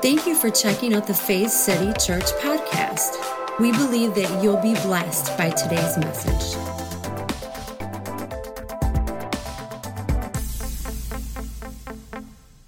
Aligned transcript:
Thank 0.00 0.28
you 0.28 0.36
for 0.36 0.48
checking 0.48 0.94
out 0.94 1.08
the 1.08 1.14
Faith 1.14 1.50
City 1.50 1.92
Church 1.98 2.26
podcast. 2.40 3.16
We 3.58 3.72
believe 3.72 4.14
that 4.14 4.40
you'll 4.40 4.62
be 4.62 4.74
blessed 4.74 5.36
by 5.36 5.50
today's 5.50 5.98
message. 5.98 6.56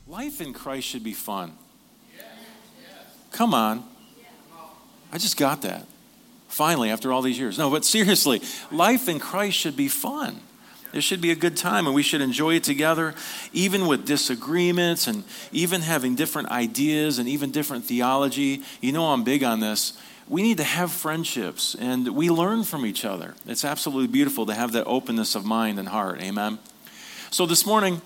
Life 0.09 0.41
in 0.41 0.53
Christ 0.53 0.89
should 0.89 1.05
be 1.05 1.13
fun. 1.13 1.53
Come 3.31 3.55
on. 3.55 3.85
I 5.13 5.19
just 5.19 5.37
got 5.37 5.63
that. 5.63 5.87
Finally, 6.49 6.91
after 6.91 7.13
all 7.13 7.23
these 7.23 7.39
years. 7.39 7.57
No, 7.57 7.71
but 7.71 7.85
seriously, 7.85 8.43
life 8.73 9.09
in 9.09 9.21
Christ 9.21 9.57
should 9.57 9.77
be 9.77 9.87
fun. 9.87 10.41
There 10.93 11.01
should 11.01 11.21
be 11.21 11.31
a 11.31 11.37
good 11.37 11.57
time 11.57 11.87
and 11.87 11.95
we 11.95 12.03
should 12.03 12.21
enjoy 12.21 12.55
it 12.55 12.65
together, 12.65 13.15
even 13.53 13.87
with 13.87 14.07
disagreements 14.07 15.07
and 15.07 15.25
even 15.53 15.83
having 15.83 16.15
different 16.15 16.49
ideas 16.49 17.19
and 17.19 17.29
even 17.29 17.51
different 17.51 17.85
theology. 17.85 18.63
You 18.81 18.93
know, 18.93 19.07
I'm 19.07 19.23
big 19.23 19.45
on 19.45 19.61
this. 19.61 19.97
We 20.29 20.43
need 20.43 20.59
to 20.59 20.65
have 20.65 20.93
friendships 20.93 21.75
and 21.75 22.09
we 22.09 22.31
learn 22.31 22.65
from 22.65 22.87
each 22.87 23.05
other. 23.05 23.35
It's 23.47 23.65
absolutely 23.65 24.09
beautiful 24.09 24.47
to 24.47 24.55
have 24.55 24.73
that 24.73 24.87
openness 24.87 25.35
of 25.35 25.45
mind 25.45 25.79
and 25.79 25.89
heart. 25.89 26.21
Amen. 26.21 26.59
So 27.31 27.47
this 27.47 27.65
morning, 27.65 28.03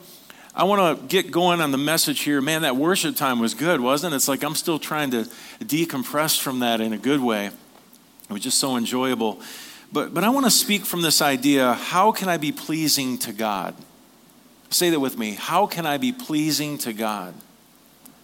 I 0.54 0.64
want 0.64 1.00
to 1.00 1.06
get 1.06 1.32
going 1.32 1.60
on 1.60 1.72
the 1.72 1.78
message 1.78 2.20
here. 2.20 2.40
Man, 2.40 2.62
that 2.62 2.76
worship 2.76 3.16
time 3.16 3.40
was 3.40 3.54
good, 3.54 3.80
wasn't 3.80 4.12
it? 4.12 4.16
It's 4.16 4.28
like 4.28 4.44
I'm 4.44 4.54
still 4.54 4.78
trying 4.78 5.10
to 5.10 5.24
decompress 5.60 6.40
from 6.40 6.60
that 6.60 6.80
in 6.80 6.92
a 6.92 6.98
good 6.98 7.20
way. 7.20 7.46
It 7.46 8.32
was 8.32 8.42
just 8.42 8.58
so 8.58 8.76
enjoyable. 8.76 9.40
But, 9.94 10.12
but 10.12 10.24
I 10.24 10.28
want 10.30 10.44
to 10.44 10.50
speak 10.50 10.84
from 10.84 11.02
this 11.02 11.22
idea 11.22 11.74
how 11.74 12.10
can 12.10 12.28
I 12.28 12.36
be 12.36 12.50
pleasing 12.50 13.16
to 13.18 13.32
God? 13.32 13.76
Say 14.68 14.90
that 14.90 14.98
with 14.98 15.16
me. 15.16 15.34
How 15.34 15.68
can 15.68 15.86
I 15.86 15.98
be 15.98 16.10
pleasing 16.10 16.78
to 16.78 16.92
God? 16.92 17.32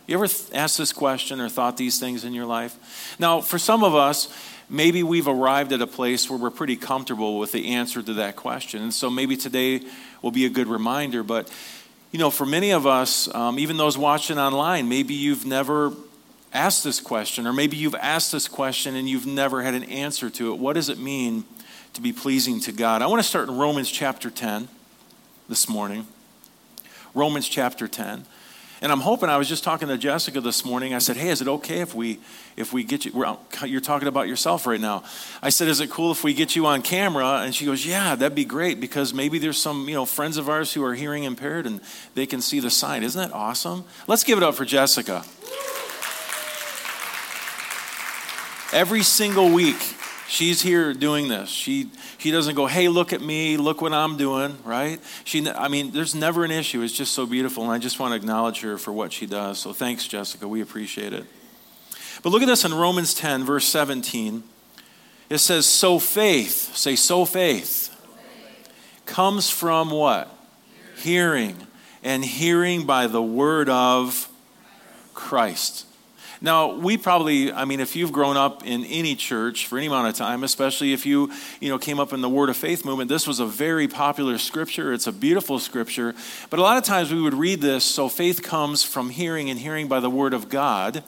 You 0.08 0.16
ever 0.16 0.26
th- 0.26 0.50
asked 0.52 0.78
this 0.78 0.92
question 0.92 1.40
or 1.40 1.48
thought 1.48 1.76
these 1.76 2.00
things 2.00 2.24
in 2.24 2.34
your 2.34 2.44
life? 2.44 3.14
Now, 3.20 3.40
for 3.40 3.56
some 3.56 3.84
of 3.84 3.94
us, 3.94 4.36
maybe 4.68 5.04
we've 5.04 5.28
arrived 5.28 5.72
at 5.72 5.80
a 5.80 5.86
place 5.86 6.28
where 6.28 6.40
we're 6.40 6.50
pretty 6.50 6.74
comfortable 6.74 7.38
with 7.38 7.52
the 7.52 7.68
answer 7.68 8.02
to 8.02 8.14
that 8.14 8.34
question. 8.34 8.82
And 8.82 8.92
so 8.92 9.08
maybe 9.08 9.36
today 9.36 9.82
will 10.22 10.32
be 10.32 10.46
a 10.46 10.50
good 10.50 10.66
reminder. 10.66 11.22
But, 11.22 11.48
you 12.10 12.18
know, 12.18 12.30
for 12.30 12.46
many 12.46 12.72
of 12.72 12.84
us, 12.84 13.32
um, 13.32 13.60
even 13.60 13.76
those 13.76 13.96
watching 13.96 14.40
online, 14.40 14.88
maybe 14.88 15.14
you've 15.14 15.46
never 15.46 15.92
asked 16.52 16.82
this 16.82 16.98
question, 16.98 17.46
or 17.46 17.52
maybe 17.52 17.76
you've 17.76 17.94
asked 17.94 18.32
this 18.32 18.48
question 18.48 18.96
and 18.96 19.08
you've 19.08 19.24
never 19.24 19.62
had 19.62 19.74
an 19.74 19.84
answer 19.84 20.28
to 20.30 20.52
it. 20.52 20.58
What 20.58 20.72
does 20.72 20.88
it 20.88 20.98
mean 20.98 21.44
to 21.94 22.00
be 22.00 22.12
pleasing 22.12 22.60
to 22.60 22.72
God. 22.72 23.02
I 23.02 23.06
want 23.06 23.22
to 23.22 23.28
start 23.28 23.48
in 23.48 23.56
Romans 23.56 23.90
chapter 23.90 24.30
10 24.30 24.68
this 25.48 25.68
morning. 25.68 26.06
Romans 27.14 27.48
chapter 27.48 27.88
10. 27.88 28.24
And 28.82 28.90
I'm 28.90 29.00
hoping 29.00 29.28
I 29.28 29.36
was 29.36 29.46
just 29.46 29.62
talking 29.62 29.88
to 29.88 29.98
Jessica 29.98 30.40
this 30.40 30.64
morning. 30.64 30.94
I 30.94 30.98
said, 30.98 31.18
"Hey, 31.18 31.28
is 31.28 31.42
it 31.42 31.48
okay 31.48 31.80
if 31.80 31.94
we 31.94 32.18
if 32.56 32.72
we 32.72 32.82
get 32.82 33.04
you 33.04 33.36
you're 33.66 33.80
talking 33.80 34.08
about 34.08 34.26
yourself 34.26 34.66
right 34.66 34.80
now." 34.80 35.02
I 35.42 35.50
said, 35.50 35.68
"Is 35.68 35.80
it 35.80 35.90
cool 35.90 36.12
if 36.12 36.24
we 36.24 36.32
get 36.32 36.56
you 36.56 36.64
on 36.64 36.80
camera?" 36.80 37.42
And 37.44 37.54
she 37.54 37.66
goes, 37.66 37.84
"Yeah, 37.84 38.14
that'd 38.14 38.34
be 38.34 38.46
great 38.46 38.80
because 38.80 39.12
maybe 39.12 39.38
there's 39.38 39.60
some, 39.60 39.86
you 39.86 39.94
know, 39.94 40.06
friends 40.06 40.38
of 40.38 40.48
ours 40.48 40.72
who 40.72 40.82
are 40.82 40.94
hearing 40.94 41.24
impaired 41.24 41.66
and 41.66 41.82
they 42.14 42.24
can 42.24 42.40
see 42.40 42.58
the 42.58 42.70
sign. 42.70 43.02
Isn't 43.02 43.20
that 43.20 43.34
awesome? 43.36 43.84
Let's 44.06 44.24
give 44.24 44.38
it 44.38 44.44
up 44.44 44.54
for 44.54 44.64
Jessica." 44.64 45.24
Every 48.72 49.02
single 49.02 49.50
week 49.50 49.96
She's 50.30 50.62
here 50.62 50.94
doing 50.94 51.26
this. 51.26 51.48
She, 51.48 51.90
she 52.18 52.30
doesn't 52.30 52.54
go, 52.54 52.66
hey, 52.66 52.86
look 52.86 53.12
at 53.12 53.20
me, 53.20 53.56
look 53.56 53.82
what 53.82 53.92
I'm 53.92 54.16
doing, 54.16 54.56
right? 54.64 55.00
She, 55.24 55.50
I 55.50 55.66
mean, 55.66 55.90
there's 55.90 56.14
never 56.14 56.44
an 56.44 56.52
issue. 56.52 56.82
It's 56.82 56.96
just 56.96 57.14
so 57.14 57.26
beautiful. 57.26 57.64
And 57.64 57.72
I 57.72 57.78
just 57.78 57.98
want 57.98 58.12
to 58.12 58.16
acknowledge 58.16 58.60
her 58.60 58.78
for 58.78 58.92
what 58.92 59.12
she 59.12 59.26
does. 59.26 59.58
So 59.58 59.72
thanks, 59.72 60.06
Jessica. 60.06 60.46
We 60.46 60.60
appreciate 60.60 61.12
it. 61.12 61.24
But 62.22 62.30
look 62.30 62.42
at 62.42 62.46
this 62.46 62.64
in 62.64 62.72
Romans 62.72 63.12
10, 63.12 63.42
verse 63.42 63.64
17. 63.64 64.44
It 65.30 65.38
says, 65.38 65.66
so 65.66 65.98
faith, 65.98 66.76
say, 66.76 66.94
so 66.94 67.24
faith, 67.24 67.88
comes 69.06 69.50
from 69.50 69.90
what? 69.90 70.32
Hearing. 70.98 71.56
And 72.04 72.24
hearing 72.24 72.86
by 72.86 73.08
the 73.08 73.20
word 73.20 73.68
of 73.68 74.28
Christ. 75.12 75.86
Now, 76.42 76.72
we 76.74 76.96
probably, 76.96 77.52
I 77.52 77.66
mean, 77.66 77.80
if 77.80 77.94
you've 77.94 78.12
grown 78.12 78.38
up 78.38 78.64
in 78.64 78.84
any 78.86 79.14
church 79.14 79.66
for 79.66 79.76
any 79.76 79.88
amount 79.88 80.08
of 80.08 80.14
time, 80.14 80.42
especially 80.42 80.94
if 80.94 81.04
you, 81.04 81.30
you 81.60 81.68
know, 81.68 81.78
came 81.78 82.00
up 82.00 82.14
in 82.14 82.22
the 82.22 82.30
Word 82.30 82.48
of 82.48 82.56
Faith 82.56 82.82
movement, 82.84 83.10
this 83.10 83.26
was 83.26 83.40
a 83.40 83.46
very 83.46 83.86
popular 83.86 84.38
scripture. 84.38 84.94
It's 84.94 85.06
a 85.06 85.12
beautiful 85.12 85.58
scripture. 85.58 86.14
But 86.48 86.58
a 86.58 86.62
lot 86.62 86.78
of 86.78 86.84
times 86.84 87.12
we 87.12 87.20
would 87.20 87.34
read 87.34 87.60
this, 87.60 87.84
so 87.84 88.08
faith 88.08 88.42
comes 88.42 88.82
from 88.82 89.10
hearing 89.10 89.50
and 89.50 89.60
hearing 89.60 89.86
by 89.86 90.00
the 90.00 90.08
Word 90.08 90.32
of 90.32 90.48
God. 90.48 91.04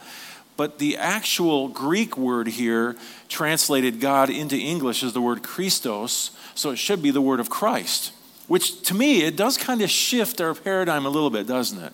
But 0.58 0.78
the 0.78 0.98
actual 0.98 1.68
Greek 1.68 2.18
word 2.18 2.46
here, 2.46 2.96
translated 3.28 4.00
God 4.00 4.28
into 4.28 4.56
English, 4.56 5.02
is 5.02 5.14
the 5.14 5.22
word 5.22 5.42
Christos, 5.42 6.30
so 6.54 6.70
it 6.70 6.76
should 6.76 7.02
be 7.02 7.10
the 7.10 7.22
word 7.22 7.40
of 7.40 7.48
Christ, 7.48 8.12
which 8.48 8.82
to 8.82 8.94
me, 8.94 9.22
it 9.22 9.34
does 9.34 9.56
kind 9.56 9.80
of 9.80 9.88
shift 9.88 10.42
our 10.42 10.54
paradigm 10.54 11.06
a 11.06 11.08
little 11.08 11.30
bit, 11.30 11.46
doesn't 11.46 11.82
it? 11.82 11.92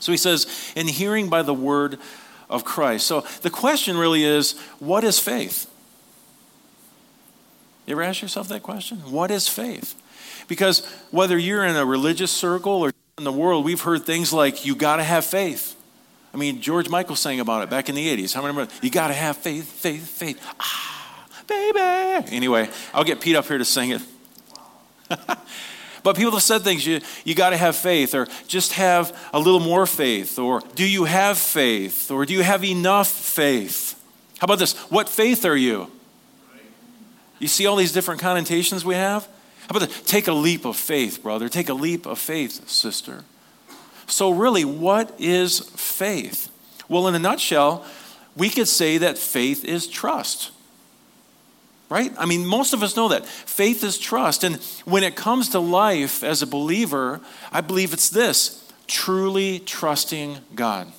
So 0.00 0.10
he 0.12 0.18
says, 0.18 0.72
in 0.74 0.88
hearing 0.88 1.28
by 1.28 1.42
the 1.42 1.54
word 1.54 1.98
of 2.50 2.64
Christ. 2.64 3.06
So 3.06 3.22
the 3.42 3.50
question 3.50 3.96
really 3.96 4.24
is 4.24 4.58
what 4.78 5.04
is 5.04 5.18
faith? 5.18 5.70
You 7.86 7.92
ever 7.92 8.02
ask 8.02 8.20
yourself 8.20 8.48
that 8.48 8.62
question? 8.62 8.98
What 9.10 9.30
is 9.30 9.48
faith? 9.48 10.00
Because 10.48 10.84
whether 11.10 11.38
you're 11.38 11.64
in 11.64 11.76
a 11.76 11.86
religious 11.86 12.30
circle 12.30 12.84
or 12.84 12.92
in 13.16 13.24
the 13.24 13.32
world, 13.32 13.64
we've 13.64 13.80
heard 13.80 14.04
things 14.04 14.32
like, 14.32 14.66
you 14.66 14.74
got 14.74 14.96
to 14.96 15.04
have 15.04 15.24
faith. 15.24 15.76
I 16.32 16.36
mean, 16.36 16.60
George 16.60 16.88
Michael 16.88 17.16
sang 17.16 17.40
about 17.40 17.62
it 17.62 17.70
back 17.70 17.88
in 17.88 17.94
the 17.94 18.16
80s. 18.16 18.34
How 18.34 18.42
many 18.42 18.52
remember? 18.52 18.72
You 18.82 18.90
got 18.90 19.08
to 19.08 19.14
have 19.14 19.36
faith, 19.36 19.64
faith, 19.64 20.06
faith. 20.06 20.40
Ah, 20.60 21.26
baby. 21.46 22.34
Anyway, 22.34 22.68
I'll 22.94 23.04
get 23.04 23.20
Pete 23.20 23.36
up 23.36 23.46
here 23.46 23.58
to 23.58 23.64
sing 23.64 23.90
it. 23.90 24.02
But 26.02 26.16
people 26.16 26.32
have 26.32 26.42
said 26.42 26.62
things, 26.62 26.86
you, 26.86 27.00
you 27.24 27.34
got 27.34 27.50
to 27.50 27.56
have 27.56 27.76
faith, 27.76 28.14
or 28.14 28.26
just 28.46 28.72
have 28.74 29.16
a 29.32 29.38
little 29.38 29.60
more 29.60 29.86
faith, 29.86 30.38
or 30.38 30.60
do 30.74 30.86
you 30.86 31.04
have 31.04 31.38
faith, 31.38 32.10
or 32.10 32.24
do 32.24 32.32
you 32.32 32.42
have 32.42 32.64
enough 32.64 33.08
faith? 33.08 34.00
How 34.38 34.46
about 34.46 34.58
this? 34.58 34.76
What 34.90 35.08
faith 35.08 35.44
are 35.44 35.56
you? 35.56 35.90
You 37.38 37.48
see 37.48 37.66
all 37.66 37.76
these 37.76 37.92
different 37.92 38.20
connotations 38.20 38.84
we 38.84 38.94
have? 38.94 39.26
How 39.62 39.76
about 39.76 39.88
this? 39.88 40.02
Take 40.02 40.28
a 40.28 40.32
leap 40.32 40.64
of 40.64 40.76
faith, 40.76 41.22
brother. 41.22 41.48
Take 41.48 41.68
a 41.68 41.74
leap 41.74 42.06
of 42.06 42.18
faith, 42.18 42.68
sister. 42.68 43.24
So, 44.06 44.30
really, 44.30 44.64
what 44.64 45.14
is 45.18 45.60
faith? 45.60 46.50
Well, 46.88 47.06
in 47.06 47.14
a 47.14 47.18
nutshell, 47.18 47.86
we 48.36 48.50
could 48.50 48.68
say 48.68 48.98
that 48.98 49.16
faith 49.16 49.64
is 49.64 49.86
trust 49.86 50.50
right? 51.90 52.12
I 52.16 52.24
mean, 52.24 52.46
most 52.46 52.72
of 52.72 52.82
us 52.82 52.96
know 52.96 53.08
that. 53.08 53.26
Faith 53.26 53.84
is 53.84 53.98
trust. 53.98 54.44
And 54.44 54.56
when 54.86 55.02
it 55.02 55.16
comes 55.16 55.50
to 55.50 55.60
life 55.60 56.22
as 56.22 56.40
a 56.40 56.46
believer, 56.46 57.20
I 57.52 57.60
believe 57.60 57.92
it's 57.92 58.08
this 58.08 58.56
truly 58.86 59.58
trusting 59.58 60.38
God. 60.54 60.90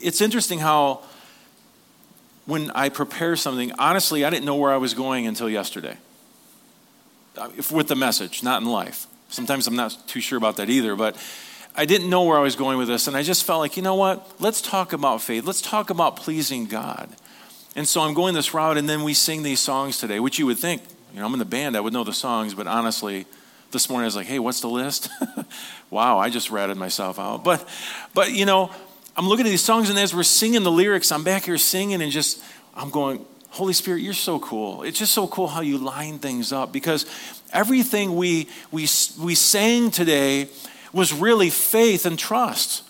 It's 0.00 0.20
interesting 0.20 0.58
how 0.60 1.02
when 2.46 2.70
I 2.72 2.88
prepare 2.88 3.36
something, 3.36 3.72
honestly, 3.78 4.24
I 4.24 4.30
didn't 4.30 4.44
know 4.44 4.56
where 4.56 4.72
I 4.72 4.76
was 4.76 4.94
going 4.94 5.26
until 5.26 5.48
yesterday 5.48 5.96
uh, 7.36 7.50
with 7.70 7.88
the 7.88 7.96
message, 7.96 8.42
not 8.42 8.62
in 8.62 8.68
life. 8.68 9.06
Sometimes 9.28 9.66
I'm 9.66 9.76
not 9.76 9.96
too 10.06 10.20
sure 10.20 10.36
about 10.36 10.56
that 10.56 10.68
either, 10.68 10.96
but 10.96 11.16
I 11.74 11.86
didn't 11.86 12.10
know 12.10 12.24
where 12.24 12.36
I 12.36 12.42
was 12.42 12.56
going 12.56 12.78
with 12.78 12.88
this. 12.88 13.06
And 13.06 13.16
I 13.16 13.22
just 13.22 13.44
felt 13.44 13.60
like, 13.60 13.76
you 13.76 13.82
know 13.82 13.94
what? 13.94 14.40
Let's 14.40 14.60
talk 14.60 14.92
about 14.92 15.22
faith. 15.22 15.44
Let's 15.44 15.62
talk 15.62 15.88
about 15.88 16.16
pleasing 16.16 16.66
God. 16.66 17.08
And 17.74 17.88
so 17.88 18.02
I'm 18.02 18.14
going 18.14 18.34
this 18.34 18.52
route, 18.52 18.76
and 18.76 18.88
then 18.88 19.02
we 19.02 19.14
sing 19.14 19.42
these 19.42 19.60
songs 19.60 19.98
today, 19.98 20.20
which 20.20 20.38
you 20.38 20.46
would 20.46 20.58
think, 20.58 20.82
you 21.14 21.20
know, 21.20 21.26
I'm 21.26 21.32
in 21.32 21.38
the 21.38 21.44
band, 21.44 21.76
I 21.76 21.80
would 21.80 21.92
know 21.92 22.04
the 22.04 22.12
songs, 22.12 22.54
but 22.54 22.66
honestly, 22.66 23.26
this 23.70 23.88
morning 23.88 24.04
I 24.04 24.06
was 24.06 24.16
like, 24.16 24.26
hey, 24.26 24.38
what's 24.38 24.60
the 24.60 24.68
list? 24.68 25.08
wow, 25.90 26.18
I 26.18 26.28
just 26.28 26.50
ratted 26.50 26.76
myself 26.76 27.18
out. 27.18 27.44
But, 27.44 27.66
but, 28.12 28.32
you 28.32 28.44
know, 28.44 28.70
I'm 29.16 29.26
looking 29.26 29.46
at 29.46 29.50
these 29.50 29.64
songs, 29.64 29.88
and 29.88 29.98
as 29.98 30.14
we're 30.14 30.22
singing 30.22 30.62
the 30.62 30.70
lyrics, 30.70 31.10
I'm 31.10 31.24
back 31.24 31.44
here 31.44 31.56
singing 31.56 32.02
and 32.02 32.12
just, 32.12 32.42
I'm 32.74 32.90
going, 32.90 33.24
Holy 33.50 33.72
Spirit, 33.72 34.00
you're 34.00 34.14
so 34.14 34.38
cool. 34.38 34.82
It's 34.82 34.98
just 34.98 35.12
so 35.12 35.26
cool 35.26 35.48
how 35.48 35.60
you 35.60 35.78
line 35.78 36.18
things 36.18 36.52
up 36.52 36.72
because 36.72 37.06
everything 37.52 38.16
we, 38.16 38.48
we, 38.70 38.82
we 39.20 39.34
sang 39.34 39.90
today 39.90 40.48
was 40.92 41.12
really 41.12 41.50
faith 41.50 42.06
and 42.06 42.18
trust. 42.18 42.82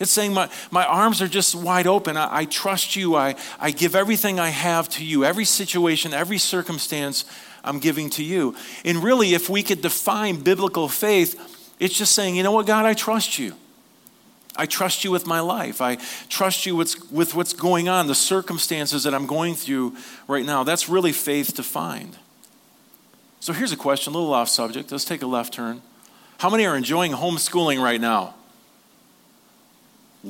It's 0.00 0.10
saying, 0.10 0.32
My, 0.32 0.48
my 0.70 0.84
arms 0.84 1.20
are 1.22 1.28
just 1.28 1.54
wide 1.54 1.86
open. 1.86 2.16
I, 2.16 2.38
I 2.38 2.44
trust 2.44 2.96
you. 2.96 3.16
I, 3.16 3.34
I 3.58 3.70
give 3.70 3.94
everything 3.94 4.38
I 4.38 4.48
have 4.48 4.88
to 4.90 5.04
you. 5.04 5.24
Every 5.24 5.44
situation, 5.44 6.14
every 6.14 6.38
circumstance, 6.38 7.24
I'm 7.64 7.78
giving 7.78 8.10
to 8.10 8.24
you. 8.24 8.54
And 8.84 9.02
really, 9.02 9.34
if 9.34 9.48
we 9.48 9.62
could 9.62 9.82
define 9.82 10.40
biblical 10.40 10.88
faith, 10.88 11.74
it's 11.78 11.96
just 11.96 12.12
saying, 12.12 12.36
You 12.36 12.42
know 12.42 12.52
what, 12.52 12.66
God, 12.66 12.84
I 12.84 12.94
trust 12.94 13.38
you. 13.38 13.54
I 14.56 14.66
trust 14.66 15.04
you 15.04 15.12
with 15.12 15.24
my 15.24 15.38
life. 15.38 15.80
I 15.80 15.98
trust 16.28 16.66
you 16.66 16.74
with, 16.74 17.12
with 17.12 17.36
what's 17.36 17.52
going 17.52 17.88
on, 17.88 18.08
the 18.08 18.14
circumstances 18.14 19.04
that 19.04 19.14
I'm 19.14 19.26
going 19.26 19.54
through 19.54 19.94
right 20.26 20.44
now. 20.44 20.64
That's 20.64 20.88
really 20.88 21.12
faith 21.12 21.54
defined. 21.54 22.16
So 23.38 23.52
here's 23.52 23.70
a 23.70 23.76
question, 23.76 24.12
a 24.12 24.18
little 24.18 24.34
off 24.34 24.48
subject. 24.48 24.90
Let's 24.90 25.04
take 25.04 25.22
a 25.22 25.28
left 25.28 25.54
turn. 25.54 25.80
How 26.38 26.50
many 26.50 26.66
are 26.66 26.76
enjoying 26.76 27.12
homeschooling 27.12 27.80
right 27.80 28.00
now? 28.00 28.34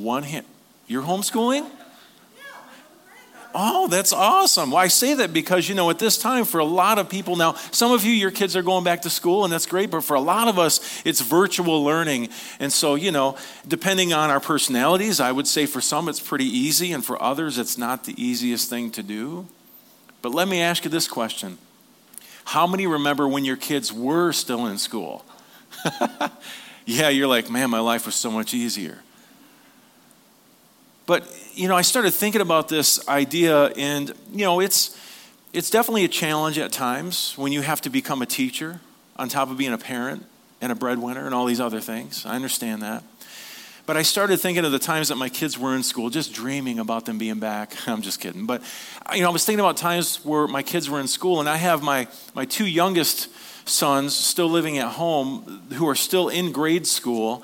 One 0.03 0.23
hand. 0.23 0.45
You're 0.87 1.03
homeschooling? 1.03 1.69
Oh, 3.53 3.87
that's 3.87 4.13
awesome. 4.13 4.69
Well, 4.71 4.79
I 4.79 4.89
say 4.89 5.15
that 5.15 5.33
because, 5.33 5.67
you 5.67 5.73
know, 5.73 5.89
at 5.89 5.97
this 5.97 6.19
time, 6.19 6.45
for 6.45 6.59
a 6.59 6.65
lot 6.65 6.99
of 6.99 7.09
people 7.09 7.35
now, 7.35 7.53
some 7.71 7.91
of 7.91 8.03
you, 8.03 8.11
your 8.11 8.29
kids 8.29 8.55
are 8.55 8.61
going 8.61 8.83
back 8.83 9.01
to 9.03 9.09
school, 9.09 9.43
and 9.43 9.51
that's 9.51 9.65
great, 9.65 9.89
but 9.89 10.03
for 10.03 10.13
a 10.15 10.19
lot 10.19 10.47
of 10.47 10.59
us, 10.59 11.01
it's 11.03 11.21
virtual 11.21 11.83
learning. 11.83 12.29
And 12.59 12.71
so, 12.71 12.93
you 12.93 13.11
know, 13.11 13.37
depending 13.67 14.13
on 14.13 14.29
our 14.29 14.39
personalities, 14.39 15.19
I 15.19 15.31
would 15.31 15.47
say 15.47 15.65
for 15.65 15.81
some 15.81 16.07
it's 16.07 16.19
pretty 16.19 16.45
easy, 16.45 16.93
and 16.93 17.03
for 17.03 17.21
others, 17.21 17.57
it's 17.57 17.75
not 17.75 18.03
the 18.03 18.13
easiest 18.23 18.69
thing 18.69 18.91
to 18.91 19.01
do. 19.01 19.47
But 20.21 20.31
let 20.31 20.47
me 20.47 20.61
ask 20.61 20.83
you 20.83 20.91
this 20.91 21.07
question 21.07 21.57
How 22.45 22.67
many 22.67 22.85
remember 22.85 23.27
when 23.27 23.45
your 23.45 23.57
kids 23.57 23.91
were 23.91 24.31
still 24.31 24.67
in 24.67 24.77
school? 24.77 25.25
yeah, 26.85 27.09
you're 27.09 27.27
like, 27.27 27.49
man, 27.49 27.71
my 27.71 27.79
life 27.79 28.05
was 28.05 28.15
so 28.15 28.29
much 28.29 28.53
easier. 28.53 28.99
But, 31.09 31.25
you 31.55 31.67
know, 31.67 31.75
I 31.75 31.81
started 31.81 32.11
thinking 32.11 32.39
about 32.39 32.69
this 32.69 33.09
idea, 33.09 33.69
and, 33.69 34.13
you 34.31 34.45
know, 34.45 34.59
it's, 34.59 34.95
it's 35.53 35.71
definitely 35.71 36.05
a 36.05 36.07
challenge 36.07 36.59
at 36.59 36.71
times 36.71 37.33
when 37.35 37.51
you 37.51 37.61
have 37.61 37.81
to 37.81 37.89
become 37.89 38.21
a 38.21 38.27
teacher 38.27 38.79
on 39.15 39.27
top 39.27 39.49
of 39.49 39.57
being 39.57 39.73
a 39.73 39.77
parent 39.79 40.23
and 40.61 40.71
a 40.71 40.75
breadwinner 40.75 41.25
and 41.25 41.33
all 41.33 41.47
these 41.47 41.59
other 41.59 41.79
things. 41.79 42.27
I 42.27 42.35
understand 42.35 42.83
that. 42.83 43.03
But 43.87 43.97
I 43.97 44.03
started 44.03 44.39
thinking 44.39 44.65
of 44.65 44.71
the 44.71 44.77
times 44.77 45.07
that 45.07 45.15
my 45.15 45.29
kids 45.29 45.57
were 45.57 45.75
in 45.75 45.81
school, 45.81 46.11
just 46.11 46.31
dreaming 46.31 46.77
about 46.77 47.07
them 47.07 47.17
being 47.17 47.39
back. 47.39 47.75
I'm 47.87 48.03
just 48.03 48.19
kidding. 48.19 48.45
But, 48.45 48.61
you 49.11 49.23
know, 49.23 49.29
I 49.29 49.33
was 49.33 49.43
thinking 49.43 49.61
about 49.61 49.77
times 49.77 50.23
where 50.23 50.45
my 50.45 50.61
kids 50.61 50.91
were 50.91 50.99
in 50.99 51.07
school, 51.07 51.39
and 51.39 51.49
I 51.49 51.57
have 51.57 51.81
my, 51.81 52.07
my 52.35 52.45
two 52.45 52.67
youngest 52.67 53.29
sons 53.67 54.15
still 54.15 54.47
living 54.47 54.77
at 54.77 54.89
home 54.89 55.63
who 55.73 55.89
are 55.89 55.95
still 55.95 56.29
in 56.29 56.51
grade 56.51 56.85
school. 56.85 57.41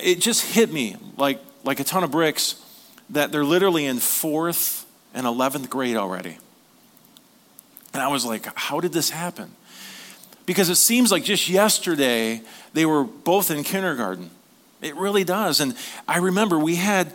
It 0.00 0.20
just 0.20 0.54
hit 0.54 0.72
me 0.72 0.94
like, 1.16 1.40
like 1.64 1.80
a 1.80 1.84
ton 1.84 2.04
of 2.04 2.12
bricks 2.12 2.62
that 3.10 3.32
they're 3.32 3.44
literally 3.44 3.86
in 3.86 3.98
fourth 3.98 4.86
and 5.14 5.26
11th 5.26 5.68
grade 5.68 5.96
already. 5.96 6.38
And 7.92 8.02
I 8.02 8.08
was 8.08 8.24
like, 8.24 8.46
how 8.56 8.80
did 8.80 8.92
this 8.92 9.10
happen? 9.10 9.52
Because 10.44 10.68
it 10.68 10.76
seems 10.76 11.10
like 11.10 11.24
just 11.24 11.48
yesterday 11.48 12.42
they 12.72 12.86
were 12.86 13.04
both 13.04 13.50
in 13.50 13.64
kindergarten. 13.64 14.30
It 14.82 14.94
really 14.96 15.24
does. 15.24 15.60
And 15.60 15.74
I 16.06 16.18
remember 16.18 16.58
we 16.58 16.76
had, 16.76 17.12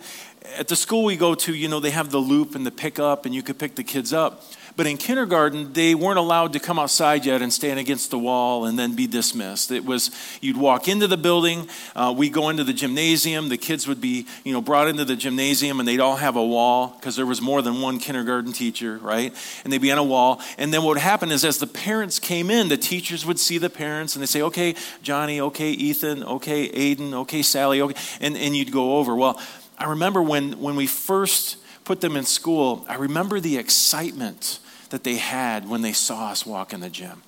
at 0.58 0.68
the 0.68 0.76
school 0.76 1.04
we 1.04 1.16
go 1.16 1.34
to, 1.36 1.54
you 1.54 1.68
know, 1.68 1.80
they 1.80 1.90
have 1.90 2.10
the 2.10 2.18
loop 2.18 2.54
and 2.54 2.66
the 2.66 2.70
pickup, 2.70 3.24
and 3.24 3.34
you 3.34 3.42
could 3.42 3.58
pick 3.58 3.76
the 3.76 3.84
kids 3.84 4.12
up. 4.12 4.44
But 4.74 4.86
in 4.86 4.96
kindergarten, 4.96 5.72
they 5.72 5.94
weren't 5.94 6.18
allowed 6.18 6.52
to 6.54 6.60
come 6.60 6.78
outside 6.78 7.26
yet 7.26 7.42
and 7.42 7.52
stand 7.52 7.78
against 7.78 8.10
the 8.10 8.18
wall 8.18 8.64
and 8.64 8.78
then 8.78 8.94
be 8.94 9.06
dismissed. 9.06 9.70
It 9.70 9.84
was 9.84 10.10
you'd 10.40 10.56
walk 10.56 10.88
into 10.88 11.06
the 11.06 11.16
building, 11.16 11.68
uh, 11.94 12.14
we 12.16 12.30
go 12.30 12.48
into 12.48 12.64
the 12.64 12.72
gymnasium. 12.72 13.48
The 13.48 13.58
kids 13.58 13.86
would 13.86 14.00
be, 14.00 14.26
you 14.44 14.52
know, 14.52 14.62
brought 14.62 14.88
into 14.88 15.04
the 15.04 15.16
gymnasium, 15.16 15.78
and 15.78 15.86
they'd 15.86 16.00
all 16.00 16.16
have 16.16 16.36
a 16.36 16.44
wall 16.44 16.96
because 16.98 17.16
there 17.16 17.26
was 17.26 17.40
more 17.40 17.60
than 17.60 17.80
one 17.80 17.98
kindergarten 17.98 18.52
teacher, 18.52 18.98
right? 18.98 19.34
And 19.64 19.72
they'd 19.72 19.82
be 19.82 19.92
on 19.92 19.98
a 19.98 20.04
wall. 20.04 20.40
And 20.58 20.72
then 20.72 20.82
what 20.82 20.90
would 20.90 20.98
happen 20.98 21.30
is, 21.30 21.44
as 21.44 21.58
the 21.58 21.66
parents 21.66 22.18
came 22.18 22.50
in, 22.50 22.68
the 22.68 22.76
teachers 22.76 23.26
would 23.26 23.38
see 23.38 23.58
the 23.58 23.70
parents 23.70 24.14
and 24.14 24.22
they 24.22 24.26
say, 24.26 24.42
"Okay, 24.42 24.74
Johnny. 25.02 25.40
Okay, 25.40 25.70
Ethan. 25.70 26.22
Okay, 26.24 26.68
Aiden. 26.70 27.12
Okay, 27.12 27.42
Sally. 27.42 27.80
Okay," 27.80 28.00
and 28.20 28.36
and 28.36 28.56
you'd 28.56 28.72
go 28.72 28.96
over. 28.98 29.14
Well, 29.14 29.40
I 29.78 29.84
remember 29.90 30.22
when 30.22 30.60
when 30.60 30.76
we 30.76 30.86
first 30.86 31.56
put 31.84 32.00
them 32.00 32.16
in 32.16 32.24
school, 32.24 32.84
I 32.88 32.94
remember 32.94 33.40
the 33.40 33.58
excitement 33.58 34.58
that 34.90 35.04
they 35.04 35.16
had 35.16 35.68
when 35.68 35.82
they 35.82 35.92
saw 35.92 36.30
us 36.30 36.44
walk 36.46 36.72
in 36.72 36.80
the 36.80 36.90
gym. 36.90 37.22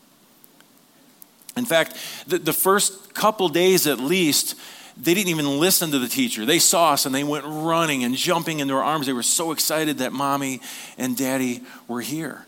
In 1.57 1.65
fact, 1.65 1.97
the, 2.27 2.39
the 2.39 2.53
first 2.53 3.15
couple 3.15 3.49
days 3.49 3.87
at 3.87 3.99
least, 3.99 4.57
they 4.97 5.15
didn't 5.15 5.31
even 5.31 5.59
listen 5.59 5.91
to 5.91 5.99
the 5.99 6.09
teacher. 6.09 6.45
They 6.45 6.59
saw 6.59 6.93
us 6.93 7.07
and 7.07 7.15
they 7.15 7.25
went 7.25 7.45
running 7.47 8.05
and 8.05 8.15
jumping 8.15 8.61
into 8.61 8.75
our 8.75 8.83
arms. 8.83 9.07
They 9.07 9.13
were 9.13 9.23
so 9.23 9.53
excited 9.53 9.99
that 9.99 10.13
mommy 10.13 10.61
and 10.99 11.17
daddy 11.17 11.63
were 11.89 12.01
here. 12.01 12.47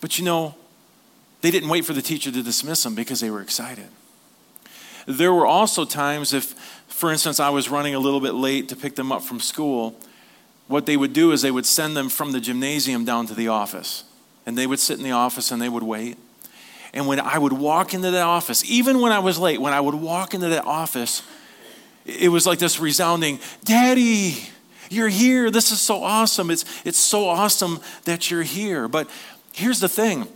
But 0.00 0.18
you 0.18 0.24
know, 0.24 0.54
they 1.40 1.50
didn't 1.50 1.68
wait 1.68 1.84
for 1.84 1.92
the 1.92 2.02
teacher 2.02 2.30
to 2.30 2.42
dismiss 2.42 2.82
them 2.82 2.94
because 2.94 3.20
they 3.20 3.30
were 3.30 3.40
excited. 3.40 3.88
There 5.06 5.32
were 5.32 5.46
also 5.46 5.84
times 5.84 6.32
if, 6.32 6.52
for 6.88 7.12
instance, 7.12 7.38
I 7.38 7.50
was 7.50 7.68
running 7.68 7.94
a 7.94 8.00
little 8.00 8.20
bit 8.20 8.34
late 8.34 8.68
to 8.70 8.76
pick 8.76 8.96
them 8.96 9.12
up 9.12 9.22
from 9.22 9.38
school, 9.38 9.94
what 10.68 10.86
they 10.86 10.96
would 10.96 11.12
do 11.12 11.32
is 11.32 11.42
they 11.42 11.50
would 11.50 11.66
send 11.66 11.96
them 11.96 12.08
from 12.08 12.32
the 12.32 12.40
gymnasium 12.40 13.04
down 13.04 13.26
to 13.26 13.34
the 13.34 13.48
office. 13.48 14.04
And 14.44 14.56
they 14.56 14.66
would 14.66 14.80
sit 14.80 14.98
in 14.98 15.04
the 15.04 15.12
office 15.12 15.50
and 15.50 15.60
they 15.60 15.68
would 15.68 15.82
wait. 15.82 16.18
And 16.92 17.06
when 17.06 17.20
I 17.20 17.38
would 17.38 17.52
walk 17.52 17.94
into 17.94 18.10
that 18.10 18.22
office, 18.22 18.68
even 18.70 19.00
when 19.00 19.12
I 19.12 19.18
was 19.18 19.38
late, 19.38 19.60
when 19.60 19.72
I 19.72 19.80
would 19.80 19.94
walk 19.94 20.34
into 20.34 20.48
that 20.48 20.64
office, 20.64 21.22
it 22.04 22.30
was 22.30 22.46
like 22.46 22.58
this 22.58 22.80
resounding, 22.80 23.40
Daddy, 23.64 24.36
you're 24.88 25.08
here. 25.08 25.50
This 25.50 25.72
is 25.72 25.80
so 25.80 26.02
awesome. 26.02 26.50
It's, 26.50 26.64
it's 26.84 26.98
so 26.98 27.28
awesome 27.28 27.80
that 28.04 28.30
you're 28.30 28.42
here. 28.42 28.88
But 28.88 29.10
here's 29.52 29.80
the 29.80 29.88
thing 29.88 30.28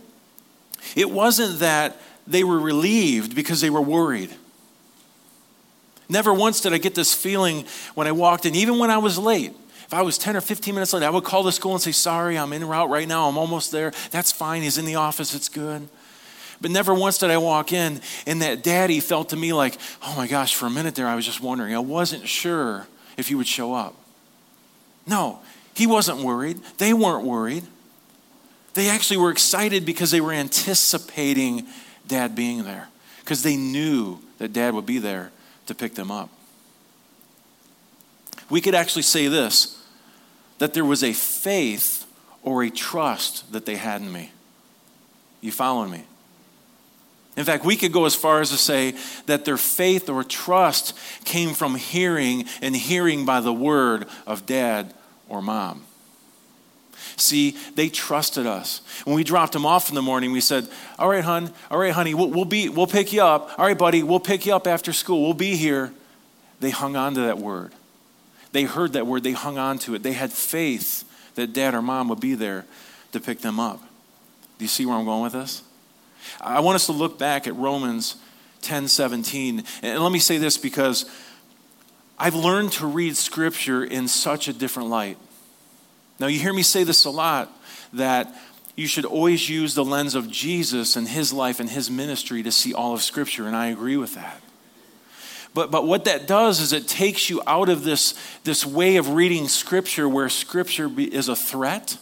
it 0.95 1.09
wasn't 1.09 1.59
that 1.59 1.99
they 2.27 2.43
were 2.43 2.59
relieved 2.59 3.35
because 3.35 3.61
they 3.61 3.69
were 3.69 3.81
worried. 3.81 4.33
Never 6.09 6.33
once 6.33 6.59
did 6.61 6.73
I 6.73 6.77
get 6.77 6.93
this 6.93 7.13
feeling 7.13 7.65
when 7.95 8.05
I 8.05 8.11
walked 8.11 8.45
in, 8.45 8.55
even 8.55 8.77
when 8.77 8.91
I 8.91 8.97
was 8.97 9.17
late. 9.17 9.53
If 9.91 9.95
I 9.95 10.03
was 10.03 10.17
10 10.17 10.37
or 10.37 10.41
15 10.41 10.73
minutes 10.73 10.93
late, 10.93 11.03
I 11.03 11.09
would 11.09 11.25
call 11.25 11.43
the 11.43 11.51
school 11.51 11.73
and 11.73 11.81
say, 11.81 11.91
Sorry, 11.91 12.37
I'm 12.37 12.53
en 12.53 12.65
route 12.65 12.89
right 12.89 13.05
now. 13.05 13.27
I'm 13.27 13.37
almost 13.37 13.73
there. 13.73 13.91
That's 14.09 14.31
fine. 14.31 14.61
He's 14.61 14.77
in 14.77 14.85
the 14.85 14.95
office. 14.95 15.35
It's 15.35 15.49
good. 15.49 15.89
But 16.61 16.71
never 16.71 16.93
once 16.93 17.17
did 17.17 17.29
I 17.29 17.37
walk 17.39 17.73
in 17.73 17.99
and 18.25 18.41
that 18.41 18.63
daddy 18.63 19.01
felt 19.01 19.27
to 19.29 19.35
me 19.35 19.51
like, 19.51 19.77
Oh 20.01 20.13
my 20.15 20.27
gosh, 20.27 20.55
for 20.55 20.65
a 20.65 20.69
minute 20.69 20.95
there, 20.95 21.07
I 21.07 21.15
was 21.15 21.25
just 21.25 21.41
wondering. 21.41 21.75
I 21.75 21.79
wasn't 21.79 22.25
sure 22.25 22.87
if 23.17 23.27
he 23.27 23.35
would 23.35 23.47
show 23.47 23.73
up. 23.73 23.93
No, 25.05 25.39
he 25.73 25.87
wasn't 25.87 26.19
worried. 26.19 26.61
They 26.77 26.93
weren't 26.93 27.25
worried. 27.25 27.65
They 28.75 28.87
actually 28.87 29.17
were 29.17 29.29
excited 29.29 29.85
because 29.85 30.09
they 30.09 30.21
were 30.21 30.31
anticipating 30.31 31.67
dad 32.07 32.33
being 32.33 32.63
there, 32.63 32.87
because 33.19 33.43
they 33.43 33.57
knew 33.57 34.19
that 34.37 34.53
dad 34.53 34.73
would 34.73 34.85
be 34.85 34.99
there 34.99 35.33
to 35.65 35.75
pick 35.75 35.95
them 35.95 36.11
up. 36.11 36.29
We 38.49 38.61
could 38.61 38.73
actually 38.73 39.01
say 39.01 39.27
this 39.27 39.79
that 40.61 40.75
there 40.75 40.85
was 40.85 41.03
a 41.03 41.11
faith 41.11 42.05
or 42.43 42.61
a 42.61 42.69
trust 42.69 43.51
that 43.51 43.65
they 43.65 43.77
had 43.77 43.99
in 43.99 44.11
me. 44.11 44.29
You 45.41 45.51
following 45.51 45.89
me? 45.89 46.03
In 47.35 47.45
fact, 47.45 47.65
we 47.65 47.75
could 47.75 47.91
go 47.91 48.05
as 48.05 48.13
far 48.13 48.41
as 48.41 48.51
to 48.51 48.57
say 48.57 48.93
that 49.25 49.43
their 49.43 49.57
faith 49.57 50.07
or 50.07 50.23
trust 50.23 50.95
came 51.25 51.55
from 51.55 51.73
hearing 51.73 52.45
and 52.61 52.75
hearing 52.75 53.25
by 53.25 53.41
the 53.41 53.51
word 53.51 54.05
of 54.27 54.45
dad 54.45 54.93
or 55.27 55.41
mom. 55.41 55.83
See, 57.17 57.57
they 57.73 57.89
trusted 57.89 58.45
us. 58.45 58.81
When 59.03 59.15
we 59.15 59.23
dropped 59.23 59.53
them 59.53 59.65
off 59.65 59.89
in 59.89 59.95
the 59.95 60.03
morning, 60.03 60.31
we 60.31 60.41
said, 60.41 60.67
All 60.99 61.09
right, 61.09 61.23
hon, 61.23 61.51
all 61.71 61.79
right, 61.79 61.91
honey, 61.91 62.13
we'll, 62.13 62.29
we'll, 62.29 62.45
be, 62.45 62.69
we'll 62.69 62.85
pick 62.85 63.11
you 63.11 63.23
up. 63.23 63.57
All 63.57 63.65
right, 63.65 63.75
buddy, 63.75 64.03
we'll 64.03 64.19
pick 64.19 64.45
you 64.45 64.55
up 64.55 64.67
after 64.67 64.93
school. 64.93 65.23
We'll 65.23 65.33
be 65.33 65.55
here. 65.55 65.91
They 66.59 66.69
hung 66.69 66.95
on 66.95 67.15
to 67.15 67.21
that 67.21 67.39
word. 67.39 67.73
They 68.51 68.63
heard 68.63 68.93
that 68.93 69.07
word, 69.07 69.23
they 69.23 69.31
hung 69.31 69.57
on 69.57 69.79
to 69.79 69.95
it. 69.95 70.03
They 70.03 70.13
had 70.13 70.31
faith 70.31 71.05
that 71.35 71.53
dad 71.53 71.73
or 71.73 71.81
mom 71.81 72.09
would 72.09 72.19
be 72.19 72.35
there 72.35 72.65
to 73.13 73.19
pick 73.19 73.39
them 73.39 73.59
up. 73.59 73.79
Do 74.57 74.65
you 74.65 74.69
see 74.69 74.85
where 74.85 74.95
I'm 74.95 75.05
going 75.05 75.23
with 75.23 75.33
this? 75.33 75.63
I 76.39 76.59
want 76.59 76.75
us 76.75 76.85
to 76.85 76.91
look 76.91 77.17
back 77.17 77.47
at 77.47 77.55
Romans 77.55 78.17
10 78.61 78.87
17. 78.87 79.63
And 79.81 80.03
let 80.03 80.11
me 80.11 80.19
say 80.19 80.37
this 80.37 80.57
because 80.57 81.09
I've 82.19 82.35
learned 82.35 82.73
to 82.73 82.85
read 82.85 83.17
scripture 83.17 83.83
in 83.83 84.07
such 84.07 84.47
a 84.47 84.53
different 84.53 84.89
light. 84.89 85.17
Now, 86.19 86.27
you 86.27 86.39
hear 86.39 86.53
me 86.53 86.61
say 86.61 86.83
this 86.83 87.05
a 87.05 87.09
lot 87.09 87.51
that 87.93 88.33
you 88.75 88.87
should 88.87 89.05
always 89.05 89.49
use 89.49 89.73
the 89.73 89.83
lens 89.83 90.13
of 90.13 90.29
Jesus 90.29 90.95
and 90.95 91.07
his 91.07 91.33
life 91.33 91.59
and 91.59 91.69
his 91.69 91.89
ministry 91.89 92.43
to 92.43 92.51
see 92.51 92.73
all 92.73 92.93
of 92.93 93.01
scripture, 93.01 93.47
and 93.47 93.55
I 93.55 93.67
agree 93.67 93.97
with 93.97 94.13
that. 94.15 94.39
But, 95.53 95.69
but 95.69 95.85
what 95.85 96.05
that 96.05 96.27
does 96.27 96.61
is 96.61 96.71
it 96.71 96.87
takes 96.87 97.29
you 97.29 97.41
out 97.45 97.67
of 97.67 97.83
this, 97.83 98.13
this 98.43 98.65
way 98.65 98.95
of 98.95 99.09
reading 99.09 99.47
Scripture 99.47 100.07
where 100.07 100.29
Scripture 100.29 100.87
be, 100.87 101.13
is 101.13 101.27
a 101.27 101.35
threat 101.35 101.97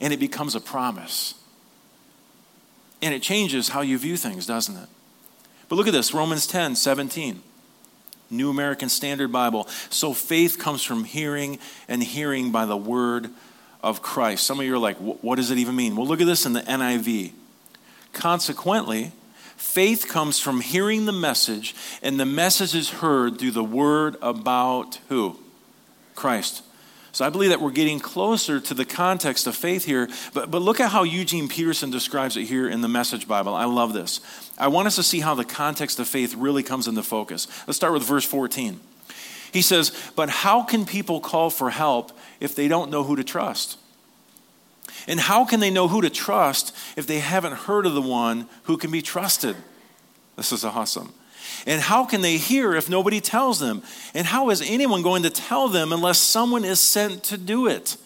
and 0.00 0.12
it 0.12 0.20
becomes 0.20 0.54
a 0.54 0.60
promise. 0.60 1.34
And 3.02 3.12
it 3.14 3.22
changes 3.22 3.70
how 3.70 3.80
you 3.80 3.98
view 3.98 4.16
things, 4.16 4.46
doesn't 4.46 4.76
it? 4.76 4.88
But 5.68 5.76
look 5.76 5.86
at 5.86 5.92
this 5.92 6.14
Romans 6.14 6.46
10 6.46 6.76
17. 6.76 7.42
New 8.30 8.48
American 8.48 8.88
Standard 8.88 9.32
Bible. 9.32 9.66
So 9.90 10.14
faith 10.14 10.58
comes 10.58 10.84
from 10.84 11.04
hearing, 11.04 11.58
and 11.88 12.02
hearing 12.02 12.52
by 12.52 12.64
the 12.64 12.76
word 12.76 13.30
of 13.82 14.02
Christ. 14.02 14.46
Some 14.46 14.60
of 14.60 14.66
you 14.66 14.74
are 14.74 14.78
like, 14.78 14.96
what 14.98 15.36
does 15.36 15.50
it 15.50 15.58
even 15.58 15.74
mean? 15.74 15.96
Well, 15.96 16.06
look 16.06 16.20
at 16.20 16.26
this 16.26 16.46
in 16.46 16.52
the 16.52 16.60
NIV. 16.60 17.32
Consequently, 18.12 19.12
Faith 19.60 20.08
comes 20.08 20.40
from 20.40 20.62
hearing 20.62 21.04
the 21.04 21.12
message, 21.12 21.76
and 22.02 22.18
the 22.18 22.24
message 22.24 22.74
is 22.74 22.88
heard 22.88 23.38
through 23.38 23.50
the 23.50 23.62
word 23.62 24.16
about 24.22 24.98
who? 25.10 25.38
Christ. 26.14 26.64
So 27.12 27.26
I 27.26 27.28
believe 27.28 27.50
that 27.50 27.60
we're 27.60 27.70
getting 27.70 28.00
closer 28.00 28.58
to 28.58 28.72
the 28.72 28.86
context 28.86 29.46
of 29.46 29.54
faith 29.54 29.84
here. 29.84 30.08
But, 30.32 30.50
but 30.50 30.62
look 30.62 30.80
at 30.80 30.90
how 30.90 31.02
Eugene 31.02 31.46
Peterson 31.46 31.90
describes 31.90 32.38
it 32.38 32.46
here 32.46 32.70
in 32.70 32.80
the 32.80 32.88
Message 32.88 33.28
Bible. 33.28 33.54
I 33.54 33.66
love 33.66 33.92
this. 33.92 34.20
I 34.56 34.68
want 34.68 34.86
us 34.86 34.96
to 34.96 35.02
see 35.02 35.20
how 35.20 35.34
the 35.34 35.44
context 35.44 36.00
of 36.00 36.08
faith 36.08 36.34
really 36.34 36.62
comes 36.62 36.88
into 36.88 37.02
focus. 37.02 37.46
Let's 37.66 37.76
start 37.76 37.92
with 37.92 38.02
verse 38.02 38.24
14. 38.24 38.80
He 39.52 39.60
says, 39.60 39.92
But 40.16 40.30
how 40.30 40.62
can 40.62 40.86
people 40.86 41.20
call 41.20 41.50
for 41.50 41.68
help 41.68 42.12
if 42.40 42.56
they 42.56 42.66
don't 42.66 42.90
know 42.90 43.04
who 43.04 43.14
to 43.14 43.22
trust? 43.22 43.76
And 45.06 45.20
how 45.20 45.44
can 45.44 45.60
they 45.60 45.70
know 45.70 45.88
who 45.88 46.00
to 46.02 46.10
trust 46.10 46.76
if 46.96 47.06
they 47.06 47.20
haven't 47.20 47.52
heard 47.52 47.86
of 47.86 47.94
the 47.94 48.02
one 48.02 48.48
who 48.64 48.76
can 48.76 48.90
be 48.90 49.02
trusted? 49.02 49.56
This 50.36 50.52
is 50.52 50.64
awesome. 50.64 51.12
And 51.66 51.80
how 51.80 52.04
can 52.04 52.20
they 52.20 52.36
hear 52.36 52.74
if 52.74 52.88
nobody 52.88 53.20
tells 53.20 53.58
them? 53.58 53.82
And 54.14 54.26
how 54.26 54.50
is 54.50 54.62
anyone 54.62 55.02
going 55.02 55.22
to 55.24 55.30
tell 55.30 55.68
them 55.68 55.92
unless 55.92 56.18
someone 56.18 56.64
is 56.64 56.80
sent 56.80 57.24
to 57.24 57.36
do 57.36 57.66
it? 57.66 57.96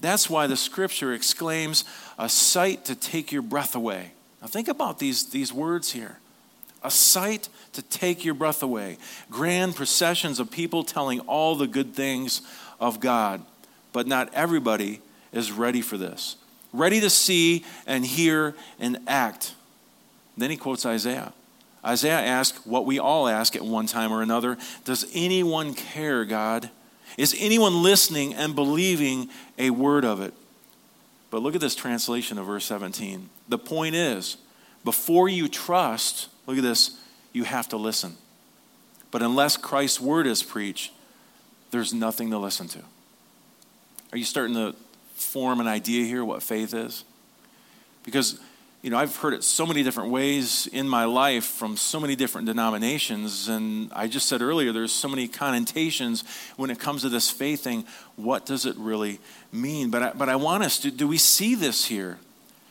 That's 0.00 0.28
why 0.28 0.46
the 0.46 0.56
scripture 0.56 1.12
exclaims, 1.12 1.84
a 2.18 2.28
sight 2.28 2.84
to 2.86 2.94
take 2.94 3.32
your 3.32 3.42
breath 3.42 3.74
away. 3.74 4.12
Now, 4.40 4.48
think 4.48 4.68
about 4.68 4.98
these, 4.98 5.30
these 5.30 5.52
words 5.52 5.92
here 5.92 6.18
a 6.82 6.90
sight 6.90 7.48
to 7.72 7.82
take 7.82 8.24
your 8.24 8.34
breath 8.34 8.62
away. 8.62 8.96
Grand 9.28 9.74
processions 9.74 10.38
of 10.38 10.50
people 10.50 10.84
telling 10.84 11.18
all 11.20 11.56
the 11.56 11.66
good 11.66 11.94
things 11.94 12.42
of 12.78 13.00
God. 13.00 13.42
But 13.92 14.06
not 14.06 14.32
everybody 14.32 15.00
is 15.36 15.52
ready 15.52 15.80
for 15.80 15.96
this, 15.96 16.36
ready 16.72 17.00
to 17.00 17.10
see 17.10 17.64
and 17.86 18.04
hear 18.04 18.54
and 18.78 18.98
act. 19.06 19.54
Then 20.36 20.50
he 20.50 20.56
quotes 20.56 20.84
Isaiah. 20.84 21.32
Isaiah 21.84 22.20
asked 22.20 22.66
what 22.66 22.84
we 22.84 22.98
all 22.98 23.28
ask 23.28 23.54
at 23.54 23.62
one 23.62 23.86
time 23.86 24.12
or 24.12 24.22
another 24.22 24.58
Does 24.84 25.06
anyone 25.14 25.74
care, 25.74 26.24
God? 26.24 26.70
Is 27.16 27.34
anyone 27.38 27.82
listening 27.82 28.34
and 28.34 28.54
believing 28.54 29.28
a 29.56 29.70
word 29.70 30.04
of 30.04 30.20
it? 30.20 30.34
But 31.30 31.42
look 31.42 31.54
at 31.54 31.60
this 31.60 31.74
translation 31.74 32.38
of 32.38 32.46
verse 32.46 32.64
17. 32.64 33.30
The 33.48 33.58
point 33.58 33.94
is, 33.94 34.36
before 34.84 35.28
you 35.28 35.48
trust, 35.48 36.28
look 36.46 36.56
at 36.56 36.62
this, 36.62 36.98
you 37.32 37.44
have 37.44 37.68
to 37.68 37.76
listen. 37.76 38.16
But 39.10 39.22
unless 39.22 39.56
Christ's 39.56 40.00
word 40.00 40.26
is 40.26 40.42
preached, 40.42 40.92
there's 41.70 41.94
nothing 41.94 42.30
to 42.30 42.38
listen 42.38 42.68
to. 42.68 42.80
Are 44.12 44.18
you 44.18 44.24
starting 44.24 44.54
to 44.54 44.74
form 45.16 45.60
an 45.60 45.66
idea 45.66 46.04
here 46.04 46.24
what 46.24 46.42
faith 46.42 46.74
is? 46.74 47.04
Because 48.04 48.38
you 48.86 48.90
know, 48.90 48.98
I've 48.98 49.16
heard 49.16 49.34
it 49.34 49.42
so 49.42 49.66
many 49.66 49.82
different 49.82 50.10
ways 50.10 50.68
in 50.68 50.88
my 50.88 51.06
life 51.06 51.44
from 51.44 51.76
so 51.76 51.98
many 51.98 52.14
different 52.14 52.46
denominations. 52.46 53.48
And 53.48 53.90
I 53.92 54.06
just 54.06 54.28
said 54.28 54.42
earlier, 54.42 54.72
there's 54.72 54.92
so 54.92 55.08
many 55.08 55.26
connotations 55.26 56.22
when 56.56 56.70
it 56.70 56.78
comes 56.78 57.02
to 57.02 57.08
this 57.08 57.28
faith 57.28 57.64
thing. 57.64 57.84
What 58.14 58.46
does 58.46 58.64
it 58.64 58.76
really 58.76 59.18
mean? 59.50 59.90
But 59.90 60.02
I, 60.04 60.12
but 60.12 60.28
I 60.28 60.36
want 60.36 60.62
us 60.62 60.78
to 60.80 60.92
do 60.92 61.08
we 61.08 61.18
see 61.18 61.56
this 61.56 61.86
here? 61.86 62.18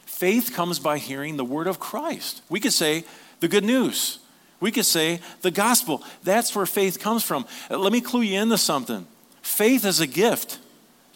Faith 0.06 0.54
comes 0.54 0.80
by 0.80 1.00
hearing 1.00 1.36
the 1.36 1.44
word 1.44 1.68
of 1.68 1.82
Christ. 1.82 2.42
We 2.48 2.62
could 2.62 2.72
say 2.72 3.04
the 3.42 3.50
good 3.50 3.66
news. 3.66 4.20
We 4.62 4.72
could 4.72 4.86
say 4.86 5.20
the 5.42 5.52
gospel. 5.52 6.02
That's 6.24 6.56
where 6.56 6.66
faith 6.66 6.98
comes 6.98 7.24
from. 7.24 7.46
Let 7.70 7.92
me 7.92 8.00
clue 8.00 8.22
you 8.22 8.40
into 8.40 8.58
something. 8.58 9.06
Faith 9.42 9.84
is 9.84 10.00
a 10.00 10.08
gift, 10.08 10.60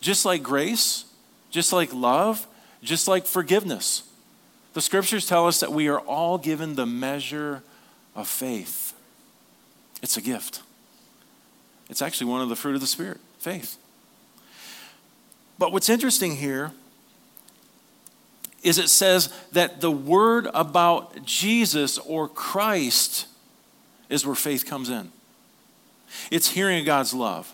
just 0.01 0.25
like 0.25 0.43
grace, 0.43 1.05
just 1.49 1.73
like 1.73 1.93
love, 1.93 2.47
just 2.81 3.07
like 3.07 3.25
forgiveness. 3.25 4.03
The 4.73 4.81
scriptures 4.81 5.25
tell 5.25 5.47
us 5.47 5.59
that 5.59 5.71
we 5.71 5.87
are 5.87 5.99
all 5.99 6.37
given 6.37 6.75
the 6.75 6.85
measure 6.85 7.63
of 8.15 8.27
faith. 8.27 8.93
It's 10.01 10.17
a 10.17 10.21
gift. 10.21 10.61
It's 11.89 12.01
actually 12.01 12.29
one 12.29 12.41
of 12.41 12.49
the 12.49 12.55
fruit 12.55 12.75
of 12.75 12.81
the 12.81 12.87
Spirit, 12.87 13.19
faith. 13.39 13.77
But 15.57 15.71
what's 15.71 15.89
interesting 15.89 16.35
here 16.35 16.71
is 18.63 18.77
it 18.77 18.89
says 18.89 19.33
that 19.51 19.81
the 19.81 19.91
word 19.91 20.47
about 20.53 21.25
Jesus 21.25 21.97
or 21.97 22.27
Christ 22.27 23.27
is 24.09 24.25
where 24.25 24.35
faith 24.35 24.65
comes 24.65 24.89
in. 24.89 25.11
It's 26.31 26.51
hearing 26.51 26.83
God's 26.85 27.13
love. 27.13 27.53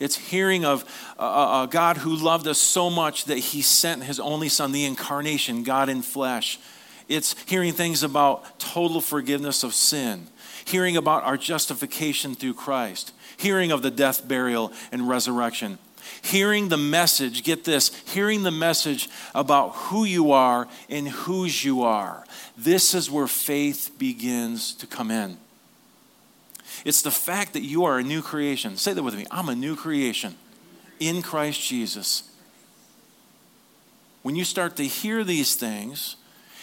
It's 0.00 0.16
hearing 0.16 0.64
of 0.64 0.84
a, 1.18 1.24
a 1.24 1.68
God 1.70 1.98
who 1.98 2.16
loved 2.16 2.48
us 2.48 2.58
so 2.58 2.90
much 2.90 3.26
that 3.26 3.38
he 3.38 3.62
sent 3.62 4.02
his 4.02 4.18
only 4.18 4.48
son, 4.48 4.72
the 4.72 4.86
incarnation, 4.86 5.62
God 5.62 5.88
in 5.88 6.02
flesh. 6.02 6.58
It's 7.06 7.36
hearing 7.46 7.72
things 7.72 8.02
about 8.02 8.58
total 8.58 9.00
forgiveness 9.00 9.62
of 9.62 9.74
sin, 9.74 10.28
hearing 10.64 10.96
about 10.96 11.24
our 11.24 11.36
justification 11.36 12.34
through 12.34 12.54
Christ, 12.54 13.12
hearing 13.36 13.70
of 13.70 13.82
the 13.82 13.90
death, 13.90 14.26
burial, 14.26 14.72
and 14.90 15.08
resurrection. 15.08 15.78
Hearing 16.22 16.68
the 16.68 16.76
message, 16.76 17.44
get 17.44 17.64
this, 17.64 17.94
hearing 18.06 18.42
the 18.42 18.50
message 18.50 19.08
about 19.34 19.70
who 19.70 20.04
you 20.04 20.32
are 20.32 20.66
and 20.88 21.08
whose 21.08 21.62
you 21.62 21.82
are. 21.82 22.24
This 22.56 22.94
is 22.94 23.10
where 23.10 23.26
faith 23.26 23.92
begins 23.98 24.72
to 24.74 24.86
come 24.86 25.10
in. 25.10 25.36
It's 26.84 27.02
the 27.02 27.10
fact 27.10 27.52
that 27.52 27.62
you 27.62 27.84
are 27.84 27.98
a 27.98 28.02
new 28.02 28.22
creation. 28.22 28.76
Say 28.76 28.92
that 28.92 29.02
with 29.02 29.14
me 29.14 29.26
I'm 29.30 29.48
a 29.48 29.54
new 29.54 29.76
creation 29.76 30.36
in 30.98 31.22
Christ 31.22 31.60
Jesus. 31.62 32.24
When 34.22 34.36
you 34.36 34.44
start 34.44 34.76
to 34.76 34.84
hear 34.84 35.24
these 35.24 35.54
things, 35.54 36.16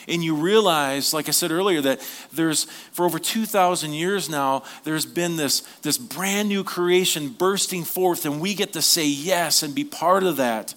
and 0.08 0.24
you 0.24 0.36
realize, 0.36 1.14
like 1.14 1.28
I 1.28 1.32
said 1.32 1.52
earlier, 1.52 1.82
that 1.82 2.00
there's, 2.32 2.64
for 2.94 3.06
over 3.06 3.20
2,000 3.20 3.92
years 3.92 4.30
now, 4.30 4.64
there's 4.84 5.06
been 5.06 5.36
this, 5.36 5.62
this 5.82 5.98
brand 5.98 6.48
new 6.48 6.64
creation 6.64 7.30
bursting 7.30 7.84
forth, 7.84 8.26
and 8.26 8.40
we 8.40 8.54
get 8.54 8.74
to 8.74 8.82
say 8.82 9.06
yes 9.06 9.64
and 9.64 9.76
be 9.76 9.84
part 9.84 10.24
of 10.24 10.38
that. 10.38 10.74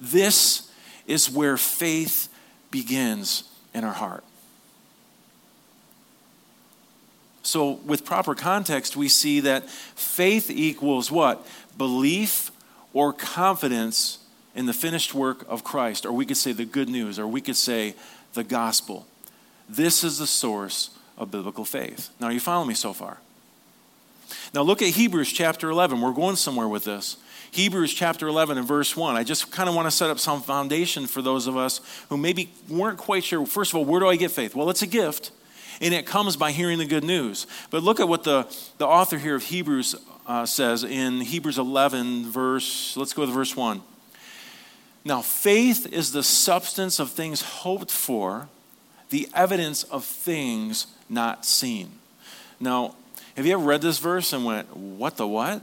This 0.00 0.72
is 1.06 1.30
where 1.30 1.56
faith 1.56 2.28
begins 2.70 3.44
in 3.74 3.84
our 3.84 3.92
heart. 3.92 4.24
So, 7.50 7.80
with 7.84 8.04
proper 8.04 8.36
context, 8.36 8.96
we 8.96 9.08
see 9.08 9.40
that 9.40 9.68
faith 9.68 10.52
equals 10.52 11.10
what? 11.10 11.44
Belief 11.76 12.52
or 12.92 13.12
confidence 13.12 14.18
in 14.54 14.66
the 14.66 14.72
finished 14.72 15.14
work 15.14 15.44
of 15.48 15.64
Christ, 15.64 16.06
or 16.06 16.12
we 16.12 16.24
could 16.24 16.36
say 16.36 16.52
the 16.52 16.64
good 16.64 16.88
news, 16.88 17.18
or 17.18 17.26
we 17.26 17.40
could 17.40 17.56
say 17.56 17.96
the 18.34 18.44
gospel. 18.44 19.04
This 19.68 20.04
is 20.04 20.18
the 20.18 20.28
source 20.28 20.90
of 21.18 21.32
biblical 21.32 21.64
faith. 21.64 22.10
Now, 22.20 22.28
you 22.28 22.38
follow 22.38 22.64
me 22.64 22.74
so 22.74 22.92
far? 22.92 23.18
Now, 24.54 24.62
look 24.62 24.80
at 24.80 24.90
Hebrews 24.90 25.32
chapter 25.32 25.70
11. 25.70 26.00
We're 26.00 26.12
going 26.12 26.36
somewhere 26.36 26.68
with 26.68 26.84
this. 26.84 27.16
Hebrews 27.50 27.92
chapter 27.92 28.28
11 28.28 28.58
and 28.58 28.68
verse 28.68 28.96
1. 28.96 29.16
I 29.16 29.24
just 29.24 29.50
kind 29.50 29.68
of 29.68 29.74
want 29.74 29.86
to 29.86 29.90
set 29.90 30.08
up 30.08 30.20
some 30.20 30.40
foundation 30.40 31.08
for 31.08 31.20
those 31.20 31.48
of 31.48 31.56
us 31.56 31.80
who 32.10 32.16
maybe 32.16 32.52
weren't 32.68 32.98
quite 32.98 33.24
sure. 33.24 33.44
First 33.44 33.72
of 33.72 33.78
all, 33.78 33.84
where 33.84 33.98
do 33.98 34.06
I 34.06 34.14
get 34.14 34.30
faith? 34.30 34.54
Well, 34.54 34.70
it's 34.70 34.82
a 34.82 34.86
gift 34.86 35.32
and 35.80 35.94
it 35.94 36.06
comes 36.06 36.36
by 36.36 36.52
hearing 36.52 36.78
the 36.78 36.86
good 36.86 37.04
news. 37.04 37.46
But 37.70 37.82
look 37.82 38.00
at 38.00 38.08
what 38.08 38.24
the, 38.24 38.46
the 38.78 38.86
author 38.86 39.18
here 39.18 39.34
of 39.34 39.44
Hebrews 39.44 39.94
uh, 40.26 40.46
says 40.46 40.84
in 40.84 41.20
Hebrews 41.20 41.58
11, 41.58 42.30
verse, 42.30 42.96
let's 42.96 43.12
go 43.12 43.24
to 43.24 43.32
verse 43.32 43.56
1. 43.56 43.82
Now, 45.04 45.22
faith 45.22 45.90
is 45.92 46.12
the 46.12 46.22
substance 46.22 46.98
of 46.98 47.10
things 47.10 47.40
hoped 47.40 47.90
for, 47.90 48.48
the 49.08 49.28
evidence 49.34 49.82
of 49.84 50.04
things 50.04 50.86
not 51.08 51.44
seen. 51.46 51.90
Now, 52.60 52.94
have 53.36 53.46
you 53.46 53.54
ever 53.54 53.64
read 53.64 53.80
this 53.80 53.98
verse 53.98 54.32
and 54.32 54.44
went, 54.44 54.76
What 54.76 55.16
the 55.16 55.26
what? 55.26 55.62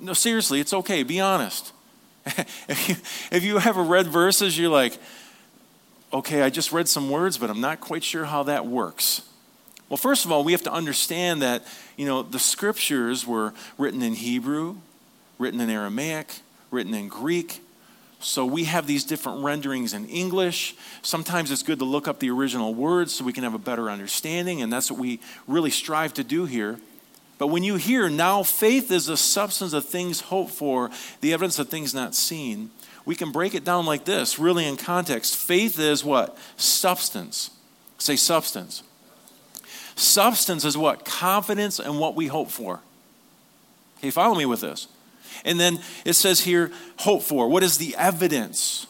No, 0.00 0.12
seriously, 0.14 0.58
it's 0.58 0.72
okay. 0.72 1.04
Be 1.04 1.20
honest. 1.20 1.72
if, 2.26 2.88
you, 2.88 2.96
if 3.30 3.44
you 3.44 3.58
ever 3.60 3.82
read 3.82 4.08
verses, 4.08 4.58
you're 4.58 4.70
like, 4.70 4.98
okay, 6.12 6.42
I 6.42 6.50
just 6.50 6.72
read 6.72 6.88
some 6.88 7.10
words, 7.10 7.38
but 7.38 7.50
I'm 7.50 7.60
not 7.60 7.80
quite 7.80 8.04
sure 8.04 8.24
how 8.24 8.42
that 8.44 8.66
works. 8.66 9.22
Well, 9.88 9.96
first 9.96 10.24
of 10.24 10.32
all, 10.32 10.44
we 10.44 10.52
have 10.52 10.62
to 10.62 10.72
understand 10.72 11.42
that, 11.42 11.66
you 11.96 12.06
know, 12.06 12.22
the 12.22 12.38
scriptures 12.38 13.26
were 13.26 13.52
written 13.76 14.02
in 14.02 14.14
Hebrew, 14.14 14.76
written 15.38 15.60
in 15.60 15.68
Aramaic, 15.68 16.40
written 16.70 16.94
in 16.94 17.08
Greek. 17.08 17.60
So 18.20 18.46
we 18.46 18.64
have 18.64 18.86
these 18.86 19.04
different 19.04 19.42
renderings 19.42 19.94
in 19.94 20.06
English. 20.06 20.76
Sometimes 21.02 21.50
it's 21.50 21.62
good 21.62 21.80
to 21.80 21.84
look 21.84 22.06
up 22.08 22.20
the 22.20 22.30
original 22.30 22.72
words 22.72 23.12
so 23.12 23.24
we 23.24 23.32
can 23.32 23.44
have 23.44 23.54
a 23.54 23.58
better 23.58 23.90
understanding, 23.90 24.62
and 24.62 24.72
that's 24.72 24.90
what 24.90 25.00
we 25.00 25.20
really 25.46 25.70
strive 25.70 26.14
to 26.14 26.24
do 26.24 26.46
here. 26.46 26.78
But 27.38 27.48
when 27.48 27.64
you 27.64 27.74
hear 27.74 28.08
now 28.08 28.44
faith 28.44 28.92
is 28.92 29.06
the 29.06 29.16
substance 29.16 29.72
of 29.72 29.84
things 29.84 30.20
hoped 30.20 30.52
for, 30.52 30.90
the 31.20 31.32
evidence 31.32 31.58
of 31.58 31.68
things 31.68 31.92
not 31.92 32.14
seen, 32.14 32.70
we 33.04 33.14
can 33.14 33.32
break 33.32 33.54
it 33.54 33.64
down 33.64 33.86
like 33.86 34.04
this, 34.04 34.38
really 34.38 34.66
in 34.66 34.76
context. 34.76 35.36
Faith 35.36 35.78
is 35.78 36.04
what? 36.04 36.36
Substance. 36.56 37.50
Say 37.98 38.16
substance. 38.16 38.82
Substance 39.96 40.64
is 40.64 40.76
what? 40.76 41.04
Confidence 41.04 41.78
in 41.78 41.98
what 41.98 42.14
we 42.14 42.26
hope 42.28 42.50
for. 42.50 42.80
Okay, 43.98 44.10
follow 44.10 44.34
me 44.34 44.46
with 44.46 44.60
this. 44.60 44.88
And 45.44 45.58
then 45.58 45.80
it 46.04 46.14
says 46.14 46.40
here, 46.40 46.70
hope 46.98 47.22
for. 47.22 47.48
What 47.48 47.62
is 47.62 47.78
the 47.78 47.94
evidence? 47.96 48.86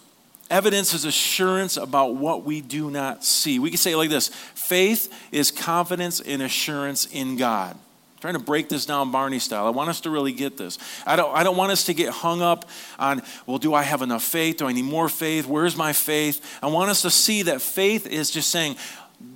Evidence 0.50 0.92
is 0.92 1.04
assurance 1.04 1.76
about 1.76 2.16
what 2.16 2.44
we 2.44 2.60
do 2.60 2.90
not 2.90 3.24
see. 3.24 3.58
We 3.58 3.70
can 3.70 3.78
say 3.78 3.92
it 3.92 3.96
like 3.96 4.10
this 4.10 4.28
faith 4.28 5.12
is 5.32 5.50
confidence 5.50 6.20
and 6.20 6.42
assurance 6.42 7.06
in 7.06 7.36
God 7.36 7.78
trying 8.22 8.34
to 8.34 8.40
break 8.40 8.68
this 8.68 8.86
down 8.86 9.10
Barney 9.10 9.40
style. 9.40 9.66
I 9.66 9.70
want 9.70 9.90
us 9.90 10.00
to 10.02 10.10
really 10.10 10.30
get 10.30 10.56
this. 10.56 10.78
I 11.04 11.16
don't, 11.16 11.36
I 11.36 11.42
don't 11.42 11.56
want 11.56 11.72
us 11.72 11.86
to 11.86 11.92
get 11.92 12.10
hung 12.10 12.40
up 12.40 12.68
on, 12.96 13.20
well, 13.46 13.58
do 13.58 13.74
I 13.74 13.82
have 13.82 14.00
enough 14.00 14.22
faith? 14.22 14.58
Do 14.58 14.68
I 14.68 14.72
need 14.72 14.84
more 14.84 15.08
faith? 15.08 15.44
Where's 15.48 15.76
my 15.76 15.92
faith? 15.92 16.40
I 16.62 16.68
want 16.68 16.88
us 16.88 17.02
to 17.02 17.10
see 17.10 17.42
that 17.42 17.60
faith 17.60 18.06
is 18.06 18.30
just 18.30 18.48
saying, 18.50 18.76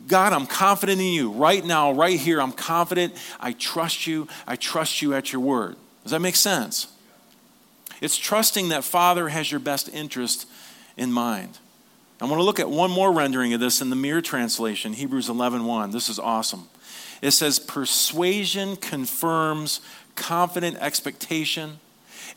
God, 0.07 0.33
I'm 0.33 0.47
confident 0.47 1.01
in 1.01 1.09
you. 1.09 1.33
Right 1.33 1.65
now, 1.65 1.91
right 1.91 2.19
here, 2.19 2.41
I'm 2.41 2.53
confident. 2.53 3.15
I 3.41 3.55
trust 3.55 4.07
you. 4.07 4.29
I 4.47 4.55
trust 4.55 5.03
you 5.03 5.15
at 5.15 5.33
your 5.33 5.43
word. 5.43 5.75
Does 6.05 6.13
that 6.13 6.21
make 6.21 6.37
sense? 6.37 6.87
It's 8.01 8.17
trusting 8.17 8.69
that 8.69 8.85
Father 8.85 9.31
has 9.31 9.51
your 9.51 9.59
best 9.59 9.89
interest 9.93 10.47
in 10.97 11.11
mind. 11.11 11.59
I 12.21 12.27
want 12.27 12.39
to 12.39 12.45
look 12.45 12.61
at 12.61 12.71
one 12.71 12.93
more 12.93 13.11
rendering 13.11 13.53
of 13.53 13.59
this 13.59 13.83
in 13.83 13.91
the 13.91 13.97
Mirror 13.97 14.23
translation, 14.23 14.93
Hebrews 14.93 15.29
11:1. 15.29 15.91
This 15.91 16.09
is 16.09 16.21
awesome. 16.21 16.69
It 17.23 17.31
says 17.33 17.59
persuasion 17.59 18.77
confirms 18.77 19.81
confident 20.15 20.77
expectation 20.79 21.81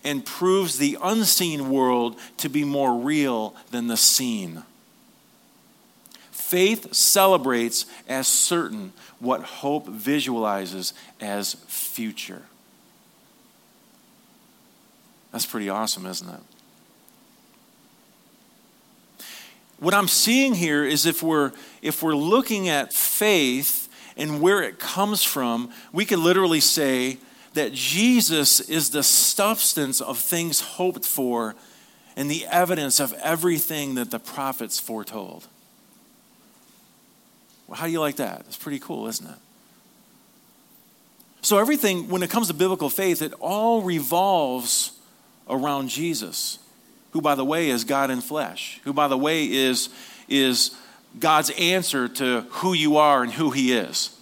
and 0.04 0.26
proves 0.26 0.78
the 0.78 0.98
unseen 1.02 1.70
world 1.70 2.18
to 2.38 2.50
be 2.50 2.64
more 2.64 2.98
real 2.98 3.56
than 3.72 3.88
the 3.88 3.98
seen. 3.98 4.64
Faith 6.32 6.94
celebrates 6.94 7.86
as 8.08 8.28
certain 8.28 8.94
what 9.20 9.42
hope 9.44 9.88
visualizes 9.88 10.94
as 11.20 11.54
future. 11.68 12.44
That's 15.32 15.46
pretty 15.46 15.70
awesome, 15.70 16.06
isn't 16.06 16.30
it? 16.30 16.40
What 19.80 19.94
I'm 19.94 20.08
seeing 20.08 20.56
here 20.56 20.84
is 20.84 21.06
if 21.06 21.22
we're 21.24 21.52
if 21.82 22.04
we're 22.04 22.16
looking 22.16 22.68
at 22.68 22.92
faith 22.92 23.89
and 24.20 24.42
where 24.42 24.62
it 24.62 24.78
comes 24.78 25.24
from, 25.24 25.72
we 25.92 26.06
could 26.06 26.20
literally 26.20 26.60
say 26.60 27.18
that 27.54 27.74
Jesus 27.74 28.60
is 28.60 28.92
the 28.92 29.02
substance 29.02 30.02
of 30.02 30.20
things 30.20 30.62
hoped 30.62 31.06
for 31.06 31.56
and 32.16 32.30
the 32.30 32.46
evidence 32.48 33.00
of 33.00 33.14
everything 33.24 33.96
that 33.96 34.12
the 34.12 34.20
prophets 34.20 34.80
foretold. 34.80 35.48
Well, 37.68 37.78
how 37.78 37.86
do 37.86 37.92
you 37.92 38.02
like 38.02 38.18
that? 38.18 38.42
It's 38.42 38.58
pretty 38.58 38.80
cool, 38.80 39.08
isn't 39.08 39.28
it? 39.28 39.38
So, 41.42 41.58
everything, 41.58 42.10
when 42.10 42.22
it 42.22 42.30
comes 42.30 42.48
to 42.50 42.54
biblical 42.54 42.90
faith, 42.90 43.22
it 43.22 43.34
all 43.40 43.82
revolves 43.82 44.92
around 45.50 45.88
Jesus, 45.88 46.60
who, 47.12 47.22
by 47.22 47.36
the 47.36 47.46
way, 47.46 47.70
is 47.70 47.86
God 47.86 48.12
in 48.12 48.20
flesh, 48.20 48.82
who, 48.84 48.92
by 48.92 49.08
the 49.08 49.18
way, 49.18 49.50
is, 49.50 49.90
is 50.28 50.76
God's 51.18 51.50
answer 51.52 52.08
to 52.08 52.42
who 52.42 52.74
you 52.74 52.98
are 52.98 53.24
and 53.24 53.32
who 53.32 53.52
He 53.52 53.74
is. 53.74 54.16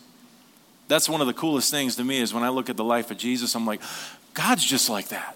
That's 0.87 1.09
one 1.09 1.19
of 1.19 1.27
the 1.27 1.33
coolest 1.33 1.69
things 1.69 1.95
to 1.97 2.03
me 2.03 2.19
is 2.19 2.33
when 2.33 2.43
I 2.43 2.49
look 2.49 2.69
at 2.69 2.77
the 2.77 2.83
life 2.83 3.11
of 3.11 3.17
Jesus, 3.17 3.55
I'm 3.55 3.65
like, 3.65 3.81
God's 4.33 4.63
just 4.63 4.89
like 4.89 5.09
that. 5.09 5.35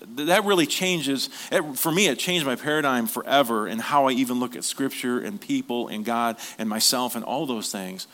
That 0.00 0.44
really 0.44 0.66
changes 0.66 1.28
for 1.74 1.90
me 1.90 2.06
it 2.06 2.18
changed 2.18 2.46
my 2.46 2.54
paradigm 2.54 3.06
forever 3.06 3.66
and 3.66 3.80
how 3.80 4.06
i 4.06 4.12
even 4.12 4.38
look 4.38 4.54
at 4.54 4.62
scripture 4.62 5.18
and 5.18 5.40
people 5.40 5.88
and 5.88 6.04
god 6.04 6.36
and 6.58 6.68
myself 6.68 7.16
and 7.16 7.24
all 7.24 7.46
those 7.46 7.72
things. 7.72 8.06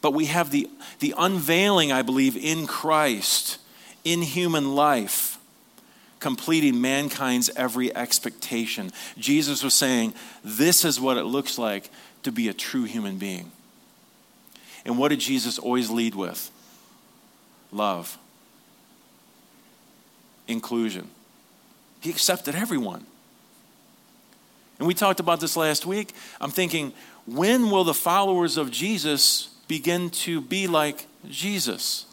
But 0.00 0.12
we 0.12 0.26
have 0.26 0.50
the, 0.50 0.68
the 1.00 1.14
unveiling 1.16 1.90
i 1.90 2.02
believe 2.02 2.36
in 2.36 2.66
christ 2.66 3.58
in 4.04 4.22
human 4.22 4.74
life 4.74 5.37
completing 6.20 6.80
mankind's 6.80 7.50
every 7.56 7.94
expectation 7.94 8.90
jesus 9.18 9.62
was 9.62 9.74
saying 9.74 10.12
this 10.42 10.84
is 10.84 11.00
what 11.00 11.16
it 11.16 11.24
looks 11.24 11.58
like 11.58 11.90
to 12.22 12.32
be 12.32 12.48
a 12.48 12.54
true 12.54 12.84
human 12.84 13.18
being 13.18 13.50
and 14.84 14.98
what 14.98 15.08
did 15.08 15.20
jesus 15.20 15.58
always 15.58 15.90
lead 15.90 16.14
with 16.14 16.50
love 17.70 18.18
inclusion. 20.48 21.08
He 22.00 22.10
accepted 22.10 22.54
everyone. 22.54 23.06
And 24.78 24.88
we 24.88 24.94
talked 24.94 25.20
about 25.20 25.40
this 25.40 25.56
last 25.56 25.86
week. 25.86 26.14
I'm 26.40 26.50
thinking, 26.50 26.92
when 27.26 27.70
will 27.70 27.84
the 27.84 27.94
followers 27.94 28.56
of 28.56 28.70
Jesus 28.70 29.48
begin 29.68 30.10
to 30.10 30.40
be 30.40 30.66
like 30.66 31.06
Jesus? 31.28 32.06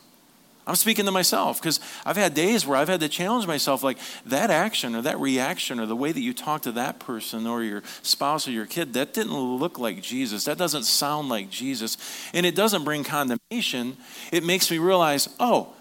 I'm 0.67 0.75
speaking 0.75 1.05
to 1.05 1.11
myself 1.11 1.61
because 1.61 1.79
I've 2.05 2.17
had 2.17 2.33
days 2.33 2.65
where 2.65 2.77
I've 2.77 2.87
had 2.87 2.99
to 3.01 3.09
challenge 3.09 3.45
myself 3.45 3.83
like 3.83 3.99
that 4.25 4.49
action 4.49 4.95
or 4.95 5.01
that 5.03 5.19
reaction 5.19 5.79
or 5.79 5.85
the 5.85 5.95
way 5.95 6.11
that 6.11 6.21
you 6.21 6.33
talk 6.33 6.63
to 6.63 6.71
that 6.71 6.99
person 6.99 7.45
or 7.45 7.61
your 7.61 7.83
spouse 8.01 8.47
or 8.47 8.51
your 8.51 8.65
kid, 8.65 8.93
that 8.93 9.13
didn't 9.13 9.33
look 9.33 9.77
like 9.77 10.01
Jesus. 10.01 10.45
That 10.45 10.57
doesn't 10.57 10.85
sound 10.85 11.29
like 11.29 11.51
Jesus. 11.51 11.97
And 12.33 12.45
it 12.45 12.55
doesn't 12.55 12.83
bring 12.83 13.03
condemnation. 13.03 13.97
It 14.31 14.43
makes 14.43 14.71
me 14.71 14.79
realize, 14.79 15.29
oh, 15.39 15.73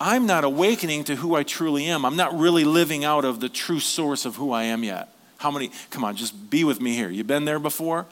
I'm 0.00 0.24
not 0.24 0.44
awakening 0.44 1.04
to 1.04 1.16
who 1.16 1.34
I 1.34 1.42
truly 1.42 1.84
am. 1.86 2.06
I'm 2.06 2.16
not 2.16 2.38
really 2.38 2.64
living 2.64 3.04
out 3.04 3.26
of 3.26 3.40
the 3.40 3.50
true 3.50 3.80
source 3.80 4.24
of 4.24 4.36
who 4.36 4.52
I 4.52 4.62
am 4.64 4.82
yet. 4.82 5.14
How 5.36 5.50
many, 5.50 5.70
come 5.90 6.04
on, 6.04 6.16
just 6.16 6.48
be 6.48 6.64
with 6.64 6.80
me 6.80 6.94
here. 6.94 7.10
You've 7.10 7.26
been 7.26 7.44
there 7.44 7.58
before? 7.58 8.06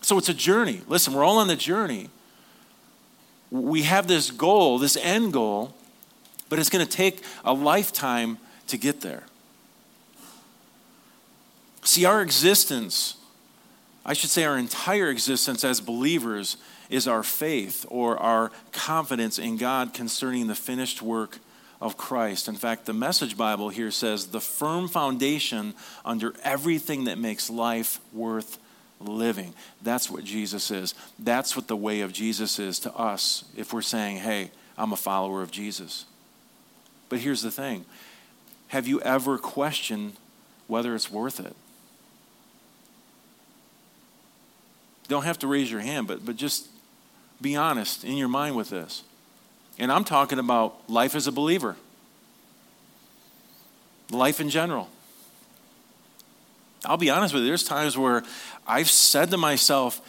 So 0.00 0.16
it's 0.16 0.30
a 0.30 0.34
journey. 0.34 0.80
Listen, 0.88 1.12
we're 1.12 1.24
all 1.24 1.38
on 1.38 1.48
the 1.48 1.56
journey. 1.56 2.08
We 3.50 3.82
have 3.82 4.06
this 4.06 4.30
goal, 4.30 4.78
this 4.78 4.96
end 4.96 5.32
goal, 5.32 5.74
but 6.48 6.58
it's 6.58 6.70
going 6.70 6.84
to 6.84 6.90
take 6.90 7.22
a 7.44 7.52
lifetime 7.52 8.38
to 8.68 8.76
get 8.76 9.00
there. 9.00 9.24
See, 11.82 12.04
our 12.04 12.20
existence, 12.20 13.16
I 14.04 14.12
should 14.12 14.30
say 14.30 14.44
our 14.44 14.58
entire 14.58 15.08
existence 15.08 15.64
as 15.64 15.80
believers, 15.80 16.56
is 16.90 17.08
our 17.08 17.22
faith 17.22 17.86
or 17.88 18.16
our 18.18 18.50
confidence 18.72 19.38
in 19.38 19.56
God 19.56 19.94
concerning 19.94 20.46
the 20.46 20.54
finished 20.54 21.02
work 21.02 21.38
of 21.80 21.96
Christ. 21.96 22.48
In 22.48 22.54
fact, 22.54 22.86
the 22.86 22.92
Message 22.92 23.36
Bible 23.36 23.68
here 23.68 23.90
says 23.90 24.28
the 24.28 24.40
firm 24.40 24.88
foundation 24.88 25.74
under 26.04 26.34
everything 26.42 27.04
that 27.04 27.18
makes 27.18 27.50
life 27.50 28.00
worth 28.12 28.58
living. 29.00 29.54
That's 29.82 30.10
what 30.10 30.24
Jesus 30.24 30.70
is. 30.70 30.94
That's 31.18 31.56
what 31.56 31.68
the 31.68 31.76
way 31.76 32.00
of 32.00 32.12
Jesus 32.12 32.58
is 32.58 32.78
to 32.80 32.94
us 32.94 33.44
if 33.56 33.72
we're 33.72 33.82
saying, 33.82 34.18
hey, 34.18 34.50
I'm 34.78 34.92
a 34.92 34.96
follower 34.96 35.42
of 35.42 35.50
Jesus. 35.50 36.06
But 37.08 37.20
here's 37.20 37.42
the 37.42 37.50
thing 37.50 37.84
have 38.68 38.88
you 38.88 39.00
ever 39.00 39.38
questioned 39.38 40.14
whether 40.66 40.94
it's 40.94 41.10
worth 41.10 41.40
it? 41.40 41.54
don't 45.08 45.24
have 45.24 45.38
to 45.40 45.46
raise 45.46 45.70
your 45.70 45.80
hand, 45.80 46.06
but, 46.06 46.24
but 46.24 46.36
just 46.36 46.68
be 47.40 47.56
honest 47.56 48.04
in 48.04 48.16
your 48.16 48.28
mind 48.28 48.56
with 48.56 48.70
this. 48.70 49.02
And 49.78 49.92
I'm 49.92 50.04
talking 50.04 50.38
about 50.38 50.88
life 50.88 51.14
as 51.14 51.26
a 51.26 51.32
believer, 51.32 51.76
life 54.10 54.40
in 54.40 54.48
general. 54.48 54.88
I'll 56.86 56.96
be 56.96 57.10
honest 57.10 57.34
with 57.34 57.42
you, 57.42 57.48
there's 57.48 57.64
times 57.64 57.98
where 57.98 58.22
I've 58.66 58.90
said 58.90 59.30
to 59.30 59.36
myself, 59.36 60.00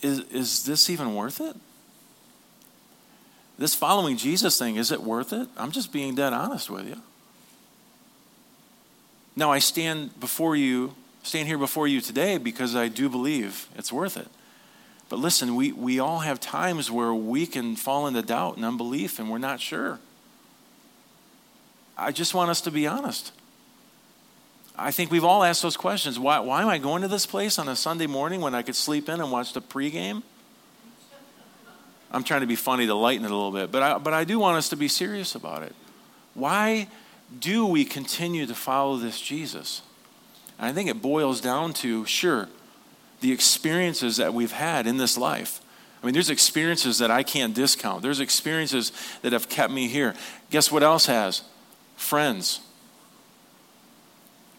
is, 0.00 0.20
is 0.30 0.64
this 0.64 0.88
even 0.90 1.14
worth 1.14 1.40
it? 1.40 1.56
This 3.58 3.74
following 3.74 4.16
Jesus 4.16 4.58
thing, 4.58 4.76
is 4.76 4.90
it 4.90 5.02
worth 5.02 5.32
it? 5.32 5.48
I'm 5.56 5.70
just 5.70 5.92
being 5.92 6.14
dead 6.14 6.32
honest 6.32 6.70
with 6.70 6.88
you. 6.88 7.00
Now, 9.36 9.50
I 9.50 9.58
stand 9.58 10.18
before 10.20 10.56
you, 10.56 10.94
stand 11.22 11.48
here 11.48 11.58
before 11.58 11.88
you 11.88 12.00
today 12.00 12.38
because 12.38 12.76
I 12.76 12.88
do 12.88 13.08
believe 13.08 13.68
it's 13.76 13.92
worth 13.92 14.16
it. 14.16 14.28
But 15.08 15.18
listen, 15.18 15.54
we, 15.54 15.72
we 15.72 15.98
all 15.98 16.20
have 16.20 16.40
times 16.40 16.90
where 16.90 17.14
we 17.14 17.46
can 17.46 17.76
fall 17.76 18.06
into 18.06 18.22
doubt 18.22 18.56
and 18.56 18.64
unbelief 18.64 19.18
and 19.18 19.30
we're 19.30 19.38
not 19.38 19.60
sure. 19.60 20.00
I 21.96 22.10
just 22.10 22.34
want 22.34 22.50
us 22.50 22.60
to 22.62 22.70
be 22.70 22.86
honest. 22.86 23.32
I 24.76 24.90
think 24.90 25.10
we've 25.10 25.24
all 25.24 25.44
asked 25.44 25.62
those 25.62 25.76
questions. 25.76 26.18
Why, 26.18 26.40
why 26.40 26.62
am 26.62 26.68
I 26.68 26.78
going 26.78 27.02
to 27.02 27.08
this 27.08 27.26
place 27.26 27.58
on 27.58 27.68
a 27.68 27.76
Sunday 27.76 28.06
morning 28.06 28.40
when 28.40 28.54
I 28.54 28.62
could 28.62 28.74
sleep 28.74 29.08
in 29.08 29.20
and 29.20 29.30
watch 29.30 29.52
the 29.52 29.62
pregame? 29.62 30.22
I'm 32.10 32.24
trying 32.24 32.40
to 32.40 32.46
be 32.46 32.56
funny 32.56 32.86
to 32.86 32.94
lighten 32.94 33.24
it 33.24 33.30
a 33.30 33.34
little 33.34 33.52
bit, 33.52 33.70
but 33.72 33.82
I, 33.82 33.98
but 33.98 34.12
I 34.12 34.24
do 34.24 34.38
want 34.38 34.56
us 34.56 34.68
to 34.70 34.76
be 34.76 34.88
serious 34.88 35.34
about 35.34 35.62
it. 35.62 35.74
Why 36.34 36.88
do 37.40 37.66
we 37.66 37.84
continue 37.84 38.46
to 38.46 38.54
follow 38.54 38.96
this 38.96 39.20
Jesus? 39.20 39.82
And 40.58 40.68
I 40.68 40.72
think 40.72 40.88
it 40.88 41.02
boils 41.02 41.40
down 41.40 41.72
to 41.74 42.04
sure, 42.06 42.48
the 43.20 43.32
experiences 43.32 44.16
that 44.18 44.34
we've 44.34 44.52
had 44.52 44.86
in 44.86 44.96
this 44.96 45.16
life. 45.16 45.60
I 46.02 46.06
mean, 46.06 46.14
there's 46.14 46.30
experiences 46.30 46.98
that 46.98 47.10
I 47.10 47.22
can't 47.22 47.54
discount. 47.54 48.02
There's 48.02 48.20
experiences 48.20 48.92
that 49.22 49.32
have 49.32 49.48
kept 49.48 49.72
me 49.72 49.88
here. 49.88 50.14
Guess 50.50 50.70
what 50.70 50.82
else 50.82 51.06
has? 51.06 51.42
Friends, 51.96 52.60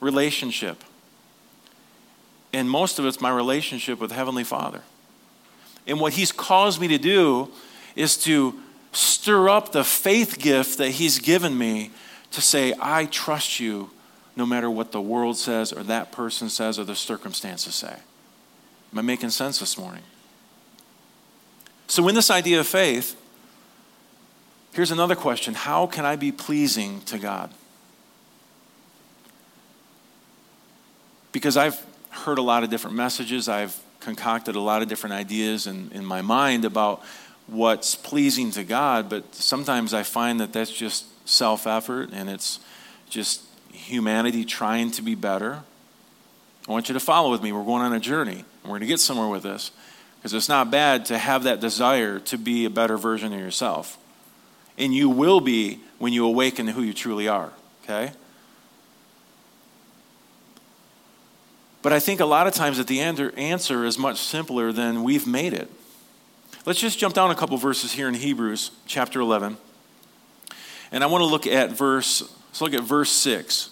relationship. 0.06 0.84
And 2.54 2.70
most 2.70 3.00
of 3.00 3.06
it's 3.06 3.20
my 3.20 3.32
relationship 3.32 4.00
with 4.00 4.12
Heavenly 4.12 4.46
Father. 4.46 4.82
And 5.88 6.00
what 6.00 6.14
He's 6.14 6.32
caused 6.32 6.80
me 6.80 6.88
to 6.88 6.98
do 6.98 7.50
is 7.96 8.16
to 8.18 8.58
stir 8.94 9.50
up 9.50 9.72
the 9.72 9.84
faith 9.84 10.40
gift 10.40 10.78
that 10.78 10.92
He's 10.92 11.20
given 11.20 11.58
me 11.58 11.92
to 12.32 12.42
say, 12.42 12.74
I 12.80 13.06
trust 13.06 13.60
you 13.60 13.90
no 14.36 14.46
matter 14.46 14.70
what 14.70 14.92
the 14.92 15.02
world 15.02 15.38
says 15.38 15.74
or 15.74 15.84
that 15.84 16.12
person 16.12 16.50
says 16.50 16.78
or 16.78 16.84
the 16.84 16.96
circumstances 16.96 17.74
say. 17.76 17.98
Am 18.92 19.00
I 19.00 19.02
making 19.02 19.32
sense 19.32 19.60
this 19.60 19.78
morning? 19.78 20.04
So, 21.88 22.08
in 22.08 22.16
this 22.16 22.32
idea 22.32 22.60
of 22.60 22.68
faith, 22.68 23.20
here's 24.74 24.92
another 24.92 25.16
question 25.16 25.56
How 25.56 25.88
can 25.88 26.06
I 26.06 26.16
be 26.16 26.32
pleasing 26.32 27.02
to 27.02 27.18
God? 27.18 27.52
Because 31.36 31.58
I've 31.58 31.86
heard 32.12 32.38
a 32.38 32.42
lot 32.42 32.64
of 32.64 32.70
different 32.70 32.96
messages, 32.96 33.50
I've 33.50 33.78
concocted 34.00 34.56
a 34.56 34.62
lot 34.62 34.82
of 34.82 34.88
different 34.88 35.16
ideas 35.16 35.68
in, 35.68 35.92
in 35.92 36.06
my 36.06 36.22
mind 36.22 36.64
about 36.64 37.04
what's 37.48 37.94
pleasing 37.94 38.52
to 38.52 38.64
God, 38.64 39.10
but 39.10 39.36
sometimes 39.36 39.94
I 39.94 40.04
find 40.04 40.40
that 40.40 40.54
that's 40.54 40.72
just 40.72 41.04
self 41.28 41.68
effort 41.68 42.12
and 42.14 42.30
it's 42.30 42.62
just 43.10 43.42
humanity 43.74 44.46
trying 44.46 44.92
to 44.92 45.02
be 45.02 45.14
better. 45.14 45.64
I 46.70 46.72
want 46.72 46.88
you 46.88 46.94
to 46.94 47.02
follow 47.02 47.32
with 47.32 47.44
me. 47.44 47.52
We're 47.52 47.66
going 47.66 47.82
on 47.82 47.92
a 47.92 48.00
journey, 48.00 48.46
we're 48.64 48.70
going 48.70 48.80
to 48.80 48.88
get 48.88 49.02
somewhere 49.02 49.28
with 49.28 49.44
this 49.44 49.72
because 50.20 50.34
it's 50.34 50.48
not 50.48 50.72
bad 50.72 51.04
to 51.08 51.18
have 51.18 51.44
that 51.44 51.60
desire 51.60 52.18
to 52.20 52.38
be 52.38 52.64
a 52.64 52.70
better 52.70 52.96
version 52.96 53.34
of 53.34 53.40
yourself. 53.42 53.98
And 54.78 54.96
you 54.96 55.10
will 55.10 55.42
be 55.42 55.82
when 56.00 56.14
you 56.14 56.26
awaken 56.26 56.68
to 56.68 56.72
who 56.72 56.82
you 56.82 56.94
truly 56.94 57.28
are, 57.28 57.52
okay? 57.84 58.14
But 61.86 61.94
I 61.94 62.00
think 62.00 62.20
a 62.20 62.26
lot 62.26 62.48
of 62.48 62.54
times 62.56 62.78
that 62.78 62.88
the 62.88 63.00
answer 63.00 63.86
is 63.86 64.00
much 64.00 64.18
simpler 64.18 64.72
than 64.72 65.04
we've 65.04 65.28
made 65.28 65.54
it. 65.54 65.70
Let's 66.66 66.80
just 66.80 66.98
jump 66.98 67.14
down 67.14 67.30
a 67.30 67.36
couple 67.36 67.56
verses 67.58 67.92
here 67.92 68.08
in 68.08 68.16
Hebrews 68.16 68.72
chapter 68.88 69.20
11. 69.20 69.58
And 70.92 71.04
I 71.04 71.06
want 71.06 71.22
to 71.22 71.28
look 71.28 71.46
at 71.46 71.74
verse, 71.74 72.24
let's 72.48 72.60
look 72.60 72.74
at 72.74 72.82
verse 72.82 73.12
6. 73.12 73.70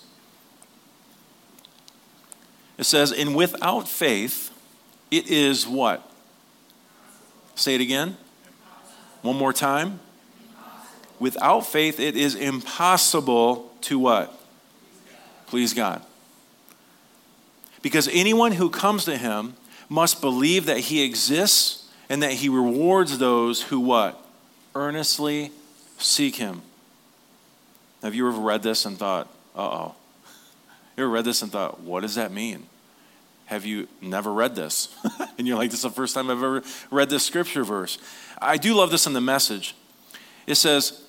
It 2.78 2.84
says, 2.84 3.12
And 3.12 3.36
without 3.36 3.90
faith, 3.90 4.52
it 5.10 5.28
is 5.32 5.66
what? 5.66 6.08
Say 7.56 7.74
it 7.74 7.82
again. 7.82 8.16
One 9.24 9.38
more 9.38 9.54
time. 9.54 10.02
Without 11.18 11.62
faith, 11.62 12.00
it 12.00 12.16
is 12.16 12.36
impossible 12.36 13.72
to 13.82 13.98
what? 13.98 14.40
Please 15.48 15.74
God. 15.74 16.04
Because 17.84 18.10
anyone 18.12 18.54
who 18.54 18.72
comes 18.72 19.06
to 19.06 19.16
him 19.16 19.54
must 19.90 20.22
believe 20.22 20.66
that 20.66 20.80
he 20.80 21.04
exists 21.04 21.88
and 22.10 22.24
that 22.24 22.32
he 22.32 22.50
rewards 22.50 23.20
those 23.20 23.62
who 23.64 23.80
what? 23.80 24.20
Earnestly 24.74 25.52
seek 26.00 26.38
him. 26.38 26.64
Have 28.02 28.16
you 28.16 28.28
ever 28.28 28.40
read 28.40 28.64
this 28.64 28.86
and 28.86 28.98
thought, 28.98 29.28
uh 29.56 29.62
oh? 29.62 29.96
You 30.98 31.04
ever 31.04 31.14
read 31.14 31.26
this 31.26 31.42
and 31.42 31.52
thought, 31.52 31.82
what 31.82 32.02
does 32.02 32.16
that 32.16 32.32
mean? 32.32 32.66
Have 33.46 33.66
you 33.66 33.88
never 34.02 34.32
read 34.32 34.56
this? 34.56 34.96
and 35.38 35.48
you're 35.48 35.58
like, 35.58 35.70
this 35.70 35.80
is 35.80 35.84
the 35.84 35.90
first 35.90 36.16
time 36.16 36.30
I've 36.30 36.38
ever 36.38 36.64
read 36.90 37.10
this 37.10 37.26
scripture 37.26 37.64
verse. 37.64 37.98
I 38.42 38.58
do 38.58 38.74
love 38.74 38.92
this 38.92 39.06
in 39.06 39.14
the 39.14 39.22
message. 39.22 39.76
It 40.48 40.56
says, 40.56 41.03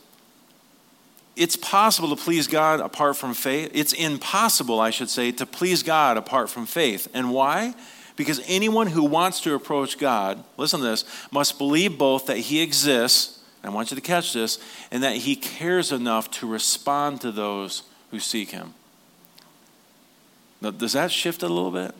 it's 1.37 1.57
possible 1.57 2.14
to 2.14 2.23
please 2.23 2.47
God 2.47 2.81
apart 2.81 3.16
from 3.16 3.35
faith. 3.35 3.70
It's 3.75 3.92
impossible, 3.92 4.81
I 4.81 4.90
should 4.90 5.11
say, 5.11 5.33
to 5.33 5.47
please 5.47 5.83
God 5.83 6.16
apart 6.16 6.49
from 6.49 6.66
faith. 6.66 7.09
And 7.12 7.33
why? 7.33 7.75
Because 8.16 8.40
anyone 8.47 8.87
who 8.87 9.05
wants 9.05 9.40
to 9.40 9.55
approach 9.55 9.99
God, 9.99 10.44
listen 10.57 10.81
to 10.81 10.87
this, 10.87 11.05
must 11.33 11.59
believe 11.59 11.99
both 11.99 12.27
that 12.27 12.38
He 12.38 12.61
exists, 12.61 13.40
and 13.62 13.73
I 13.73 13.75
want 13.75 13.90
you 13.90 13.97
to 13.97 14.01
catch 14.01 14.33
this, 14.33 14.59
and 14.92 15.03
that 15.03 15.16
He 15.16 15.35
cares 15.35 15.90
enough 15.90 16.31
to 16.33 16.47
respond 16.47 17.20
to 17.23 17.33
those 17.33 17.83
who 18.11 18.20
seek 18.20 18.51
Him. 18.51 18.75
Now, 20.61 20.70
does 20.70 20.92
that 20.92 21.11
shift 21.11 21.42
a 21.42 21.49
little 21.49 21.73
bit? 21.73 21.94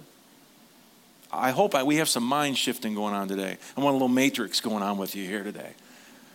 I 1.33 1.51
hope 1.51 1.75
I, 1.75 1.83
we 1.83 1.97
have 1.97 2.09
some 2.09 2.23
mind 2.23 2.57
shifting 2.57 2.95
going 2.95 3.15
on 3.15 3.27
today. 3.27 3.59
I 3.77 3.81
want 3.81 3.95
a 3.95 3.97
little 3.97 4.09
matrix 4.09 4.61
going 4.61 4.85
on 4.85 4.97
with 4.97 5.17
you 5.17 5.27
here 5.27 5.43
today. 5.43 5.73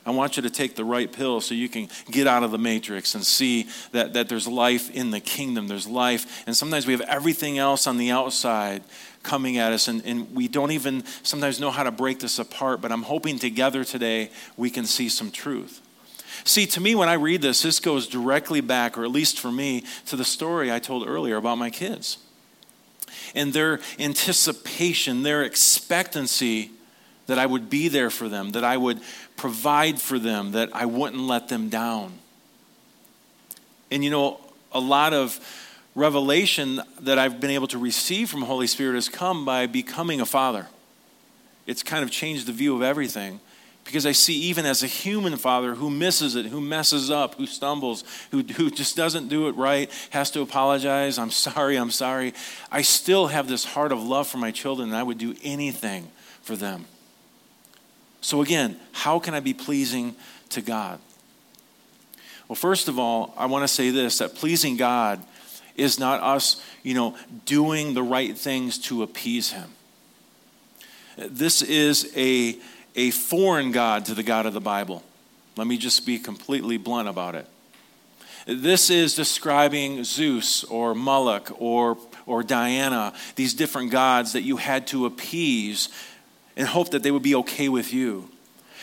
I 0.10 0.12
want 0.12 0.38
you 0.38 0.44
to 0.44 0.50
take 0.50 0.76
the 0.76 0.84
right 0.84 1.12
pill 1.12 1.40
so 1.40 1.54
you 1.54 1.70
can 1.70 1.88
get 2.10 2.28
out 2.28 2.44
of 2.44 2.52
the 2.52 2.58
matrix 2.58 3.16
and 3.16 3.24
see 3.24 3.68
that, 3.92 4.14
that 4.14 4.28
there's 4.28 4.48
life 4.48 4.90
in 4.90 5.12
the 5.12 5.20
kingdom. 5.20 5.68
There's 5.68 5.88
life. 5.88 6.44
And 6.48 6.58
sometimes 6.58 6.88
we 6.88 6.94
have 6.94 7.02
everything 7.02 7.60
else 7.60 7.86
on 7.86 7.98
the 7.98 8.12
outside 8.12 8.84
coming 9.22 9.58
at 9.58 9.72
us, 9.72 9.88
and, 9.88 10.04
and 10.06 10.34
we 10.34 10.48
don't 10.48 10.72
even 10.72 11.04
sometimes 11.24 11.60
know 11.60 11.72
how 11.72 11.84
to 11.84 11.92
break 11.92 12.20
this 12.20 12.40
apart. 12.40 12.82
But 12.82 12.92
I'm 12.92 13.04
hoping 13.04 13.38
together 13.38 13.84
today 13.84 14.32
we 14.58 14.70
can 14.70 14.86
see 14.86 15.10
some 15.10 15.30
truth. 15.30 15.82
See, 16.44 16.66
to 16.68 16.82
me, 16.82 16.96
when 16.96 17.10
I 17.10 17.14
read 17.14 17.42
this, 17.42 17.62
this 17.62 17.80
goes 17.80 18.08
directly 18.08 18.62
back, 18.62 18.98
or 18.98 19.04
at 19.04 19.12
least 19.12 19.40
for 19.40 19.52
me, 19.52 19.84
to 20.08 20.16
the 20.16 20.26
story 20.26 20.72
I 20.72 20.80
told 20.80 21.08
earlier 21.08 21.38
about 21.38 21.58
my 21.58 21.70
kids 21.70 22.18
and 23.36 23.54
their 23.54 23.80
anticipation, 24.00 25.24
their 25.24 25.44
expectancy 25.44 26.72
that 27.30 27.40
I 27.40 27.46
would 27.46 27.70
be 27.70 27.88
there 27.88 28.10
for 28.10 28.28
them, 28.28 28.52
that 28.52 28.64
I 28.64 28.76
would 28.76 29.00
provide 29.38 30.02
for 30.02 30.20
them, 30.20 30.52
that 30.52 30.70
I 30.74 30.86
wouldn't 30.86 31.22
let 31.22 31.48
them 31.48 31.70
down. 31.70 32.14
And 33.92 34.04
you 34.04 34.10
know, 34.10 34.40
a 34.72 34.80
lot 34.80 35.14
of 35.14 35.40
revelation 35.96 36.82
that 37.02 37.18
I've 37.18 37.40
been 37.40 37.52
able 37.52 37.68
to 37.68 37.78
receive 37.78 38.30
from 38.30 38.42
Holy 38.42 38.68
Spirit 38.68 38.96
has 38.96 39.10
come 39.10 39.46
by 39.46 39.66
becoming 39.68 40.22
a 40.22 40.26
father. 40.26 40.68
It's 41.66 41.84
kind 41.84 42.04
of 42.04 42.12
changed 42.12 42.48
the 42.48 42.52
view 42.52 42.76
of 42.76 42.82
everything 42.82 43.40
because 43.84 44.06
I 44.06 44.12
see 44.12 44.36
even 44.42 44.66
as 44.66 44.84
a 44.84 44.88
human 44.88 45.36
father 45.38 45.76
who 45.76 45.90
misses 45.90 46.36
it, 46.36 46.46
who 46.46 46.62
messes 46.62 47.10
up, 47.10 47.36
who 47.36 47.46
stumbles, 47.46 48.04
who, 48.32 48.42
who 48.42 48.70
just 48.70 48.96
doesn't 48.96 49.30
do 49.30 49.48
it 49.48 49.56
right, 49.56 49.90
has 50.12 50.30
to 50.32 50.42
apologize, 50.42 51.18
I'm 51.18 51.32
sorry, 51.32 51.76
I'm 51.76 51.92
sorry. 51.92 52.34
I 52.72 52.82
still 52.82 53.28
have 53.28 53.48
this 53.48 53.66
heart 53.66 53.92
of 53.92 54.02
love 54.04 54.28
for 54.28 54.38
my 54.38 54.52
children 54.52 54.90
and 54.90 54.98
I 54.98 55.04
would 55.04 55.18
do 55.18 55.36
anything 55.44 56.12
for 56.42 56.56
them. 56.56 56.86
So, 58.22 58.42
again, 58.42 58.78
how 58.92 59.20
can 59.20 59.34
I 59.34 59.40
be 59.40 59.54
pleasing 59.54 60.16
to 60.50 60.62
God? 60.62 61.00
Well, 62.48 62.56
first 62.56 62.88
of 62.88 62.98
all, 62.98 63.34
I 63.38 63.46
want 63.46 63.64
to 63.64 63.68
say 63.68 63.92
this 63.92 64.18
that 64.18 64.36
pleasing 64.36 64.76
God 64.76 65.24
is 65.76 66.00
not 66.00 66.22
us, 66.22 66.62
you 66.84 66.94
know, 66.94 67.16
doing 67.46 67.94
the 67.94 68.04
right 68.04 68.38
things 68.38 68.78
to 68.80 69.04
appease 69.04 69.52
Him. 69.52 69.70
This 71.18 71.62
is 71.62 72.12
a, 72.16 72.58
a 72.96 73.12
foreign 73.12 73.72
God 73.72 74.06
to 74.06 74.14
the 74.14 74.24
God 74.24 74.46
of 74.46 74.54
the 74.54 74.62
Bible. 74.62 75.04
Let 75.56 75.68
me 75.68 75.78
just 75.78 76.06
be 76.06 76.18
completely 76.18 76.78
blunt 76.78 77.08
about 77.08 77.36
it. 77.36 77.46
This 78.46 78.90
is 78.90 79.16
describing 79.16 80.04
Zeus 80.04 80.64
or 80.64 80.96
Moloch 80.96 81.52
or, 81.60 81.98
or 82.26 82.42
Diana, 82.42 83.14
these 83.36 83.54
different 83.54 83.92
gods 83.92 84.34
that 84.34 84.42
you 84.42 84.58
had 84.58 84.88
to 84.88 85.06
appease 85.06 85.90
and 86.60 86.68
hope 86.68 86.92
that 86.92 87.02
they 87.04 87.10
would 87.10 87.24
be 87.24 87.34
okay 87.34 87.70
with 87.70 87.94
you. 87.94 88.30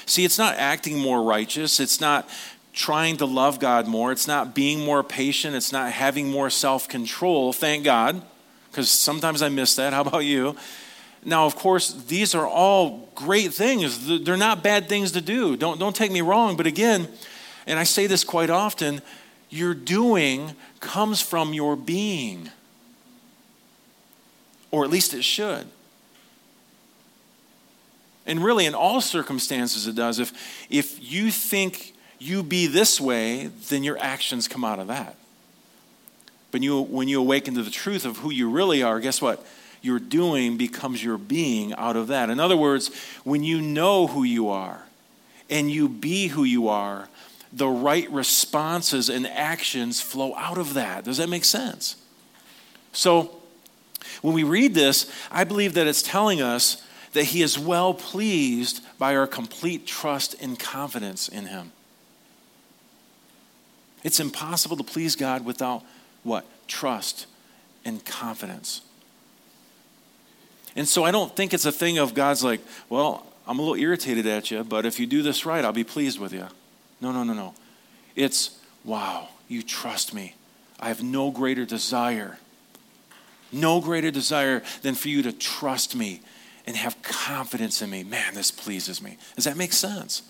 See, 0.07 0.25
it's 0.25 0.39
not 0.39 0.57
acting 0.57 0.99
more 0.99 1.23
righteous, 1.23 1.79
it's 1.79 2.01
not 2.01 2.29
trying 2.73 3.19
to 3.19 3.27
love 3.27 3.61
God 3.61 3.87
more, 3.87 4.11
it's 4.11 4.27
not 4.27 4.55
being 4.55 4.81
more 4.81 5.05
patient, 5.05 5.55
it's 5.55 5.73
not 5.73 5.93
having 5.93 6.29
more 6.29 6.49
self 6.49 6.89
control. 6.89 7.53
Thank 7.53 7.85
God, 7.85 8.23
because 8.71 8.91
sometimes 8.91 9.43
I 9.43 9.51
miss 9.51 9.77
that. 9.77 9.93
How 9.93 10.01
about 10.01 10.25
you? 10.25 10.57
Now, 11.23 11.45
of 11.45 11.55
course, 11.55 11.93
these 11.93 12.35
are 12.35 12.47
all 12.47 13.11
great 13.15 13.53
things. 13.53 14.25
They're 14.25 14.37
not 14.37 14.63
bad 14.63 14.89
things 14.89 15.13
to 15.13 15.21
do. 15.21 15.57
Don't, 15.57 15.79
don't 15.79 15.95
take 15.95 16.13
me 16.13 16.23
wrong. 16.23 16.57
But 16.57 16.67
again, 16.67 17.09
and 17.67 17.79
I 17.79 17.85
say 17.85 18.07
this 18.07 18.23
quite 18.25 18.49
often, 18.49 19.03
your 19.51 19.75
doing 19.75 20.53
comes 20.79 21.21
from 21.21 21.53
your 21.53 21.75
being. 21.77 22.51
Or 24.71 24.85
at 24.85 24.91
least 24.91 25.15
it 25.15 25.25
should. 25.25 25.67
And 28.27 28.43
really, 28.43 28.67
in 28.67 28.75
all 28.75 29.01
circumstances, 29.01 29.87
it 29.87 29.95
does. 29.95 30.19
If, 30.19 30.33
if 30.69 31.13
you 31.13 31.31
think 31.31 31.95
you 32.19 32.43
be 32.43 32.67
this 32.67 33.01
way, 33.01 33.47
then 33.69 33.85
your 33.85 33.99
actions 33.99 34.49
come 34.49 34.65
out 34.65 34.79
of 34.79 34.89
that. 34.89 35.17
But 36.51 36.63
you, 36.63 36.81
when 36.81 37.09
you 37.09 37.21
awaken 37.21 37.55
to 37.55 37.63
the 37.63 37.71
truth 37.71 38.05
of 38.05 38.19
who 38.19 38.31
you 38.31 38.51
really 38.51 38.83
are, 38.83 38.99
guess 39.01 39.21
what? 39.21 39.45
Your 39.83 39.99
doing 39.99 40.57
becomes 40.57 41.05
your 41.05 41.19
being 41.19 41.75
out 41.75 41.97
of 41.97 42.09
that. 42.09 42.31
In 42.31 42.41
other 42.41 42.57
words, 42.57 42.91
when 43.25 43.45
you 43.45 43.61
know 43.61 44.07
who 44.07 44.25
you 44.25 44.49
are 44.49 44.83
and 45.49 45.71
you 45.71 45.89
be 45.89 46.29
who 46.29 46.45
you 46.45 46.69
are, 46.69 47.09
the 47.53 47.69
right 47.69 48.11
responses 48.11 49.09
and 49.09 49.27
actions 49.27 50.01
flow 50.01 50.35
out 50.35 50.59
of 50.59 50.75
that. 50.75 51.05
Does 51.05 51.19
that 51.19 51.29
make 51.29 51.45
sense? 51.45 51.97
So, 52.93 53.33
when 54.23 54.35
we 54.35 54.43
read 54.43 54.75
this, 54.75 55.11
I 55.31 55.45
believe 55.45 55.75
that 55.75 55.87
it's 55.87 56.03
telling 56.03 56.41
us 56.41 56.83
that 57.13 57.25
He 57.25 57.43
is 57.43 57.59
well 57.59 57.95
pleased 57.95 58.83
by 58.99 59.17
our 59.17 59.27
complete 59.27 59.87
trust 59.87 60.35
and 60.41 60.59
confidence 60.59 61.29
in 61.29 61.47
Him. 61.47 61.73
It's 64.05 64.21
impossible 64.21 64.77
to 64.77 64.85
please 64.85 65.17
God 65.17 65.45
without 65.45 65.83
what? 66.23 66.45
Trust 66.69 67.27
and 67.85 68.05
confidence. 68.05 68.81
And 70.77 70.87
so 70.87 71.05
I 71.05 71.11
don't 71.11 71.35
think 71.35 71.55
it's 71.55 71.65
a 71.65 71.73
thing 71.73 71.99
of 71.99 72.15
God's 72.15 72.45
like, 72.45 72.61
well, 72.89 73.27
I'm 73.47 73.59
a 73.59 73.63
little 73.63 73.77
irritated 73.77 74.27
at 74.27 74.51
you, 74.51 74.63
but 74.63 74.85
if 74.85 75.01
you 75.01 75.07
do 75.07 75.23
this 75.23 75.47
right, 75.47 75.65
I'll 75.65 75.73
be 75.73 75.85
pleased 75.85 76.19
with 76.19 76.33
you. 76.33 76.47
No, 77.01 77.13
no, 77.13 77.23
no, 77.23 77.33
no. 77.33 77.55
It's, 78.15 78.59
wow, 78.85 79.29
you 79.49 79.63
trust 79.63 80.13
me. 80.13 80.35
I 80.79 80.89
have 80.89 81.03
no 81.03 81.31
greater 81.31 81.65
desire, 81.65 82.39
no 83.51 83.81
greater 83.81 84.11
desire 84.11 84.63
than 84.83 84.95
for 84.95 85.09
you 85.09 85.23
to 85.23 85.33
trust 85.33 85.97
me 85.97 86.21
and 86.67 86.77
have 86.77 87.01
confidence 87.03 87.83
in 87.83 87.91
me. 87.91 88.03
Man, 88.03 88.35
this 88.35 88.51
pleases 88.51 89.01
me. 89.01 89.17
Does 89.37 89.45
that 89.45 89.57
make 89.57 89.73
sense? 89.73 90.23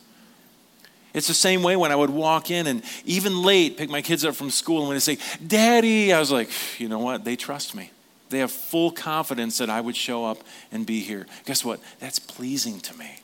It's 1.14 1.28
the 1.28 1.34
same 1.34 1.62
way 1.62 1.76
when 1.76 1.90
I 1.90 1.96
would 1.96 2.10
walk 2.10 2.50
in 2.50 2.66
and 2.66 2.82
even 3.06 3.42
late 3.42 3.78
pick 3.78 3.88
my 3.88 4.02
kids 4.02 4.22
up 4.24 4.34
from 4.34 4.50
school 4.50 4.80
and 4.80 4.88
when 4.88 4.96
they 4.96 5.00
say, 5.00 5.16
Daddy, 5.44 6.12
I 6.12 6.20
was 6.20 6.30
like, 6.30 6.50
you 6.78 6.88
know 6.88 6.98
what? 6.98 7.24
They 7.24 7.36
trust 7.36 7.74
me. 7.74 7.90
They 8.28 8.40
have 8.40 8.50
full 8.50 8.90
confidence 8.90 9.56
that 9.58 9.70
I 9.70 9.80
would 9.80 9.96
show 9.96 10.26
up 10.26 10.42
and 10.70 10.84
be 10.84 11.00
here. 11.00 11.26
Guess 11.46 11.64
what? 11.64 11.80
That's 12.00 12.18
pleasing 12.18 12.80
to 12.80 12.94
me. 12.98 13.20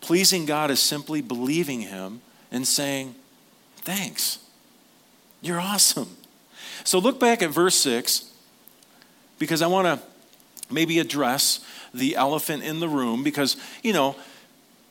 Pleasing 0.00 0.44
God 0.44 0.70
is 0.70 0.80
simply 0.80 1.22
believing 1.22 1.82
Him 1.82 2.20
and 2.50 2.66
saying, 2.66 3.14
Thanks. 3.76 4.38
You're 5.40 5.60
awesome. 5.60 6.16
So 6.84 6.98
look 6.98 7.20
back 7.20 7.42
at 7.42 7.50
verse 7.50 7.74
6 7.76 8.30
because 9.44 9.60
I 9.60 9.66
want 9.66 9.86
to 9.86 10.72
maybe 10.72 10.98
address 10.98 11.62
the 11.92 12.16
elephant 12.16 12.62
in 12.62 12.80
the 12.80 12.88
room 12.88 13.22
because, 13.22 13.58
you 13.82 13.92
know, 13.92 14.16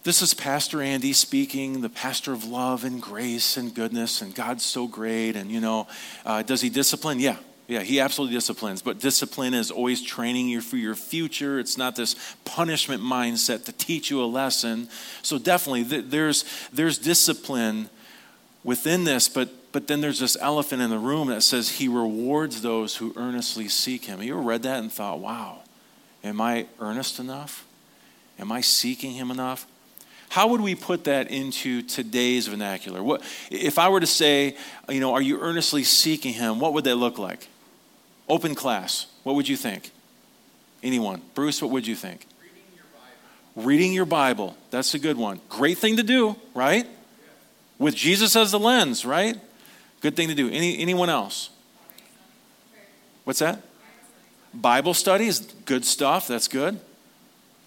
this 0.03 0.21
is 0.21 0.35
Pastor 0.35 0.79
Andy 0.79 1.11
speaking, 1.11 1.81
the 1.81 1.89
pastor 1.89 2.33
of 2.33 2.45
love 2.45 2.83
and 2.83 3.01
grace 3.01 3.57
and 3.57 3.73
goodness, 3.73 4.21
and 4.21 4.35
God's 4.35 4.63
so 4.63 4.85
great. 4.85 5.35
And, 5.35 5.51
you 5.51 5.59
know, 5.59 5.87
uh, 6.23 6.43
does 6.43 6.61
he 6.61 6.69
discipline? 6.69 7.19
Yeah, 7.19 7.37
yeah, 7.67 7.81
he 7.81 7.99
absolutely 7.99 8.37
disciplines. 8.37 8.83
But 8.83 8.99
discipline 8.99 9.55
is 9.55 9.71
always 9.71 10.03
training 10.03 10.49
you 10.49 10.61
for 10.61 10.77
your 10.77 10.93
future. 10.93 11.57
It's 11.57 11.79
not 11.79 11.95
this 11.95 12.15
punishment 12.45 13.01
mindset 13.01 13.65
to 13.65 13.71
teach 13.71 14.11
you 14.11 14.21
a 14.21 14.25
lesson. 14.27 14.87
So, 15.23 15.39
definitely, 15.39 16.01
there's, 16.01 16.45
there's 16.71 16.99
discipline 16.99 17.89
within 18.63 19.05
this, 19.05 19.27
but, 19.27 19.49
but 19.73 19.87
then 19.87 19.99
there's 19.99 20.19
this 20.19 20.37
elephant 20.39 20.81
in 20.81 20.89
the 20.89 20.99
room 20.99 21.27
that 21.27 21.41
says 21.41 21.67
he 21.67 21.89
rewards 21.89 22.61
those 22.61 22.95
who 22.95 23.11
earnestly 23.17 23.67
seek 23.67 24.05
him. 24.05 24.21
You 24.21 24.35
ever 24.35 24.43
read 24.43 24.63
that 24.63 24.79
and 24.79 24.91
thought, 24.91 25.19
wow, 25.19 25.59
am 26.23 26.39
I 26.39 26.67
earnest 26.79 27.19
enough? 27.19 27.65
Am 28.39 28.51
I 28.51 28.61
seeking 28.61 29.11
him 29.11 29.29
enough? 29.29 29.67
How 30.33 30.47
would 30.47 30.61
we 30.61 30.73
put 30.73 31.03
that 31.03 31.29
into 31.29 31.83
today's 31.83 32.47
vernacular? 32.47 33.03
What, 33.03 33.21
if 33.51 33.77
I 33.77 33.89
were 33.89 33.99
to 33.99 34.07
say, 34.07 34.57
you 34.89 34.99
know, 34.99 35.13
are 35.13 35.21
you 35.21 35.39
earnestly 35.39 35.83
seeking 35.83 36.33
Him, 36.33 36.59
what 36.59 36.73
would 36.73 36.85
that 36.85 36.95
look 36.95 37.19
like? 37.19 37.47
Open 38.27 38.55
class, 38.55 39.05
what 39.21 39.35
would 39.35 39.47
you 39.47 39.55
think? 39.55 39.91
Anyone? 40.81 41.21
Bruce, 41.35 41.61
what 41.61 41.69
would 41.69 41.85
you 41.85 41.95
think? 41.95 42.25
Reading 42.41 42.63
your 42.75 42.85
Bible. 42.85 43.67
Reading 43.67 43.93
your 43.93 44.05
Bible. 44.05 44.57
That's 44.71 44.95
a 44.95 44.99
good 44.99 45.17
one. 45.17 45.39
Great 45.49 45.77
thing 45.77 45.97
to 45.97 46.03
do, 46.03 46.35
right? 46.55 46.87
With 47.77 47.93
Jesus 47.93 48.35
as 48.35 48.49
the 48.51 48.59
lens, 48.59 49.05
right? 49.05 49.37
Good 50.03 50.15
thing 50.15 50.27
to 50.27 50.35
do. 50.35 50.47
Any, 50.51 50.77
anyone 50.77 51.09
else? 51.09 51.49
What's 53.23 53.39
that? 53.39 53.63
Bible 54.53 54.93
studies, 54.93 55.39
good 55.39 55.83
stuff. 55.83 56.27
That's 56.27 56.47
good. 56.47 56.79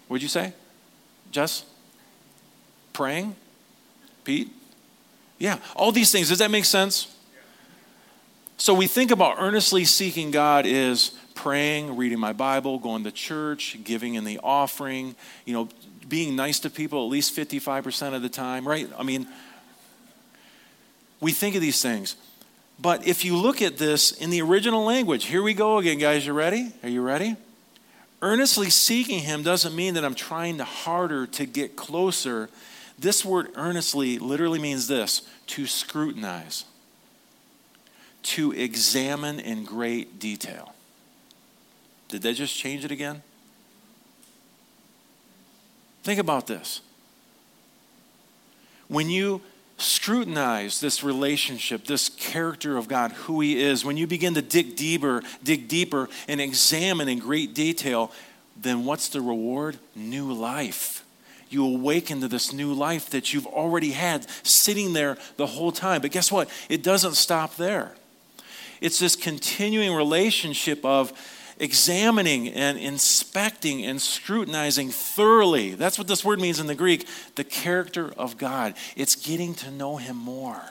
What'd 0.07 0.23
you 0.23 0.29
say? 0.29 0.53
Jess? 1.31 1.65
praying? 2.97 3.35
Pete? 4.23 4.51
Yeah, 5.37 5.59
all 5.75 5.91
these 5.91 6.11
things. 6.11 6.29
Does 6.29 6.39
that 6.39 6.49
make 6.49 6.65
sense? 6.65 7.15
So 8.57 8.73
we 8.73 8.87
think 8.87 9.11
about 9.11 9.35
earnestly 9.37 9.85
seeking 9.85 10.31
God 10.31 10.65
is 10.65 11.11
praying, 11.35 11.95
reading 11.95 12.19
my 12.19 12.33
Bible, 12.33 12.79
going 12.79 13.03
to 13.03 13.11
church, 13.11 13.77
giving 13.83 14.15
in 14.15 14.23
the 14.23 14.39
offering, 14.41 15.15
you 15.45 15.53
know, 15.53 15.69
being 16.09 16.35
nice 16.35 16.59
to 16.61 16.71
people 16.71 17.05
at 17.05 17.11
least 17.11 17.35
55% 17.35 18.15
of 18.15 18.23
the 18.23 18.29
time, 18.29 18.67
right? 18.67 18.89
I 18.97 19.03
mean, 19.03 19.27
we 21.19 21.31
think 21.31 21.55
of 21.55 21.61
these 21.61 21.81
things. 21.81 22.15
But 22.79 23.07
if 23.07 23.25
you 23.25 23.35
look 23.35 23.61
at 23.61 23.77
this 23.77 24.11
in 24.11 24.29
the 24.29 24.41
original 24.41 24.83
language, 24.83 25.25
here 25.25 25.41
we 25.41 25.53
go 25.53 25.79
again, 25.79 25.97
guys. 25.97 26.25
You 26.25 26.33
ready? 26.33 26.71
Are 26.83 26.89
you 26.89 27.01
ready? 27.01 27.35
Earnestly 28.21 28.69
seeking 28.69 29.19
Him 29.19 29.43
doesn't 29.43 29.75
mean 29.75 29.95
that 29.95 30.05
I'm 30.05 30.15
trying 30.15 30.57
to 30.57 30.63
harder 30.63 31.25
to 31.27 31.45
get 31.45 31.75
closer 31.75 32.49
this 32.99 33.23
word 33.23 33.51
earnestly 33.55 34.17
literally 34.17 34.59
means 34.59 34.87
this 34.87 35.21
to 35.47 35.67
scrutinize, 35.67 36.65
to 38.23 38.51
examine 38.53 39.39
in 39.39 39.65
great 39.65 40.19
detail. 40.19 40.73
Did 42.07 42.23
they 42.23 42.33
just 42.33 42.55
change 42.55 42.83
it 42.83 42.91
again? 42.91 43.21
Think 46.03 46.19
about 46.19 46.47
this. 46.47 46.81
When 48.87 49.09
you 49.09 49.41
scrutinize 49.77 50.79
this 50.79 51.03
relationship, 51.03 51.85
this 51.85 52.09
character 52.09 52.77
of 52.77 52.87
God, 52.87 53.11
who 53.11 53.41
He 53.41 53.61
is, 53.61 53.85
when 53.85 53.97
you 53.97 54.07
begin 54.07 54.33
to 54.33 54.41
dig 54.41 54.75
deeper, 54.75 55.21
dig 55.43 55.67
deeper 55.67 56.09
and 56.27 56.41
examine 56.41 57.07
in 57.07 57.19
great 57.19 57.53
detail, 57.53 58.11
then 58.59 58.85
what's 58.85 59.09
the 59.09 59.21
reward? 59.21 59.77
New 59.95 60.33
life 60.33 61.03
you 61.49 61.65
awaken 61.65 62.21
to 62.21 62.27
this 62.27 62.51
new 62.53 62.73
life 62.73 63.09
that 63.11 63.33
you've 63.33 63.47
already 63.47 63.91
had 63.91 64.25
sitting 64.45 64.93
there 64.93 65.17
the 65.37 65.45
whole 65.45 65.71
time. 65.71 66.01
But 66.01 66.11
guess 66.11 66.31
what? 66.31 66.49
It 66.69 66.83
doesn't 66.83 67.15
stop 67.15 67.55
there. 67.55 67.93
It's 68.81 68.99
this 68.99 69.15
continuing 69.15 69.93
relationship 69.93 70.83
of 70.85 71.13
examining 71.59 72.49
and 72.49 72.77
inspecting 72.77 73.83
and 73.83 74.01
scrutinizing 74.01 74.89
thoroughly. 74.89 75.73
That's 75.73 75.97
what 75.97 76.07
this 76.07 76.23
word 76.23 76.39
means 76.39 76.59
in 76.59 76.67
the 76.67 76.75
Greek 76.75 77.07
the 77.35 77.43
character 77.43 78.13
of 78.17 78.37
God. 78.37 78.75
It's 78.95 79.15
getting 79.15 79.55
to 79.55 79.71
know 79.71 79.97
Him 79.97 80.17
more. 80.17 80.61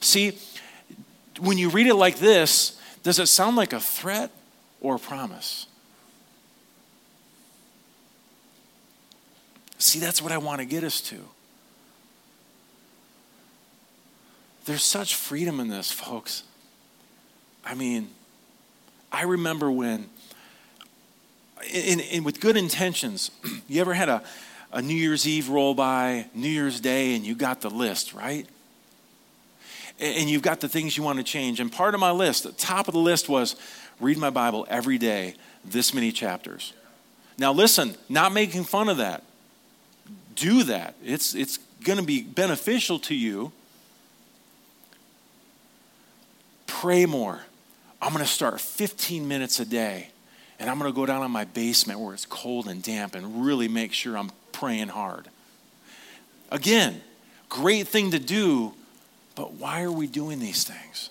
See, 0.00 0.38
when 1.40 1.58
you 1.58 1.68
read 1.68 1.86
it 1.86 1.94
like 1.94 2.18
this, 2.18 2.80
does 3.02 3.18
it 3.18 3.26
sound 3.26 3.56
like 3.56 3.72
a 3.72 3.80
threat 3.80 4.30
or 4.80 4.96
a 4.96 4.98
promise? 4.98 5.66
See, 9.78 9.98
that's 9.98 10.22
what 10.22 10.32
I 10.32 10.38
want 10.38 10.60
to 10.60 10.64
get 10.64 10.84
us 10.84 11.00
to. 11.02 11.16
There's 14.64 14.82
such 14.82 15.14
freedom 15.14 15.60
in 15.60 15.68
this, 15.68 15.92
folks. 15.92 16.42
I 17.64 17.74
mean, 17.74 18.08
I 19.14 19.22
remember 19.22 19.70
when, 19.70 20.10
in, 21.72 22.00
in, 22.00 22.24
with 22.24 22.40
good 22.40 22.56
intentions, 22.56 23.30
you 23.68 23.80
ever 23.80 23.94
had 23.94 24.08
a, 24.08 24.22
a 24.72 24.82
New 24.82 24.96
Year's 24.96 25.26
Eve 25.26 25.48
roll 25.48 25.74
by, 25.74 26.26
New 26.34 26.48
Year's 26.48 26.80
Day, 26.80 27.14
and 27.14 27.24
you 27.24 27.34
got 27.34 27.60
the 27.60 27.70
list, 27.70 28.12
right? 28.12 28.46
And 30.00 30.28
you've 30.28 30.42
got 30.42 30.60
the 30.60 30.68
things 30.68 30.96
you 30.96 31.04
want 31.04 31.18
to 31.18 31.24
change. 31.24 31.60
And 31.60 31.70
part 31.70 31.94
of 31.94 32.00
my 32.00 32.10
list, 32.10 32.42
the 32.42 32.52
top 32.52 32.88
of 32.88 32.94
the 32.94 33.00
list 33.00 33.28
was 33.28 33.54
read 34.00 34.18
my 34.18 34.30
Bible 34.30 34.66
every 34.68 34.98
day, 34.98 35.36
this 35.64 35.94
many 35.94 36.10
chapters. 36.10 36.72
Now, 37.38 37.52
listen, 37.52 37.94
not 38.08 38.32
making 38.32 38.64
fun 38.64 38.88
of 38.88 38.96
that 38.96 39.22
do 40.34 40.64
that. 40.64 40.96
It's, 41.04 41.34
it's 41.34 41.58
going 41.84 41.98
to 41.98 42.04
be 42.04 42.22
beneficial 42.22 42.98
to 43.00 43.14
you. 43.14 43.52
Pray 46.66 47.06
more. 47.06 47.42
I'm 48.04 48.12
going 48.12 48.22
to 48.22 48.30
start 48.30 48.60
15 48.60 49.26
minutes 49.26 49.60
a 49.60 49.64
day, 49.64 50.10
and 50.58 50.68
I'm 50.68 50.78
going 50.78 50.92
to 50.92 50.94
go 50.94 51.06
down 51.06 51.24
in 51.24 51.30
my 51.30 51.46
basement 51.46 52.00
where 52.00 52.12
it's 52.12 52.26
cold 52.26 52.68
and 52.68 52.82
damp 52.82 53.14
and 53.14 53.46
really 53.46 53.66
make 53.66 53.94
sure 53.94 54.18
I'm 54.18 54.30
praying 54.52 54.88
hard. 54.88 55.26
Again, 56.50 57.00
great 57.48 57.88
thing 57.88 58.10
to 58.10 58.18
do, 58.18 58.74
but 59.34 59.54
why 59.54 59.84
are 59.84 59.90
we 59.90 60.06
doing 60.06 60.38
these 60.38 60.64
things? 60.64 61.08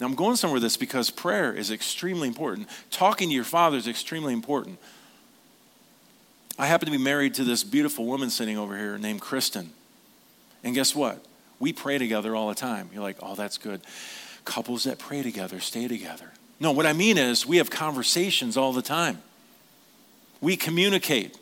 Now, 0.00 0.06
I'm 0.06 0.16
going 0.16 0.34
somewhere 0.34 0.54
with 0.54 0.64
this 0.64 0.76
because 0.76 1.10
prayer 1.10 1.52
is 1.52 1.70
extremely 1.70 2.26
important. 2.26 2.68
Talking 2.90 3.28
to 3.28 3.34
your 3.34 3.44
father 3.44 3.76
is 3.76 3.86
extremely 3.86 4.32
important. 4.32 4.80
I 6.58 6.66
happen 6.66 6.86
to 6.86 6.92
be 6.92 6.98
married 6.98 7.34
to 7.34 7.44
this 7.44 7.62
beautiful 7.62 8.04
woman 8.04 8.30
sitting 8.30 8.58
over 8.58 8.76
here 8.76 8.98
named 8.98 9.20
Kristen. 9.20 9.70
And 10.64 10.74
guess 10.74 10.92
what? 10.92 11.24
We 11.60 11.72
pray 11.72 11.98
together 11.98 12.34
all 12.34 12.48
the 12.48 12.56
time. 12.56 12.90
You're 12.92 13.02
like, 13.02 13.18
oh, 13.22 13.36
that's 13.36 13.58
good. 13.58 13.80
Couples 14.44 14.84
that 14.84 14.98
pray 14.98 15.22
together 15.22 15.60
stay 15.60 15.88
together. 15.88 16.30
No, 16.58 16.72
what 16.72 16.86
I 16.86 16.92
mean 16.92 17.16
is 17.16 17.46
we 17.46 17.56
have 17.56 17.70
conversations 17.70 18.56
all 18.56 18.72
the 18.72 18.82
time. 18.82 19.18
We 20.40 20.56
communicate. 20.56 21.36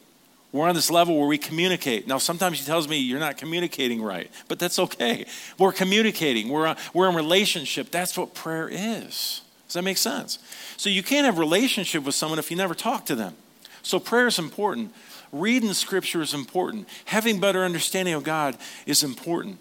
We're 0.52 0.68
on 0.68 0.74
this 0.74 0.90
level 0.90 1.18
where 1.18 1.26
we 1.26 1.38
communicate. 1.38 2.06
Now, 2.06 2.18
sometimes 2.18 2.58
he 2.58 2.64
tells 2.64 2.88
me 2.88 2.98
you're 2.98 3.20
not 3.20 3.36
communicating 3.36 4.00
right, 4.00 4.30
but 4.48 4.58
that's 4.58 4.78
okay. 4.78 5.26
We're 5.58 5.72
communicating, 5.72 6.48
we're, 6.48 6.68
uh, 6.68 6.76
we're 6.94 7.08
in 7.08 7.14
relationship. 7.14 7.90
That's 7.90 8.16
what 8.16 8.34
prayer 8.34 8.68
is. 8.70 9.42
Does 9.66 9.74
that 9.74 9.82
make 9.82 9.98
sense? 9.98 10.38
So, 10.78 10.88
you 10.88 11.02
can't 11.02 11.26
have 11.26 11.38
relationship 11.38 12.04
with 12.04 12.14
someone 12.14 12.38
if 12.38 12.50
you 12.50 12.56
never 12.56 12.74
talk 12.74 13.04
to 13.06 13.14
them. 13.14 13.34
So, 13.82 13.98
prayer 14.00 14.26
is 14.26 14.38
important. 14.38 14.94
Reading 15.32 15.74
scripture 15.74 16.22
is 16.22 16.32
important. 16.32 16.88
Having 17.04 17.40
better 17.40 17.62
understanding 17.62 18.14
of 18.14 18.24
God 18.24 18.56
is 18.86 19.02
important. 19.02 19.58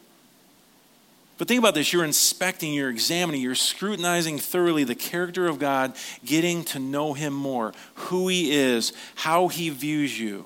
But 1.37 1.47
think 1.47 1.59
about 1.59 1.75
this 1.75 1.93
you're 1.93 2.03
inspecting, 2.03 2.73
you're 2.73 2.89
examining, 2.89 3.41
you're 3.41 3.55
scrutinizing 3.55 4.39
thoroughly 4.39 4.83
the 4.83 4.95
character 4.95 5.47
of 5.47 5.59
God, 5.59 5.95
getting 6.25 6.63
to 6.65 6.79
know 6.79 7.13
Him 7.13 7.33
more, 7.33 7.73
who 7.95 8.27
He 8.27 8.51
is, 8.51 8.93
how 9.15 9.47
He 9.47 9.69
views 9.69 10.19
you. 10.19 10.45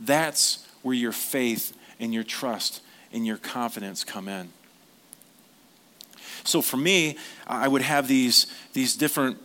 That's 0.00 0.66
where 0.82 0.94
your 0.94 1.12
faith 1.12 1.76
and 2.00 2.12
your 2.12 2.24
trust 2.24 2.82
and 3.12 3.26
your 3.26 3.36
confidence 3.36 4.04
come 4.04 4.28
in. 4.28 4.50
So 6.44 6.62
for 6.62 6.76
me, 6.76 7.16
I 7.46 7.68
would 7.68 7.82
have 7.82 8.08
these, 8.08 8.46
these 8.72 8.96
different 8.96 9.38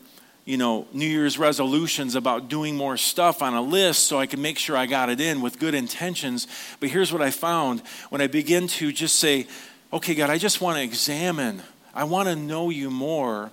you 0.45 0.57
know, 0.57 0.87
New 0.91 1.05
Year's 1.05 1.37
resolutions 1.37 2.15
about 2.15 2.49
doing 2.49 2.75
more 2.75 2.97
stuff 2.97 3.41
on 3.41 3.53
a 3.53 3.61
list 3.61 4.07
so 4.07 4.19
I 4.19 4.25
can 4.25 4.41
make 4.41 4.57
sure 4.57 4.75
I 4.75 4.85
got 4.85 5.09
it 5.09 5.21
in 5.21 5.41
with 5.41 5.57
good 5.57 5.73
intentions. 5.73 6.47
But 6.81 6.89
here's 6.89 7.13
what 7.13 7.21
I 7.21 7.31
found 7.31 7.81
when 8.09 8.19
I 8.19 8.27
begin 8.27 8.67
to 8.67 8.91
just 8.91 9.19
say, 9.19 9.47
okay, 9.93 10.15
God, 10.15 10.29
I 10.29 10.37
just 10.37 10.59
want 10.59 10.77
to 10.77 10.83
examine. 10.83 11.61
I 11.93 12.03
want 12.03 12.27
to 12.27 12.35
know 12.35 12.71
you 12.71 12.89
more, 12.89 13.51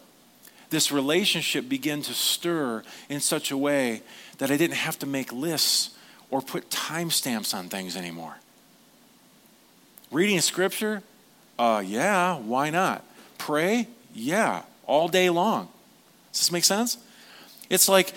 this 0.71 0.91
relationship 0.91 1.69
began 1.69 2.01
to 2.03 2.15
stir 2.15 2.83
in 3.09 3.21
such 3.21 3.51
a 3.51 3.57
way 3.57 4.03
that 4.39 4.51
I 4.51 4.57
didn't 4.57 4.77
have 4.77 4.99
to 5.01 5.07
make 5.07 5.33
lists 5.33 5.91
or 6.31 6.41
put 6.41 6.71
timestamps 6.71 7.53
on 7.53 7.69
things 7.69 7.97
anymore. 7.97 8.37
Reading 10.11 10.41
scripture? 10.41 11.03
Uh, 11.59 11.83
yeah, 11.85 12.39
why 12.39 12.71
not? 12.71 13.05
Pray? 13.37 13.87
Yeah, 14.15 14.63
all 14.87 15.09
day 15.09 15.29
long. 15.29 15.69
Does 16.33 16.41
this 16.41 16.53
make 16.53 16.65
sense? 16.65 16.97
It's 17.69 17.89
like 17.89 18.15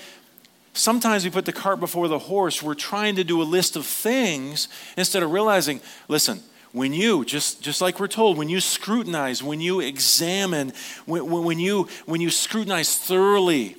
sometimes 0.73 1.25
we 1.25 1.29
put 1.29 1.45
the 1.45 1.53
cart 1.53 1.79
before 1.79 2.07
the 2.07 2.19
horse. 2.19 2.63
We're 2.63 2.73
trying 2.73 3.15
to 3.17 3.23
do 3.23 3.41
a 3.41 3.43
list 3.43 3.75
of 3.75 3.85
things 3.85 4.69
instead 4.95 5.23
of 5.23 5.31
realizing, 5.31 5.81
listen, 6.07 6.41
when 6.73 6.91
you 6.91 7.23
just 7.23 7.61
just 7.61 7.79
like 7.79 7.99
we're 7.99 8.07
told 8.07 8.37
when 8.37 8.49
you 8.49 8.59
scrutinize 8.59 9.41
when 9.41 9.61
you 9.61 9.79
examine 9.79 10.73
when, 11.05 11.29
when, 11.29 11.59
you 11.59 11.87
when 12.05 12.19
you 12.19 12.29
scrutinize 12.29 12.97
thoroughly 12.97 13.77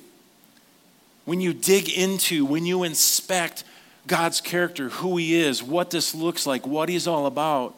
when 1.25 1.39
you 1.39 1.53
dig 1.53 1.89
into 1.89 2.45
when 2.45 2.65
you 2.65 2.83
inspect 2.83 3.63
god's 4.07 4.41
character 4.41 4.89
who 4.89 5.17
he 5.17 5.35
is 5.35 5.61
what 5.61 5.91
this 5.91 6.15
looks 6.15 6.47
like 6.47 6.65
what 6.65 6.89
he's 6.89 7.05
all 7.05 7.27
about 7.27 7.75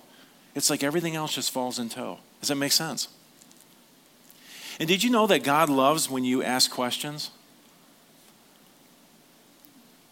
it's 0.58 0.72
like 0.72 0.82
everything 0.82 1.16
else 1.16 1.36
just 1.36 1.52
falls 1.52 1.78
in 1.78 1.88
tow. 1.88 2.18
Does 2.40 2.50
that 2.50 2.56
make 2.56 2.72
sense? 2.72 3.10
And 4.80 4.90
did 4.90 5.04
you 5.04 5.12
know 5.12 5.28
that 5.28 5.44
god 5.44 5.70
loves 5.70 6.10
when 6.10 6.26
you 6.26 6.42
ask 6.42 6.72
questions? 6.72 7.30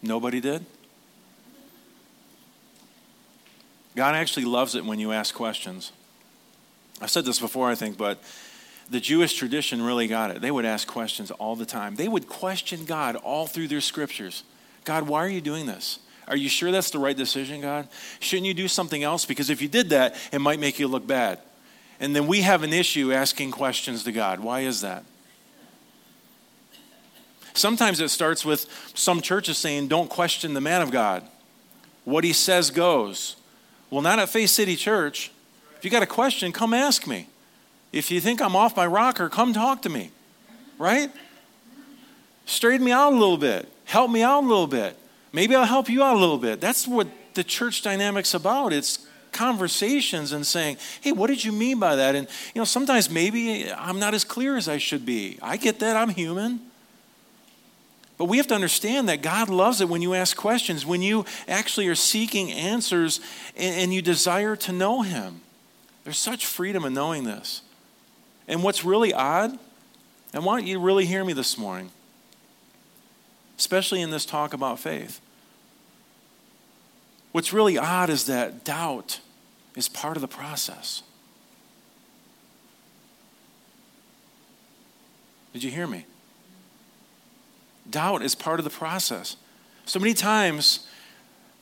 Nobody 0.00 0.40
did 0.40 0.64
God 3.96 4.14
actually 4.14 4.44
loves 4.44 4.74
it 4.74 4.84
when 4.84 5.00
you 5.00 5.10
ask 5.10 5.34
questions. 5.34 5.90
I've 7.00 7.10
said 7.10 7.24
this 7.24 7.40
before, 7.40 7.68
I 7.68 7.74
think, 7.74 7.96
but 7.96 8.22
the 8.90 9.00
Jewish 9.00 9.34
tradition 9.34 9.82
really 9.82 10.06
got 10.06 10.30
it. 10.30 10.40
They 10.40 10.50
would 10.50 10.66
ask 10.66 10.86
questions 10.86 11.30
all 11.32 11.56
the 11.56 11.66
time. 11.66 11.96
They 11.96 12.06
would 12.06 12.28
question 12.28 12.84
God 12.84 13.16
all 13.16 13.46
through 13.46 13.68
their 13.68 13.80
scriptures. 13.80 14.44
God, 14.84 15.08
why 15.08 15.24
are 15.24 15.28
you 15.28 15.40
doing 15.40 15.66
this? 15.66 15.98
Are 16.28 16.36
you 16.36 16.48
sure 16.48 16.70
that's 16.70 16.90
the 16.90 16.98
right 16.98 17.16
decision, 17.16 17.60
God? 17.62 17.88
Shouldn't 18.20 18.46
you 18.46 18.54
do 18.54 18.68
something 18.68 19.02
else? 19.02 19.24
Because 19.24 19.48
if 19.48 19.62
you 19.62 19.68
did 19.68 19.90
that, 19.90 20.14
it 20.30 20.40
might 20.40 20.60
make 20.60 20.78
you 20.78 20.88
look 20.88 21.06
bad. 21.06 21.40
And 21.98 22.14
then 22.14 22.26
we 22.26 22.42
have 22.42 22.62
an 22.62 22.72
issue 22.72 23.12
asking 23.12 23.52
questions 23.52 24.04
to 24.04 24.12
God. 24.12 24.40
Why 24.40 24.60
is 24.60 24.82
that? 24.82 25.04
Sometimes 27.54 28.00
it 28.00 28.10
starts 28.10 28.44
with 28.44 28.66
some 28.94 29.22
churches 29.22 29.56
saying, 29.56 29.88
don't 29.88 30.10
question 30.10 30.52
the 30.52 30.60
man 30.60 30.82
of 30.82 30.90
God. 30.90 31.22
What 32.04 32.24
he 32.24 32.34
says 32.34 32.70
goes. 32.70 33.36
Well, 33.90 34.02
not 34.02 34.18
at 34.18 34.28
Faith 34.28 34.50
City 34.50 34.76
Church. 34.76 35.30
If 35.76 35.84
you 35.84 35.90
got 35.90 36.02
a 36.02 36.06
question, 36.06 36.52
come 36.52 36.74
ask 36.74 37.06
me. 37.06 37.28
If 37.92 38.10
you 38.10 38.20
think 38.20 38.40
I'm 38.42 38.56
off 38.56 38.76
my 38.76 38.86
rocker, 38.86 39.28
come 39.28 39.52
talk 39.52 39.82
to 39.82 39.88
me. 39.88 40.10
Right? 40.78 41.10
Straighten 42.44 42.84
me 42.84 42.92
out 42.92 43.12
a 43.12 43.16
little 43.16 43.38
bit. 43.38 43.68
Help 43.84 44.10
me 44.10 44.22
out 44.22 44.42
a 44.42 44.46
little 44.46 44.66
bit. 44.66 44.98
Maybe 45.32 45.54
I'll 45.54 45.64
help 45.64 45.88
you 45.88 46.02
out 46.02 46.16
a 46.16 46.18
little 46.18 46.38
bit. 46.38 46.60
That's 46.60 46.86
what 46.86 47.08
the 47.34 47.44
church 47.44 47.82
dynamic's 47.82 48.34
about. 48.34 48.72
It's 48.72 49.06
conversations 49.32 50.32
and 50.32 50.46
saying, 50.46 50.78
hey, 51.02 51.12
what 51.12 51.28
did 51.28 51.44
you 51.44 51.52
mean 51.52 51.78
by 51.78 51.96
that? 51.96 52.14
And, 52.14 52.26
you 52.54 52.60
know, 52.60 52.64
sometimes 52.64 53.10
maybe 53.10 53.70
I'm 53.72 53.98
not 53.98 54.14
as 54.14 54.24
clear 54.24 54.56
as 54.56 54.68
I 54.68 54.78
should 54.78 55.04
be. 55.04 55.38
I 55.42 55.56
get 55.56 55.78
that. 55.80 55.96
I'm 55.96 56.08
human. 56.08 56.60
But 58.18 58.26
we 58.26 58.38
have 58.38 58.46
to 58.46 58.54
understand 58.54 59.08
that 59.08 59.20
God 59.20 59.48
loves 59.50 59.80
it 59.80 59.88
when 59.88 60.00
you 60.00 60.14
ask 60.14 60.36
questions, 60.36 60.86
when 60.86 61.02
you 61.02 61.26
actually 61.46 61.86
are 61.88 61.94
seeking 61.94 62.50
answers 62.50 63.20
and, 63.56 63.92
you 63.92 64.00
desire 64.00 64.56
to 64.56 64.72
know 64.72 65.02
Him. 65.02 65.42
There's 66.04 66.18
such 66.18 66.46
freedom 66.46 66.84
in 66.84 66.94
knowing 66.94 67.24
this. 67.24 67.62
And 68.48 68.62
what's 68.62 68.84
really 68.84 69.12
odd, 69.12 69.58
and 70.32 70.44
why 70.44 70.58
don't 70.58 70.66
you 70.66 70.78
really 70.78 71.04
hear 71.04 71.24
me 71.24 71.34
this 71.34 71.58
morning, 71.58 71.90
especially 73.58 74.00
in 74.00 74.10
this 74.10 74.24
talk 74.24 74.54
about 74.54 74.78
faith. 74.78 75.20
What's 77.32 77.52
really 77.52 77.76
odd 77.76 78.08
is 78.08 78.24
that 78.26 78.64
doubt 78.64 79.20
is 79.74 79.90
part 79.90 80.16
of 80.16 80.22
the 80.22 80.28
process. 80.28 81.02
Did 85.52 85.62
you 85.64 85.70
hear 85.70 85.86
me? 85.86 86.06
Doubt 87.90 88.22
is 88.22 88.34
part 88.34 88.60
of 88.60 88.64
the 88.64 88.70
process. 88.70 89.36
So 89.84 89.98
many 89.98 90.14
times, 90.14 90.86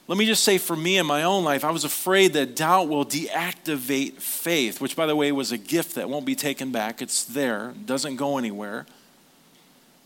let 0.06 0.18
me 0.18 0.26
just 0.26 0.44
say 0.44 0.58
for 0.58 0.76
me 0.76 0.98
in 0.98 1.06
my 1.06 1.22
own 1.22 1.44
life, 1.44 1.64
I 1.64 1.70
was 1.70 1.84
afraid 1.84 2.32
that 2.34 2.56
doubt 2.56 2.88
will 2.88 3.04
deactivate 3.04 4.14
faith, 4.14 4.80
which, 4.80 4.96
by 4.96 5.06
the 5.06 5.16
way, 5.16 5.32
was 5.32 5.52
a 5.52 5.58
gift 5.58 5.94
that 5.94 6.08
won't 6.08 6.26
be 6.26 6.34
taken 6.34 6.72
back. 6.72 7.00
It's 7.00 7.24
there, 7.24 7.74
doesn't 7.84 8.16
go 8.16 8.38
anywhere. 8.38 8.86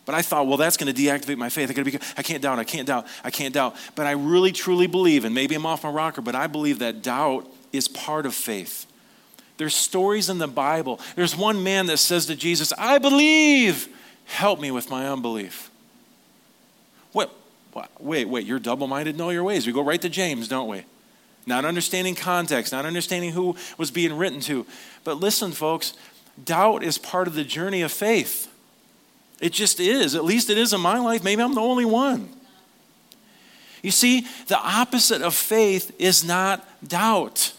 But 0.05 0.15
I 0.15 0.23
thought, 0.23 0.47
well, 0.47 0.57
that's 0.57 0.77
going 0.77 0.93
to 0.93 0.99
deactivate 0.99 1.37
my 1.37 1.51
faith. 1.51 1.71
I, 1.77 1.83
be, 1.83 1.99
I 2.17 2.23
can't 2.23 2.43
doubt, 2.43 2.59
I 2.59 2.65
can't 2.65 2.87
doubt, 2.87 3.07
I 3.23 3.31
can't 3.31 3.53
doubt. 3.53 3.77
But 3.95 4.07
I 4.07 4.13
really, 4.13 4.53
truly 4.53 4.87
believe, 4.87 5.25
and 5.25 5.35
maybe 5.35 5.55
I'm 5.55 5.67
off 5.67 5.85
my 5.85 5.91
rocker, 5.91 6.23
but 6.23 6.35
I 6.35 6.47
believe 6.47 6.79
that 6.79 7.03
doubt 7.03 7.47
is 7.73 7.89
part 7.89 8.25
of 8.25 8.35
faith. 8.35 8.87
There's 9.59 9.75
stories 9.75 10.31
in 10.31 10.39
the 10.39 10.49
Bible. 10.49 11.01
There's 11.15 11.37
one 11.37 11.63
man 11.63 11.87
that 11.87 11.99
says 11.99 12.27
to 12.27 12.37
Jesus, 12.37 12.73
I 12.79 12.99
believe, 12.99 13.89
help 14.25 14.61
me 14.61 14.71
with 14.71 14.89
my 14.89 15.09
unbelief. 15.09 15.68
Wait, 17.99 18.29
wait, 18.29 18.47
you're 18.47 18.59
double 18.59 18.87
minded? 18.87 19.17
Know 19.17 19.31
your 19.31 19.45
ways. 19.45 19.67
We 19.67 19.73
go 19.73 19.83
right 19.83 20.01
to 20.03 20.09
James, 20.09 20.49
don't 20.49 20.69
we? 20.69 20.85
Not 21.47 21.65
understanding 21.65 22.15
context, 22.15 22.73
not 22.73 22.85
understanding 22.85 23.33
who 23.33 23.57
was 23.79 23.91
being 23.91 24.17
written 24.17 24.41
to. 24.41 24.67
But 25.05 25.19
listen, 25.19 25.53
folks, 25.53 25.95
doubt 26.45 26.83
is 26.83 26.99
part 26.99 27.27
of 27.27 27.35
the 27.35 27.45
journey 27.45 27.83
of 27.83 27.91
faith. 27.91 28.53
It 29.41 29.53
just 29.53 29.81
is. 29.81 30.15
At 30.15 30.25
least 30.25 30.51
it 30.51 30.59
is 30.59 30.73
in 30.73 30.81
my 30.81 30.99
life. 30.99 31.23
Maybe 31.23 31.43
I'm 31.43 31.55
the 31.55 31.61
only 31.61 31.85
one. 31.85 32.29
You 33.83 33.91
see, 33.91 34.27
the 34.49 34.59
opposite 34.59 35.23
of 35.23 35.35
faith 35.35 35.95
is 35.99 36.25
not 36.25 36.67
doubt. 36.87 37.53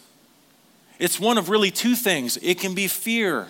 It's 1.00 1.20
one 1.20 1.38
of 1.38 1.50
really 1.50 1.72
two 1.72 1.96
things 1.96 2.38
it 2.38 2.60
can 2.60 2.76
be 2.76 2.88
fear, 2.88 3.48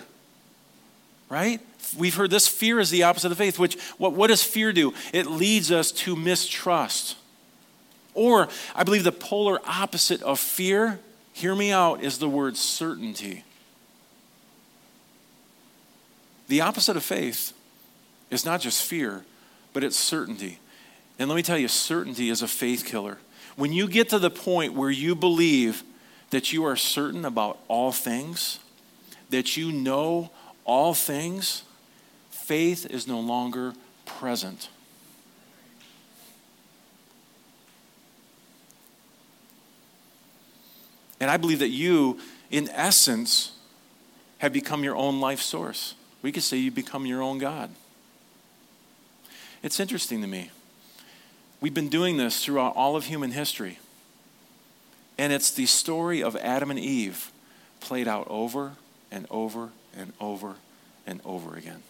right? 1.28 1.60
We've 1.96 2.14
heard 2.14 2.30
this 2.30 2.48
fear 2.48 2.80
is 2.80 2.90
the 2.90 3.02
opposite 3.02 3.32
of 3.32 3.38
faith, 3.38 3.58
which 3.58 3.78
what, 3.98 4.12
what 4.12 4.28
does 4.28 4.42
fear 4.42 4.72
do? 4.72 4.94
It 5.12 5.26
leads 5.26 5.70
us 5.70 5.92
to 5.92 6.16
mistrust. 6.16 7.16
Or 8.14 8.48
I 8.74 8.84
believe 8.84 9.04
the 9.04 9.12
polar 9.12 9.60
opposite 9.66 10.22
of 10.22 10.40
fear, 10.40 11.00
hear 11.32 11.54
me 11.54 11.72
out, 11.72 12.02
is 12.02 12.18
the 12.18 12.28
word 12.28 12.56
certainty. 12.56 13.44
The 16.48 16.60
opposite 16.60 16.96
of 16.96 17.04
faith 17.04 17.52
is 18.30 18.44
not 18.44 18.60
just 18.60 18.82
fear, 18.82 19.24
but 19.72 19.84
it's 19.84 19.96
certainty. 19.96 20.58
And 21.18 21.28
let 21.28 21.36
me 21.36 21.42
tell 21.42 21.58
you, 21.58 21.68
certainty 21.68 22.30
is 22.30 22.42
a 22.42 22.48
faith 22.48 22.84
killer. 22.84 23.18
When 23.56 23.72
you 23.72 23.86
get 23.86 24.08
to 24.08 24.18
the 24.18 24.30
point 24.30 24.74
where 24.74 24.90
you 24.90 25.14
believe 25.14 25.84
that 26.30 26.52
you 26.52 26.64
are 26.64 26.76
certain 26.76 27.24
about 27.24 27.58
all 27.68 27.92
things, 27.92 28.58
that 29.30 29.56
you 29.56 29.70
know 29.70 30.30
all 30.64 30.94
things, 30.94 31.62
faith 32.50 32.84
is 32.84 33.06
no 33.06 33.20
longer 33.20 33.74
present. 34.04 34.70
And 41.20 41.30
I 41.30 41.36
believe 41.36 41.60
that 41.60 41.68
you, 41.68 42.18
in 42.50 42.68
essence, 42.70 43.52
have 44.38 44.52
become 44.52 44.82
your 44.82 44.96
own 44.96 45.20
life 45.20 45.40
source. 45.40 45.94
We 46.22 46.32
could 46.32 46.42
say 46.42 46.56
you 46.56 46.72
become 46.72 47.06
your 47.06 47.22
own 47.22 47.38
God. 47.38 47.70
It's 49.62 49.78
interesting 49.78 50.20
to 50.22 50.26
me. 50.26 50.50
We've 51.60 51.72
been 51.72 51.88
doing 51.88 52.16
this 52.16 52.44
throughout 52.44 52.74
all 52.74 52.96
of 52.96 53.04
human 53.04 53.30
history. 53.30 53.78
And 55.16 55.32
it's 55.32 55.52
the 55.52 55.66
story 55.66 56.20
of 56.20 56.34
Adam 56.34 56.72
and 56.72 56.80
Eve 56.80 57.30
played 57.78 58.08
out 58.08 58.26
over 58.28 58.72
and 59.08 59.28
over 59.30 59.68
and 59.96 60.12
over 60.20 60.56
and 61.06 61.20
over 61.24 61.56
again. 61.56 61.84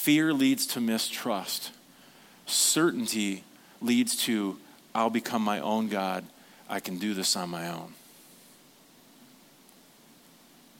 Fear 0.00 0.32
leads 0.32 0.64
to 0.68 0.80
mistrust. 0.80 1.72
Certainty 2.46 3.44
leads 3.82 4.16
to, 4.24 4.56
I'll 4.94 5.10
become 5.10 5.42
my 5.42 5.60
own 5.60 5.88
God. 5.88 6.24
I 6.70 6.80
can 6.80 6.96
do 6.96 7.12
this 7.12 7.36
on 7.36 7.50
my 7.50 7.68
own. 7.68 7.92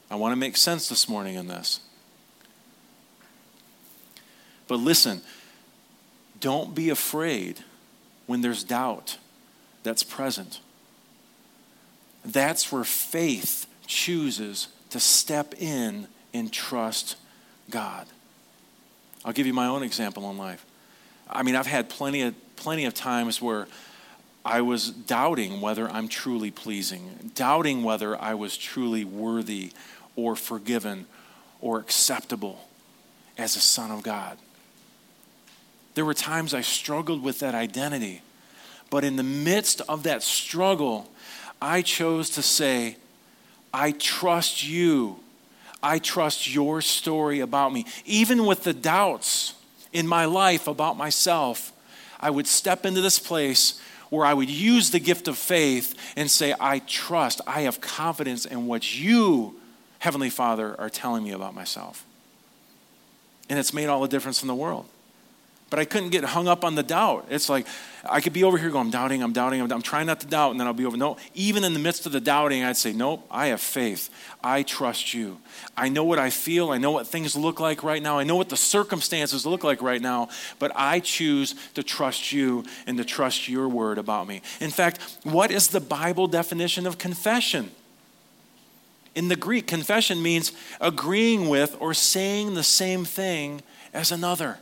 I 0.09 0.15
want 0.15 0.31
to 0.31 0.35
make 0.35 0.57
sense 0.57 0.89
this 0.89 1.07
morning 1.07 1.35
in 1.35 1.45
this. 1.47 1.81
But 4.67 4.77
listen, 4.77 5.21
don't 6.39 6.73
be 6.73 6.89
afraid 6.89 7.59
when 8.25 8.41
there's 8.41 8.63
doubt 8.63 9.19
that's 9.83 10.01
present. 10.01 10.61
That's 12.25 12.71
where 12.71 12.83
faith 12.83 13.67
chooses 13.85 14.69
to 14.89 14.99
step 14.99 15.53
in 15.59 16.07
and 16.33 16.51
trust 16.51 17.17
God. 17.69 18.07
I'll 19.23 19.33
give 19.33 19.47
you 19.47 19.53
my 19.53 19.67
own 19.67 19.83
example 19.83 20.29
in 20.29 20.37
life. 20.37 20.65
I 21.29 21.43
mean, 21.43 21.55
I've 21.55 21.67
had 21.67 21.89
plenty 21.89 22.21
of, 22.23 22.35
plenty 22.55 22.85
of 22.85 22.93
times 22.93 23.41
where 23.41 23.67
I 24.43 24.61
was 24.61 24.89
doubting 24.89 25.61
whether 25.61 25.89
I'm 25.89 26.07
truly 26.07 26.51
pleasing, 26.51 27.31
doubting 27.35 27.83
whether 27.83 28.19
I 28.19 28.33
was 28.33 28.57
truly 28.57 29.05
worthy 29.05 29.71
or 30.15 30.35
forgiven 30.35 31.05
or 31.61 31.79
acceptable 31.79 32.67
as 33.37 33.55
a 33.55 33.59
son 33.59 33.91
of 33.91 34.01
God. 34.01 34.37
There 35.93 36.05
were 36.05 36.13
times 36.13 36.53
I 36.53 36.61
struggled 36.61 37.21
with 37.21 37.39
that 37.39 37.53
identity, 37.53 38.21
but 38.89 39.03
in 39.03 39.15
the 39.15 39.23
midst 39.23 39.81
of 39.81 40.03
that 40.03 40.23
struggle, 40.23 41.11
I 41.61 41.81
chose 41.81 42.29
to 42.31 42.41
say, 42.41 42.97
I 43.73 43.91
trust 43.91 44.67
you. 44.67 45.19
I 45.83 45.99
trust 45.99 46.53
your 46.53 46.81
story 46.81 47.39
about 47.39 47.73
me. 47.73 47.85
Even 48.05 48.45
with 48.45 48.63
the 48.63 48.73
doubts 48.73 49.55
in 49.93 50.07
my 50.07 50.25
life 50.25 50.67
about 50.67 50.97
myself, 50.97 51.73
I 52.19 52.29
would 52.29 52.47
step 52.47 52.85
into 52.85 53.01
this 53.01 53.19
place 53.19 53.81
where 54.09 54.25
I 54.25 54.33
would 54.33 54.49
use 54.49 54.91
the 54.91 54.99
gift 54.99 55.27
of 55.27 55.37
faith 55.37 55.95
and 56.15 56.29
say, 56.29 56.53
I 56.59 56.79
trust, 56.79 57.41
I 57.47 57.61
have 57.61 57.81
confidence 57.81 58.45
in 58.45 58.67
what 58.67 58.99
you, 58.99 59.55
Heavenly 59.99 60.29
Father, 60.29 60.79
are 60.79 60.89
telling 60.89 61.23
me 61.23 61.31
about 61.31 61.55
myself. 61.55 62.05
And 63.49 63.57
it's 63.57 63.73
made 63.73 63.87
all 63.87 64.01
the 64.01 64.07
difference 64.07 64.41
in 64.41 64.47
the 64.47 64.55
world 64.55 64.85
but 65.71 65.79
I 65.79 65.85
couldn't 65.85 66.09
get 66.09 66.25
hung 66.25 66.49
up 66.49 66.65
on 66.65 66.75
the 66.75 66.83
doubt. 66.83 67.27
It's 67.29 67.47
like 67.47 67.65
I 68.03 68.19
could 68.19 68.33
be 68.33 68.43
over 68.43 68.57
here 68.57 68.69
going, 68.69 68.87
I'm 68.87 68.91
doubting, 68.91 69.23
I'm 69.23 69.31
doubting, 69.31 69.61
I'm, 69.61 69.71
I'm, 69.71 69.81
trying 69.81 70.05
not 70.05 70.19
to 70.19 70.27
doubt, 70.27 70.51
and 70.51 70.59
then 70.59 70.67
I'll 70.67 70.73
be 70.73 70.85
over. 70.85 70.97
No, 70.97 71.15
even 71.33 71.63
in 71.63 71.73
the 71.73 71.79
midst 71.79 72.05
of 72.05 72.11
the 72.11 72.19
doubting, 72.19 72.61
I'd 72.61 72.75
say, 72.75 72.91
Nope, 72.91 73.25
I 73.31 73.47
have 73.47 73.61
faith. 73.61 74.09
I 74.43 74.63
trust 74.63 75.13
you. 75.13 75.37
I 75.77 75.87
know 75.87 76.03
what 76.03 76.19
I 76.19 76.29
feel. 76.29 76.71
I 76.71 76.77
know 76.77 76.91
what 76.91 77.07
things 77.07 77.37
look 77.37 77.61
like 77.61 77.83
right 77.83 78.03
now. 78.03 78.19
I 78.19 78.23
know 78.23 78.35
what 78.35 78.49
the 78.49 78.57
circumstances 78.57 79.45
look 79.45 79.63
like 79.63 79.81
right 79.81 80.01
now, 80.01 80.27
but 80.59 80.73
I 80.75 80.99
choose 80.99 81.55
to 81.75 81.83
trust 81.83 82.33
you 82.33 82.65
and 82.85 82.97
to 82.97 83.05
trust 83.05 83.47
your 83.47 83.69
word 83.69 83.97
about 83.97 84.27
me. 84.27 84.41
In 84.59 84.71
fact, 84.71 84.99
what 85.23 85.51
is 85.51 85.69
the 85.69 85.79
Bible 85.79 86.27
definition 86.27 86.85
of 86.85 86.97
confession? 86.97 87.71
In 89.15 89.29
the 89.29 89.37
Greek, 89.37 89.67
confession 89.67 90.21
means 90.21 90.51
agreeing 90.81 91.47
with 91.47 91.77
or 91.79 91.93
saying 91.93 92.55
the 92.55 92.63
same 92.63 93.05
thing 93.05 93.61
as 93.93 94.11
another. 94.11 94.57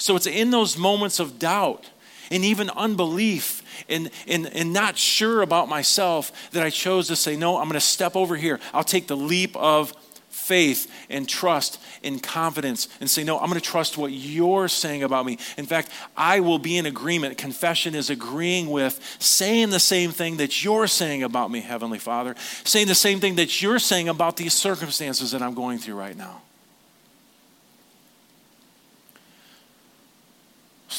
So 0.00 0.16
it's 0.16 0.26
in 0.26 0.50
those 0.50 0.76
moments 0.78 1.20
of 1.20 1.38
doubt 1.38 1.90
and 2.30 2.44
even 2.44 2.70
unbelief 2.70 3.62
and, 3.88 4.10
and, 4.26 4.46
and 4.54 4.72
not 4.72 4.96
sure 4.96 5.42
about 5.42 5.68
myself 5.68 6.50
that 6.52 6.62
I 6.62 6.70
chose 6.70 7.08
to 7.08 7.16
say, 7.16 7.36
no, 7.36 7.58
I'm 7.58 7.64
going 7.64 7.74
to 7.74 7.80
step 7.80 8.16
over 8.16 8.36
here. 8.36 8.60
I'll 8.72 8.84
take 8.84 9.08
the 9.08 9.16
leap 9.16 9.54
of 9.56 9.92
faith 10.30 10.90
and 11.10 11.28
trust 11.28 11.78
and 12.02 12.22
confidence 12.22 12.88
and 13.00 13.10
say, 13.10 13.24
no, 13.24 13.38
I'm 13.38 13.48
going 13.48 13.60
to 13.60 13.66
trust 13.66 13.98
what 13.98 14.10
you're 14.10 14.68
saying 14.68 15.02
about 15.02 15.26
me. 15.26 15.38
In 15.58 15.66
fact, 15.66 15.90
I 16.16 16.40
will 16.40 16.58
be 16.58 16.78
in 16.78 16.86
agreement. 16.86 17.36
Confession 17.36 17.94
is 17.94 18.08
agreeing 18.08 18.70
with 18.70 19.00
saying 19.18 19.68
the 19.70 19.80
same 19.80 20.12
thing 20.12 20.38
that 20.38 20.64
you're 20.64 20.86
saying 20.86 21.24
about 21.24 21.50
me, 21.50 21.60
Heavenly 21.60 21.98
Father, 21.98 22.36
saying 22.64 22.86
the 22.86 22.94
same 22.94 23.20
thing 23.20 23.36
that 23.36 23.60
you're 23.60 23.78
saying 23.78 24.08
about 24.08 24.36
these 24.36 24.54
circumstances 24.54 25.32
that 25.32 25.42
I'm 25.42 25.54
going 25.54 25.78
through 25.78 25.96
right 25.96 26.16
now. 26.16 26.40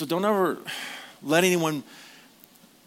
So 0.02 0.08
don't 0.08 0.26
ever 0.26 0.58
let 1.22 1.44
anyone 1.44 1.84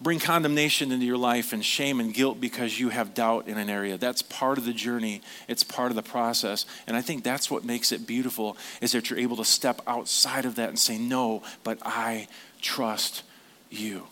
bring 0.00 0.18
condemnation 0.18 0.90
into 0.90 1.06
your 1.06 1.16
life 1.16 1.52
and 1.52 1.64
shame 1.64 2.00
and 2.00 2.12
guilt 2.12 2.40
because 2.40 2.80
you 2.80 2.88
have 2.88 3.14
doubt 3.14 3.46
in 3.46 3.56
an 3.56 3.70
area. 3.70 3.96
That's 3.96 4.20
part 4.20 4.58
of 4.58 4.64
the 4.64 4.72
journey. 4.72 5.22
It's 5.46 5.62
part 5.62 5.92
of 5.92 5.94
the 5.94 6.02
process. 6.02 6.66
And 6.88 6.96
I 6.96 7.02
think 7.02 7.22
that's 7.22 7.48
what 7.48 7.64
makes 7.64 7.92
it 7.92 8.04
beautiful 8.04 8.56
is 8.80 8.90
that 8.90 9.10
you're 9.10 9.18
able 9.20 9.36
to 9.36 9.44
step 9.44 9.80
outside 9.86 10.44
of 10.44 10.56
that 10.56 10.70
and 10.70 10.76
say, 10.76 10.98
"No, 10.98 11.44
but 11.62 11.78
I 11.82 12.26
trust 12.60 13.22
you." 13.70 14.08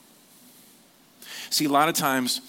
See, 1.51 1.65
a 1.65 1.71
lot 1.71 1.89
of 1.89 1.97
times 1.97 2.41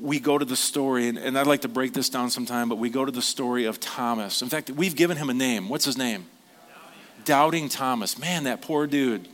we 0.00 0.18
go 0.18 0.36
to 0.36 0.44
the 0.44 0.56
story, 0.56 1.06
and, 1.06 1.16
and 1.16 1.38
I'd 1.38 1.46
like 1.46 1.60
to 1.60 1.68
break 1.68 1.92
this 1.92 2.08
down 2.08 2.30
sometime, 2.30 2.68
but 2.68 2.78
we 2.78 2.90
go 2.90 3.04
to 3.04 3.12
the 3.12 3.22
story 3.22 3.66
of 3.66 3.78
Thomas. 3.78 4.42
In 4.42 4.48
fact, 4.48 4.68
we've 4.70 4.96
given 4.96 5.16
him 5.16 5.30
a 5.30 5.34
name. 5.34 5.68
What's 5.68 5.84
his 5.84 5.96
name? 5.96 6.26
Doubting 7.24 7.68
Thomas. 7.68 8.18
Man, 8.18 8.44
that 8.44 8.62
poor 8.62 8.86
dude. 8.86 9.28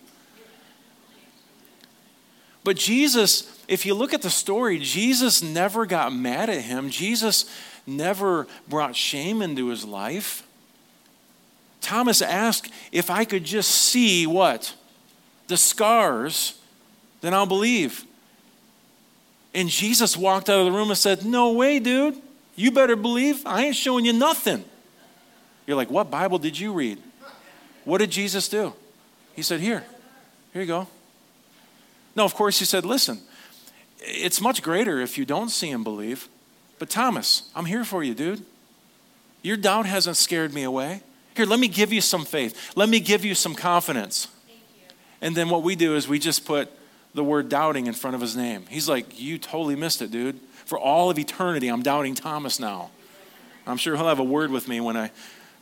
But 2.65 2.77
Jesus, 2.77 3.51
if 3.67 3.87
you 3.87 3.95
look 3.95 4.13
at 4.13 4.23
the 4.23 4.31
story, 4.31 4.79
Jesus 4.79 5.43
never 5.43 5.87
got 5.87 6.13
mad 6.13 6.51
at 6.51 6.63
him. 6.63 6.91
Jesus 6.91 7.51
never 7.87 8.47
brought 8.69 8.95
shame 8.95 9.41
into 9.41 9.69
his 9.69 9.85
life. 9.85 10.47
Thomas 11.81 12.21
asked, 12.21 12.71
If 12.93 13.11
I 13.11 13.25
could 13.25 13.45
just 13.45 13.71
see 13.71 14.27
what? 14.27 14.75
The 15.47 15.57
scars, 15.57 16.61
then 17.21 17.33
I'll 17.33 17.47
believe. 17.47 18.05
And 19.55 19.69
Jesus 19.69 20.17
walked 20.17 20.51
out 20.51 20.59
of 20.59 20.67
the 20.67 20.73
room 20.73 20.91
and 20.91 20.99
said, 20.99 21.25
No 21.25 21.53
way, 21.53 21.79
dude. 21.79 22.21
You 22.55 22.71
better 22.71 22.97
believe. 22.97 23.47
I 23.47 23.65
ain't 23.67 23.77
showing 23.77 24.05
you 24.05 24.13
nothing. 24.13 24.65
You're 25.67 25.77
like, 25.77 25.91
What 25.91 26.11
Bible 26.11 26.39
did 26.39 26.59
you 26.59 26.73
read? 26.73 26.99
What 27.85 27.99
did 27.99 28.11
Jesus 28.11 28.49
do? 28.49 28.75
He 29.35 29.43
said, 29.43 29.61
Here, 29.61 29.85
here 30.53 30.63
you 30.63 30.69
go. 30.69 30.87
No, 32.17 32.25
of 32.25 32.35
course, 32.35 32.59
he 32.59 32.65
said, 32.65 32.85
Listen, 32.85 33.21
it's 34.01 34.41
much 34.41 34.63
greater 34.63 35.01
if 35.01 35.17
you 35.19 35.25
don't 35.25 35.51
see 35.51 35.71
and 35.71 35.85
believe. 35.85 36.29
But 36.79 36.91
Thomas, 36.91 37.51
I'm 37.55 37.67
here 37.67 37.85
for 37.85 38.03
you, 38.03 38.15
dude. 38.15 38.45
Your 39.43 39.57
doubt 39.57 39.87
hasn't 39.87 40.17
scared 40.17 40.53
me 40.53 40.63
away. 40.63 41.03
Here, 41.37 41.47
let 41.47 41.61
me 41.61 41.69
give 41.69 41.93
you 41.93 42.01
some 42.01 42.25
faith. 42.25 42.73
Let 42.77 42.89
me 42.89 43.01
give 43.01 43.25
you 43.25 43.35
some 43.35 43.55
confidence. 43.55 44.29
And 45.21 45.37
then 45.37 45.49
what 45.49 45.63
we 45.63 45.77
do 45.77 45.97
is 45.97 46.09
we 46.09 46.19
just 46.19 46.45
put 46.45 46.69
the 47.15 47.25
word 47.25 47.49
doubting 47.49 47.87
in 47.87 47.95
front 47.95 48.15
of 48.15 48.21
his 48.21 48.37
name. 48.37 48.65
He's 48.69 48.89
like, 48.89 49.21
You 49.21 49.39
totally 49.39 49.77
missed 49.77 50.03
it, 50.03 50.11
dude. 50.11 50.39
For 50.65 50.79
all 50.79 51.11
of 51.11 51.19
eternity, 51.19 51.69
I'm 51.69 51.83
doubting 51.83 52.15
Thomas 52.15 52.61
now. 52.61 52.91
I'm 53.67 53.77
sure 53.77 53.97
he'll 53.97 54.09
have 54.09 54.19
a 54.19 54.25
word 54.25 54.51
with 54.51 54.69
me 54.69 54.81
when 54.81 54.97
I 54.97 55.11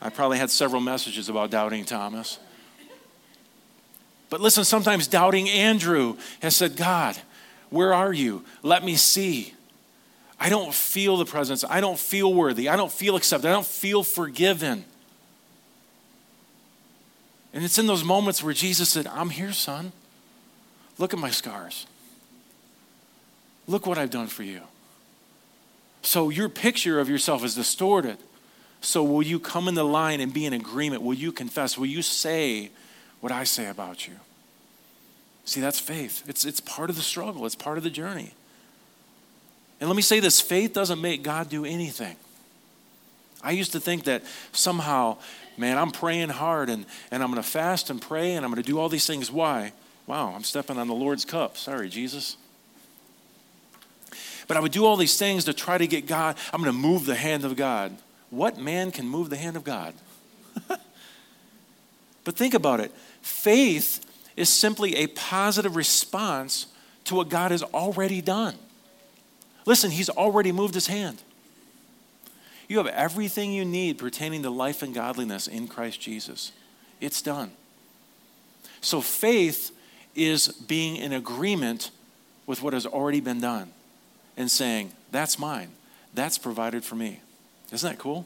I 0.01 0.09
probably 0.09 0.37
had 0.37 0.49
several 0.49 0.81
messages 0.81 1.29
about 1.29 1.49
doubting 1.49 1.85
Thomas. 1.85 2.39
But 4.29 4.41
listen, 4.41 4.63
sometimes 4.63 5.07
doubting 5.07 5.49
Andrew 5.49 6.17
has 6.41 6.55
said, 6.55 6.75
God, 6.75 7.17
where 7.69 7.93
are 7.93 8.13
you? 8.13 8.43
Let 8.61 8.83
me 8.83 8.95
see. 8.95 9.53
I 10.39 10.49
don't 10.49 10.73
feel 10.73 11.17
the 11.17 11.25
presence. 11.25 11.63
I 11.63 11.81
don't 11.81 11.97
feel 11.97 12.33
worthy. 12.33 12.69
I 12.69 12.75
don't 12.75 12.91
feel 12.91 13.15
accepted. 13.15 13.47
I 13.47 13.53
don't 13.53 13.65
feel 13.65 14.03
forgiven. 14.03 14.85
And 17.53 17.63
it's 17.63 17.79
in 17.79 17.87
those 17.87 18.03
moments 18.03 18.43
where 18.43 18.53
Jesus 18.53 18.89
said, 18.89 19.07
I'm 19.07 19.31
here, 19.31 19.51
son. 19.51 19.93
Look 20.99 21.13
at 21.13 21.19
my 21.19 21.31
scars. 21.31 21.87
Look 23.65 23.85
what 23.87 23.97
I've 23.97 24.11
done 24.11 24.27
for 24.27 24.43
you. 24.43 24.61
So 26.01 26.29
your 26.29 26.49
picture 26.49 26.99
of 26.99 27.09
yourself 27.09 27.43
is 27.43 27.55
distorted. 27.55 28.17
So, 28.81 29.03
will 29.03 29.23
you 29.23 29.39
come 29.39 29.67
in 29.67 29.75
the 29.75 29.83
line 29.83 30.21
and 30.21 30.33
be 30.33 30.45
in 30.45 30.53
agreement? 30.53 31.01
Will 31.01 31.15
you 31.15 31.31
confess? 31.31 31.77
Will 31.77 31.87
you 31.87 32.01
say 32.01 32.69
what 33.21 33.31
I 33.31 33.43
say 33.43 33.67
about 33.67 34.07
you? 34.07 34.13
See, 35.45 35.61
that's 35.61 35.79
faith. 35.79 36.23
It's, 36.27 36.45
it's 36.45 36.59
part 36.59 36.89
of 36.89 36.95
the 36.95 37.01
struggle, 37.01 37.45
it's 37.45 37.55
part 37.55 37.77
of 37.77 37.83
the 37.83 37.89
journey. 37.89 38.33
And 39.79 39.89
let 39.89 39.95
me 39.95 40.01
say 40.01 40.19
this 40.19 40.41
faith 40.41 40.73
doesn't 40.73 41.01
make 41.01 41.23
God 41.23 41.49
do 41.49 41.65
anything. 41.65 42.15
I 43.43 43.51
used 43.51 43.71
to 43.73 43.79
think 43.79 44.05
that 44.05 44.23
somehow, 44.51 45.17
man, 45.57 45.77
I'm 45.77 45.91
praying 45.91 46.29
hard 46.29 46.69
and, 46.69 46.85
and 47.11 47.21
I'm 47.21 47.31
going 47.31 47.41
to 47.41 47.47
fast 47.47 47.89
and 47.89 48.01
pray 48.01 48.33
and 48.33 48.43
I'm 48.43 48.51
going 48.51 48.61
to 48.61 48.67
do 48.67 48.79
all 48.79 48.89
these 48.89 49.05
things. 49.05 49.31
Why? 49.31 49.71
Wow, 50.07 50.33
I'm 50.35 50.43
stepping 50.43 50.77
on 50.77 50.87
the 50.87 50.95
Lord's 50.95 51.25
cup. 51.25 51.57
Sorry, 51.57 51.89
Jesus. 51.89 52.37
But 54.47 54.57
I 54.57 54.59
would 54.59 54.71
do 54.71 54.85
all 54.85 54.95
these 54.95 55.17
things 55.17 55.45
to 55.45 55.53
try 55.53 55.77
to 55.77 55.87
get 55.87 56.07
God, 56.07 56.37
I'm 56.53 56.61
going 56.61 56.73
to 56.73 56.77
move 56.77 57.05
the 57.05 57.15
hand 57.15 57.45
of 57.45 57.55
God. 57.55 57.95
What 58.29 58.57
man 58.57 58.91
can 58.91 59.07
move 59.07 59.29
the 59.29 59.37
hand 59.37 59.55
of 59.55 59.63
God? 59.63 59.93
but 62.23 62.35
think 62.35 62.53
about 62.53 62.79
it 62.79 62.91
faith 63.21 64.03
is 64.35 64.49
simply 64.49 64.95
a 64.95 65.07
positive 65.07 65.75
response 65.75 66.67
to 67.05 67.15
what 67.15 67.29
God 67.29 67.51
has 67.51 67.63
already 67.63 68.21
done. 68.21 68.55
Listen, 69.65 69.91
He's 69.91 70.09
already 70.09 70.51
moved 70.51 70.73
His 70.73 70.87
hand. 70.87 71.21
You 72.67 72.77
have 72.77 72.87
everything 72.87 73.53
you 73.53 73.65
need 73.65 73.97
pertaining 73.97 74.43
to 74.43 74.49
life 74.49 74.83
and 74.83 74.93
godliness 74.93 75.47
in 75.47 75.67
Christ 75.67 76.01
Jesus. 76.01 76.51
It's 76.99 77.21
done. 77.21 77.51
So 78.81 79.01
faith 79.01 79.71
is 80.15 80.49
being 80.49 80.97
in 80.97 81.13
agreement 81.13 81.91
with 82.45 82.61
what 82.61 82.73
has 82.73 82.85
already 82.85 83.21
been 83.21 83.39
done 83.39 83.71
and 84.35 84.51
saying, 84.51 84.91
That's 85.11 85.39
mine. 85.39 85.69
That's 86.13 86.37
provided 86.37 86.83
for 86.83 86.95
me. 86.95 87.21
Isn't 87.71 87.89
that 87.89 87.99
cool? 87.99 88.25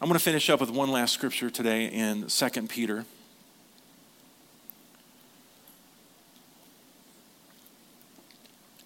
I'm 0.00 0.08
going 0.08 0.18
to 0.18 0.24
finish 0.24 0.48
up 0.48 0.60
with 0.60 0.70
one 0.70 0.90
last 0.90 1.12
scripture 1.12 1.50
today 1.50 1.86
in 1.86 2.26
2 2.28 2.48
Peter. 2.68 3.04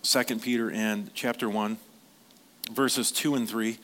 Second 0.03 0.41
Peter 0.41 0.71
and 0.71 1.13
chapter 1.15 1.51
1, 1.51 1.77
verses 2.73 3.13
2 3.13 3.35
and 3.35 3.49
3. 3.49 3.77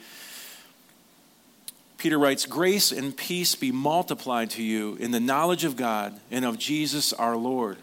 Peter 1.99 2.19
writes, 2.19 2.47
Grace 2.47 2.93
and 2.93 3.15
peace 3.15 3.55
be 3.55 3.73
multiplied 3.73 4.49
to 4.51 4.63
you 4.63 4.97
in 5.01 5.11
the 5.11 5.21
knowledge 5.21 5.65
of 5.65 5.77
God 5.77 6.19
and 6.31 6.47
of 6.47 6.59
Jesus 6.59 7.13
our 7.13 7.37
Lord, 7.37 7.77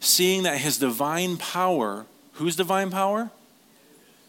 seeing 0.00 0.42
that 0.42 0.58
his 0.58 0.78
divine 0.78 1.36
power, 1.36 2.06
whose 2.32 2.56
divine 2.56 2.90
power? 2.90 3.30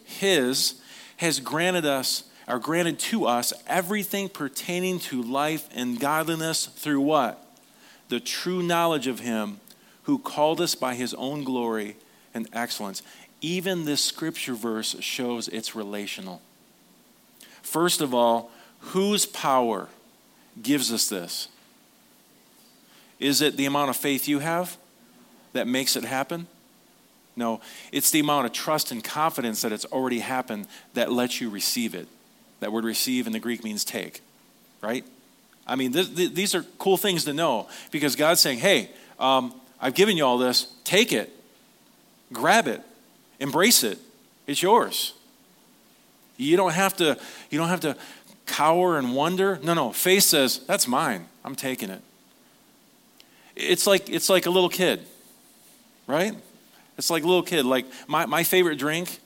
His 0.04 0.80
has 1.16 1.40
granted 1.40 1.86
us, 1.86 2.24
or 2.48 2.58
granted 2.58 2.98
to 2.98 3.26
us, 3.26 3.52
everything 3.66 4.28
pertaining 4.28 4.98
to 5.00 5.22
life 5.22 5.68
and 5.74 5.98
godliness 5.98 6.66
through 6.66 7.00
what? 7.00 7.44
The 8.08 8.20
true 8.20 8.62
knowledge 8.62 9.06
of 9.06 9.20
Him 9.20 9.60
who 10.04 10.18
called 10.18 10.60
us 10.60 10.74
by 10.74 10.94
His 10.94 11.14
own 11.14 11.42
glory 11.42 11.96
and 12.32 12.48
excellence. 12.52 13.02
Even 13.40 13.84
this 13.84 14.02
scripture 14.04 14.54
verse 14.54 14.96
shows 15.00 15.48
it's 15.48 15.74
relational. 15.74 16.40
First 17.62 18.00
of 18.00 18.14
all, 18.14 18.50
whose 18.80 19.26
power 19.26 19.88
gives 20.62 20.92
us 20.92 21.08
this? 21.08 21.48
Is 23.18 23.42
it 23.42 23.56
the 23.56 23.66
amount 23.66 23.90
of 23.90 23.96
faith 23.96 24.28
you 24.28 24.38
have 24.40 24.76
that 25.52 25.66
makes 25.66 25.96
it 25.96 26.04
happen? 26.04 26.46
No, 27.36 27.60
it's 27.92 28.10
the 28.10 28.20
amount 28.20 28.46
of 28.46 28.52
trust 28.52 28.90
and 28.90 29.04
confidence 29.04 29.62
that 29.62 29.70
it's 29.70 29.84
already 29.86 30.20
happened 30.20 30.66
that 30.94 31.12
lets 31.12 31.40
you 31.40 31.50
receive 31.50 31.94
it. 31.94 32.08
That 32.60 32.72
word 32.72 32.84
receive 32.84 33.26
in 33.26 33.32
the 33.32 33.38
Greek 33.38 33.62
means 33.62 33.84
take, 33.84 34.22
right? 34.82 35.04
I 35.66 35.76
mean, 35.76 35.92
th- 35.92 36.16
th- 36.16 36.32
these 36.32 36.54
are 36.54 36.62
cool 36.78 36.96
things 36.96 37.24
to 37.24 37.34
know 37.34 37.68
because 37.90 38.16
God's 38.16 38.40
saying, 38.40 38.58
hey, 38.58 38.90
um, 39.18 39.52
I've 39.80 39.94
given 39.94 40.16
you 40.16 40.24
all 40.24 40.38
this, 40.38 40.72
take 40.84 41.12
it, 41.12 41.30
grab 42.32 42.66
it, 42.66 42.80
embrace 43.38 43.82
it, 43.82 43.98
it's 44.46 44.62
yours. 44.62 45.12
You 46.38 46.56
don't 46.56 46.72
have 46.72 46.96
to, 46.96 47.18
you 47.50 47.58
don't 47.58 47.68
have 47.68 47.80
to 47.80 47.96
cower 48.46 48.96
and 48.96 49.14
wonder. 49.14 49.58
No, 49.62 49.74
no, 49.74 49.92
faith 49.92 50.22
says, 50.22 50.60
that's 50.60 50.88
mine. 50.88 51.26
I'm 51.44 51.54
taking 51.54 51.90
it. 51.90 52.00
It's 53.54 53.86
like 53.86 54.10
it's 54.10 54.28
like 54.28 54.46
a 54.46 54.50
little 54.50 54.68
kid, 54.68 55.06
right? 56.06 56.34
It's 56.98 57.10
like 57.10 57.24
little 57.24 57.42
kid. 57.42 57.66
Like 57.66 57.86
my, 58.06 58.26
my 58.26 58.42
favorite 58.42 58.78
drink, 58.78 59.18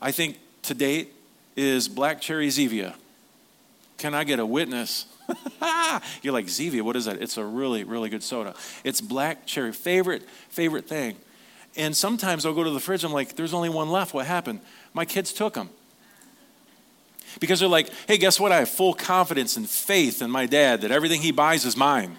I 0.00 0.12
think 0.12 0.38
to 0.62 0.74
date, 0.74 1.12
is 1.56 1.88
black 1.88 2.20
cherry 2.20 2.48
Zevia. 2.48 2.94
Can 3.98 4.14
I 4.14 4.24
get 4.24 4.38
a 4.38 4.46
witness? 4.46 5.06
You're 6.22 6.32
like, 6.32 6.46
Zevia, 6.46 6.82
what 6.82 6.96
is 6.96 7.06
that? 7.06 7.20
It's 7.20 7.36
a 7.36 7.44
really, 7.44 7.84
really 7.84 8.08
good 8.08 8.22
soda. 8.22 8.54
It's 8.84 9.00
black 9.00 9.44
cherry. 9.44 9.72
Favorite, 9.72 10.22
favorite 10.48 10.88
thing. 10.88 11.16
And 11.76 11.96
sometimes 11.96 12.46
I'll 12.46 12.54
go 12.54 12.64
to 12.64 12.70
the 12.70 12.80
fridge, 12.80 13.04
I'm 13.04 13.12
like, 13.12 13.36
there's 13.36 13.54
only 13.54 13.68
one 13.68 13.90
left. 13.90 14.14
What 14.14 14.26
happened? 14.26 14.60
My 14.94 15.04
kids 15.04 15.32
took 15.32 15.54
them. 15.54 15.70
Because 17.40 17.60
they're 17.60 17.68
like, 17.68 17.90
hey, 18.06 18.18
guess 18.18 18.40
what? 18.40 18.52
I 18.52 18.60
have 18.60 18.68
full 18.68 18.94
confidence 18.94 19.56
and 19.56 19.68
faith 19.68 20.22
in 20.22 20.30
my 20.30 20.46
dad 20.46 20.80
that 20.80 20.90
everything 20.90 21.20
he 21.20 21.30
buys 21.30 21.64
is 21.64 21.76
mine. 21.76 22.16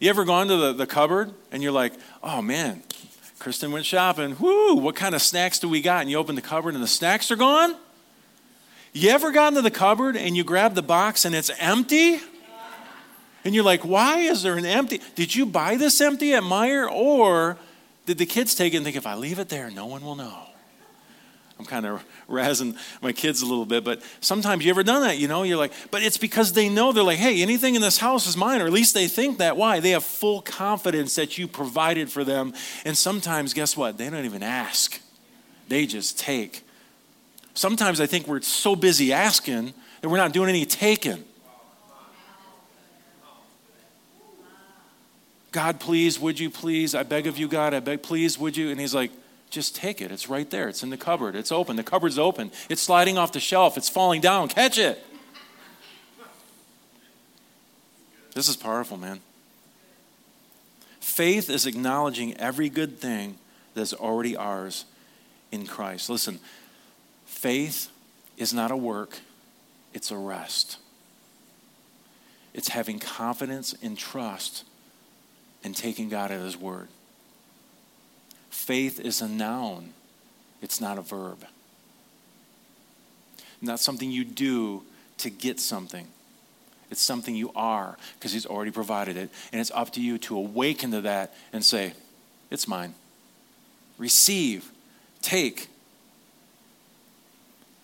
You 0.00 0.10
ever 0.10 0.24
gone 0.24 0.48
to 0.48 0.56
the, 0.56 0.72
the 0.72 0.86
cupboard 0.86 1.32
and 1.50 1.62
you're 1.62 1.72
like, 1.72 1.92
oh 2.22 2.40
man, 2.40 2.82
Kristen 3.38 3.72
went 3.72 3.84
shopping. 3.84 4.36
Whoo, 4.38 4.76
what 4.76 4.96
kind 4.96 5.14
of 5.14 5.22
snacks 5.22 5.58
do 5.58 5.68
we 5.68 5.80
got? 5.80 6.02
And 6.02 6.10
you 6.10 6.16
open 6.18 6.34
the 6.34 6.42
cupboard 6.42 6.74
and 6.74 6.82
the 6.82 6.88
snacks 6.88 7.30
are 7.30 7.36
gone? 7.36 7.76
You 8.92 9.10
ever 9.10 9.32
gotten 9.32 9.54
to 9.54 9.62
the 9.62 9.70
cupboard 9.70 10.16
and 10.16 10.36
you 10.36 10.44
grab 10.44 10.74
the 10.74 10.82
box 10.82 11.24
and 11.24 11.34
it's 11.34 11.50
empty? 11.58 12.20
And 13.44 13.54
you're 13.54 13.64
like, 13.64 13.84
why 13.84 14.18
is 14.18 14.42
there 14.42 14.56
an 14.56 14.66
empty? 14.66 15.00
Did 15.14 15.34
you 15.34 15.46
buy 15.46 15.76
this 15.76 16.00
empty 16.00 16.34
at 16.34 16.42
Meijer? 16.42 16.90
Or 16.90 17.56
did 18.06 18.18
the 18.18 18.26
kids 18.26 18.54
take 18.54 18.74
it 18.74 18.78
and 18.78 18.84
think, 18.84 18.96
if 18.96 19.06
I 19.06 19.14
leave 19.14 19.38
it 19.38 19.48
there, 19.48 19.70
no 19.70 19.86
one 19.86 20.02
will 20.02 20.16
know? 20.16 20.47
I'm 21.58 21.64
kind 21.64 21.86
of 21.86 22.04
razzing 22.28 22.76
my 23.02 23.12
kids 23.12 23.42
a 23.42 23.46
little 23.46 23.66
bit, 23.66 23.84
but 23.84 24.02
sometimes 24.20 24.64
you 24.64 24.70
ever 24.70 24.82
done 24.82 25.02
that, 25.02 25.18
you 25.18 25.28
know? 25.28 25.42
You're 25.42 25.58
like, 25.58 25.72
but 25.90 26.02
it's 26.02 26.18
because 26.18 26.52
they 26.52 26.68
know 26.68 26.92
they're 26.92 27.02
like, 27.02 27.18
hey, 27.18 27.42
anything 27.42 27.74
in 27.74 27.82
this 27.82 27.98
house 27.98 28.26
is 28.26 28.36
mine, 28.36 28.60
or 28.60 28.66
at 28.66 28.72
least 28.72 28.94
they 28.94 29.08
think 29.08 29.38
that. 29.38 29.56
Why? 29.56 29.80
They 29.80 29.90
have 29.90 30.04
full 30.04 30.40
confidence 30.42 31.14
that 31.16 31.38
you 31.38 31.48
provided 31.48 32.10
for 32.10 32.24
them. 32.24 32.54
And 32.84 32.96
sometimes, 32.96 33.54
guess 33.54 33.76
what? 33.76 33.98
They 33.98 34.08
don't 34.08 34.24
even 34.24 34.42
ask, 34.42 35.00
they 35.68 35.86
just 35.86 36.18
take. 36.18 36.64
Sometimes 37.54 38.00
I 38.00 38.06
think 38.06 38.28
we're 38.28 38.40
so 38.42 38.76
busy 38.76 39.12
asking 39.12 39.74
that 40.00 40.08
we're 40.08 40.16
not 40.16 40.32
doing 40.32 40.48
any 40.48 40.64
taking. 40.64 41.24
God, 45.50 45.80
please, 45.80 46.20
would 46.20 46.38
you 46.38 46.50
please? 46.50 46.94
I 46.94 47.02
beg 47.02 47.26
of 47.26 47.38
you, 47.38 47.48
God, 47.48 47.74
I 47.74 47.80
beg, 47.80 48.02
please, 48.02 48.38
would 48.38 48.56
you? 48.56 48.70
And 48.70 48.78
he's 48.78 48.94
like, 48.94 49.10
just 49.50 49.74
take 49.74 50.00
it. 50.00 50.10
It's 50.10 50.28
right 50.28 50.48
there. 50.50 50.68
It's 50.68 50.82
in 50.82 50.90
the 50.90 50.96
cupboard. 50.96 51.34
It's 51.34 51.52
open. 51.52 51.76
The 51.76 51.82
cupboard's 51.82 52.18
open. 52.18 52.50
It's 52.68 52.82
sliding 52.82 53.18
off 53.18 53.32
the 53.32 53.40
shelf. 53.40 53.76
It's 53.76 53.88
falling 53.88 54.20
down. 54.20 54.48
Catch 54.48 54.78
it. 54.78 55.04
This 58.34 58.48
is 58.48 58.56
powerful, 58.56 58.96
man. 58.96 59.20
Faith 61.00 61.50
is 61.50 61.66
acknowledging 61.66 62.36
every 62.36 62.68
good 62.68 62.98
thing 62.98 63.36
that's 63.74 63.92
already 63.92 64.36
ours 64.36 64.84
in 65.50 65.66
Christ. 65.66 66.10
Listen, 66.10 66.38
faith 67.26 67.90
is 68.36 68.52
not 68.52 68.70
a 68.70 68.76
work, 68.76 69.18
it's 69.94 70.10
a 70.10 70.16
rest. 70.16 70.78
It's 72.54 72.68
having 72.68 72.98
confidence 72.98 73.74
and 73.82 73.96
trust 73.96 74.64
and 75.64 75.74
taking 75.74 76.08
God 76.08 76.30
at 76.30 76.40
His 76.40 76.56
word. 76.56 76.88
Faith 78.58 78.98
is 78.98 79.22
a 79.22 79.28
noun, 79.28 79.94
it's 80.60 80.80
not 80.80 80.98
a 80.98 81.00
verb. 81.00 81.44
Not 83.62 83.78
something 83.78 84.10
you 84.10 84.24
do 84.24 84.82
to 85.18 85.30
get 85.30 85.60
something. 85.60 86.06
It's 86.90 87.00
something 87.00 87.36
you 87.36 87.52
are 87.54 87.96
because 88.18 88.32
He's 88.32 88.44
already 88.46 88.72
provided 88.72 89.16
it. 89.16 89.30
And 89.52 89.60
it's 89.60 89.70
up 89.70 89.92
to 89.92 90.02
you 90.02 90.18
to 90.18 90.36
awaken 90.36 90.90
to 90.90 91.00
that 91.02 91.34
and 91.52 91.64
say, 91.64 91.92
It's 92.50 92.66
mine. 92.66 92.94
Receive, 93.96 94.70
take. 95.22 95.68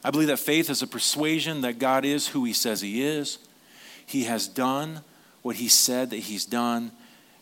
I 0.03 0.11
believe 0.11 0.29
that 0.29 0.39
faith 0.39 0.69
is 0.69 0.83
a 0.83 0.89
persuasion 0.89 1.61
that 1.63 1.79
God 1.79 2.05
is 2.05 2.29
who 2.29 2.45
He 2.45 2.53
says 2.53 2.81
He 2.81 3.03
is. 3.03 3.39
He 4.05 4.25
has 4.25 4.49
done 4.49 5.01
what 5.41 5.57
He 5.57 5.69
said 5.69 6.11
that 6.11 6.17
He's 6.19 6.45
done, 6.45 6.91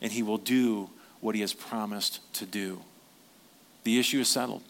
and 0.03 0.12
He 0.12 0.22
will 0.22 0.39
do 0.39 0.91
what 1.20 1.35
He 1.35 1.41
has 1.41 1.55
promised 1.55 2.20
to 2.35 2.47
do. 2.47 2.83
The 3.85 3.99
issue 3.99 4.20
is 4.20 4.28
settled. 4.28 4.62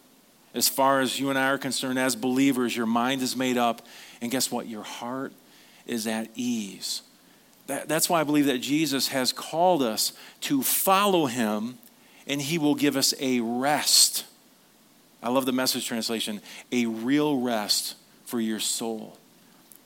As 0.54 0.68
far 0.68 1.00
as 1.00 1.18
you 1.18 1.30
and 1.30 1.38
I 1.38 1.48
are 1.48 1.58
concerned, 1.58 1.98
as 1.98 2.14
believers, 2.14 2.76
your 2.76 2.86
mind 2.86 3.22
is 3.22 3.36
made 3.36 3.56
up. 3.56 3.86
And 4.20 4.30
guess 4.30 4.50
what? 4.50 4.66
Your 4.66 4.82
heart 4.82 5.32
is 5.86 6.06
at 6.06 6.28
ease. 6.34 7.02
That, 7.66 7.88
that's 7.88 8.08
why 8.08 8.20
I 8.20 8.24
believe 8.24 8.46
that 8.46 8.58
Jesus 8.58 9.08
has 9.08 9.32
called 9.32 9.82
us 9.82 10.12
to 10.42 10.62
follow 10.62 11.26
him, 11.26 11.78
and 12.26 12.40
he 12.40 12.58
will 12.58 12.74
give 12.74 12.96
us 12.96 13.14
a 13.18 13.40
rest. 13.40 14.24
I 15.22 15.30
love 15.30 15.46
the 15.46 15.52
message 15.52 15.86
translation 15.86 16.40
a 16.70 16.86
real 16.86 17.40
rest 17.40 17.94
for 18.24 18.40
your 18.40 18.60
soul. 18.60 19.16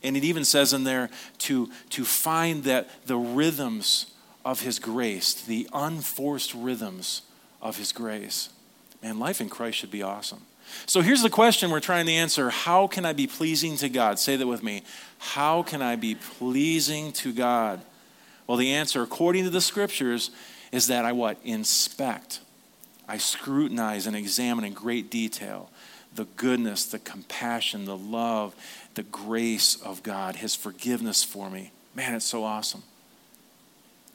And 0.03 0.17
it 0.17 0.25
even 0.25 0.45
says 0.45 0.73
in 0.73 0.85
there 0.85 1.11
to, 1.39 1.71
to 1.91 2.05
find 2.05 2.65
that 2.65 2.89
the 3.07 3.17
rhythms 3.17 4.13
of 4.45 4.61
his 4.61 4.79
grace, 4.79 5.35
the 5.35 5.69
unforced 5.73 6.55
rhythms 6.55 7.23
of 7.61 7.77
his 7.77 7.93
grace. 7.93 8.51
Man, 9.03 9.19
life 9.19 9.41
in 9.41 9.49
Christ 9.49 9.79
should 9.79 9.91
be 9.91 10.03
awesome. 10.03 10.43
So 10.87 11.01
here's 11.01 11.23
the 11.23 11.31
question 11.31 11.71
we're 11.71 11.81
trying 11.81 12.07
to 12.07 12.13
answer 12.13 12.51
How 12.51 12.87
can 12.87 13.05
I 13.05 13.13
be 13.13 13.27
pleasing 13.27 13.77
to 13.79 13.89
God? 13.89 14.19
Say 14.19 14.37
that 14.37 14.47
with 14.47 14.63
me. 14.63 14.83
How 15.19 15.63
can 15.63 15.83
I 15.83 15.97
be 15.97 16.15
pleasing 16.15 17.13
to 17.15 17.33
God? 17.33 17.81
Well, 18.47 18.57
the 18.57 18.73
answer, 18.73 19.03
according 19.03 19.45
to 19.45 19.51
the 19.51 19.61
scriptures, 19.61 20.31
is 20.73 20.89
that 20.89 21.05
I 21.05 21.13
what? 21.13 21.39
Inspect. 21.45 22.41
I 23.09 23.19
scrutinize 23.19 24.07
and 24.07 24.17
examine 24.17 24.65
in 24.65 24.73
great 24.73 25.11
detail 25.11 25.71
the 26.15 26.25
goodness, 26.37 26.87
the 26.87 26.99
compassion, 26.99 27.85
the 27.85 27.97
love, 27.97 28.55
the 28.95 29.03
grace 29.03 29.77
of 29.83 30.03
God, 30.03 30.37
His 30.37 30.55
forgiveness 30.55 31.23
for 31.23 31.51
me. 31.51 31.73
Man, 31.95 32.15
it's 32.15 32.25
so 32.25 32.43
awesome. 32.43 32.83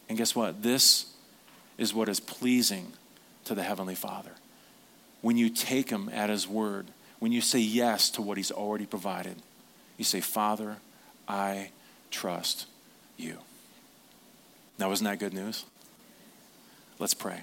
And 0.10 0.18
guess 0.18 0.36
what? 0.36 0.64
This 0.64 1.14
is 1.78 1.94
what 1.94 2.10
is 2.10 2.20
pleasing 2.20 2.94
to 3.46 3.54
the 3.54 3.64
Heavenly 3.64 3.96
Father 3.96 4.32
when 5.22 5.38
you 5.38 5.49
take 5.49 5.89
him 5.89 6.09
at 6.13 6.30
his 6.30 6.47
word, 6.47 6.88
when 7.19 7.32
you 7.32 7.41
say 7.41 7.59
yes 7.59 8.09
to 8.11 8.22
what 8.22 8.38
he's 8.38 8.51
already 8.51 8.86
provided, 8.86 9.36
you 9.97 10.03
say, 10.03 10.22
Father, 10.22 10.78
I 11.28 11.69
trust 12.09 12.65
you. 13.17 13.38
Now, 14.80 14.91
isn't 14.91 15.05
that 15.05 15.19
good 15.19 15.34
news? 15.34 15.65
Let's 16.97 17.13
pray. 17.13 17.41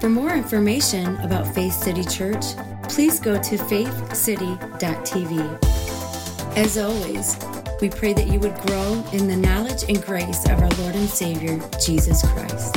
For 0.00 0.10
more 0.10 0.34
information 0.34 1.16
about 1.20 1.54
Faith 1.54 1.72
City 1.72 2.04
Church, 2.04 2.44
please 2.88 3.18
go 3.18 3.40
to 3.42 3.56
faithcity.tv. 3.56 6.56
As 6.56 6.76
always, 6.76 7.38
we 7.80 7.88
pray 7.88 8.12
that 8.12 8.28
you 8.28 8.38
would 8.40 8.54
grow 8.66 9.02
in 9.12 9.26
the 9.26 9.36
knowledge 9.36 9.84
and 9.88 10.04
grace 10.04 10.44
of 10.44 10.60
our 10.60 10.70
Lord 10.82 10.94
and 10.94 11.08
Savior, 11.08 11.58
Jesus 11.84 12.22
Christ. 12.32 12.76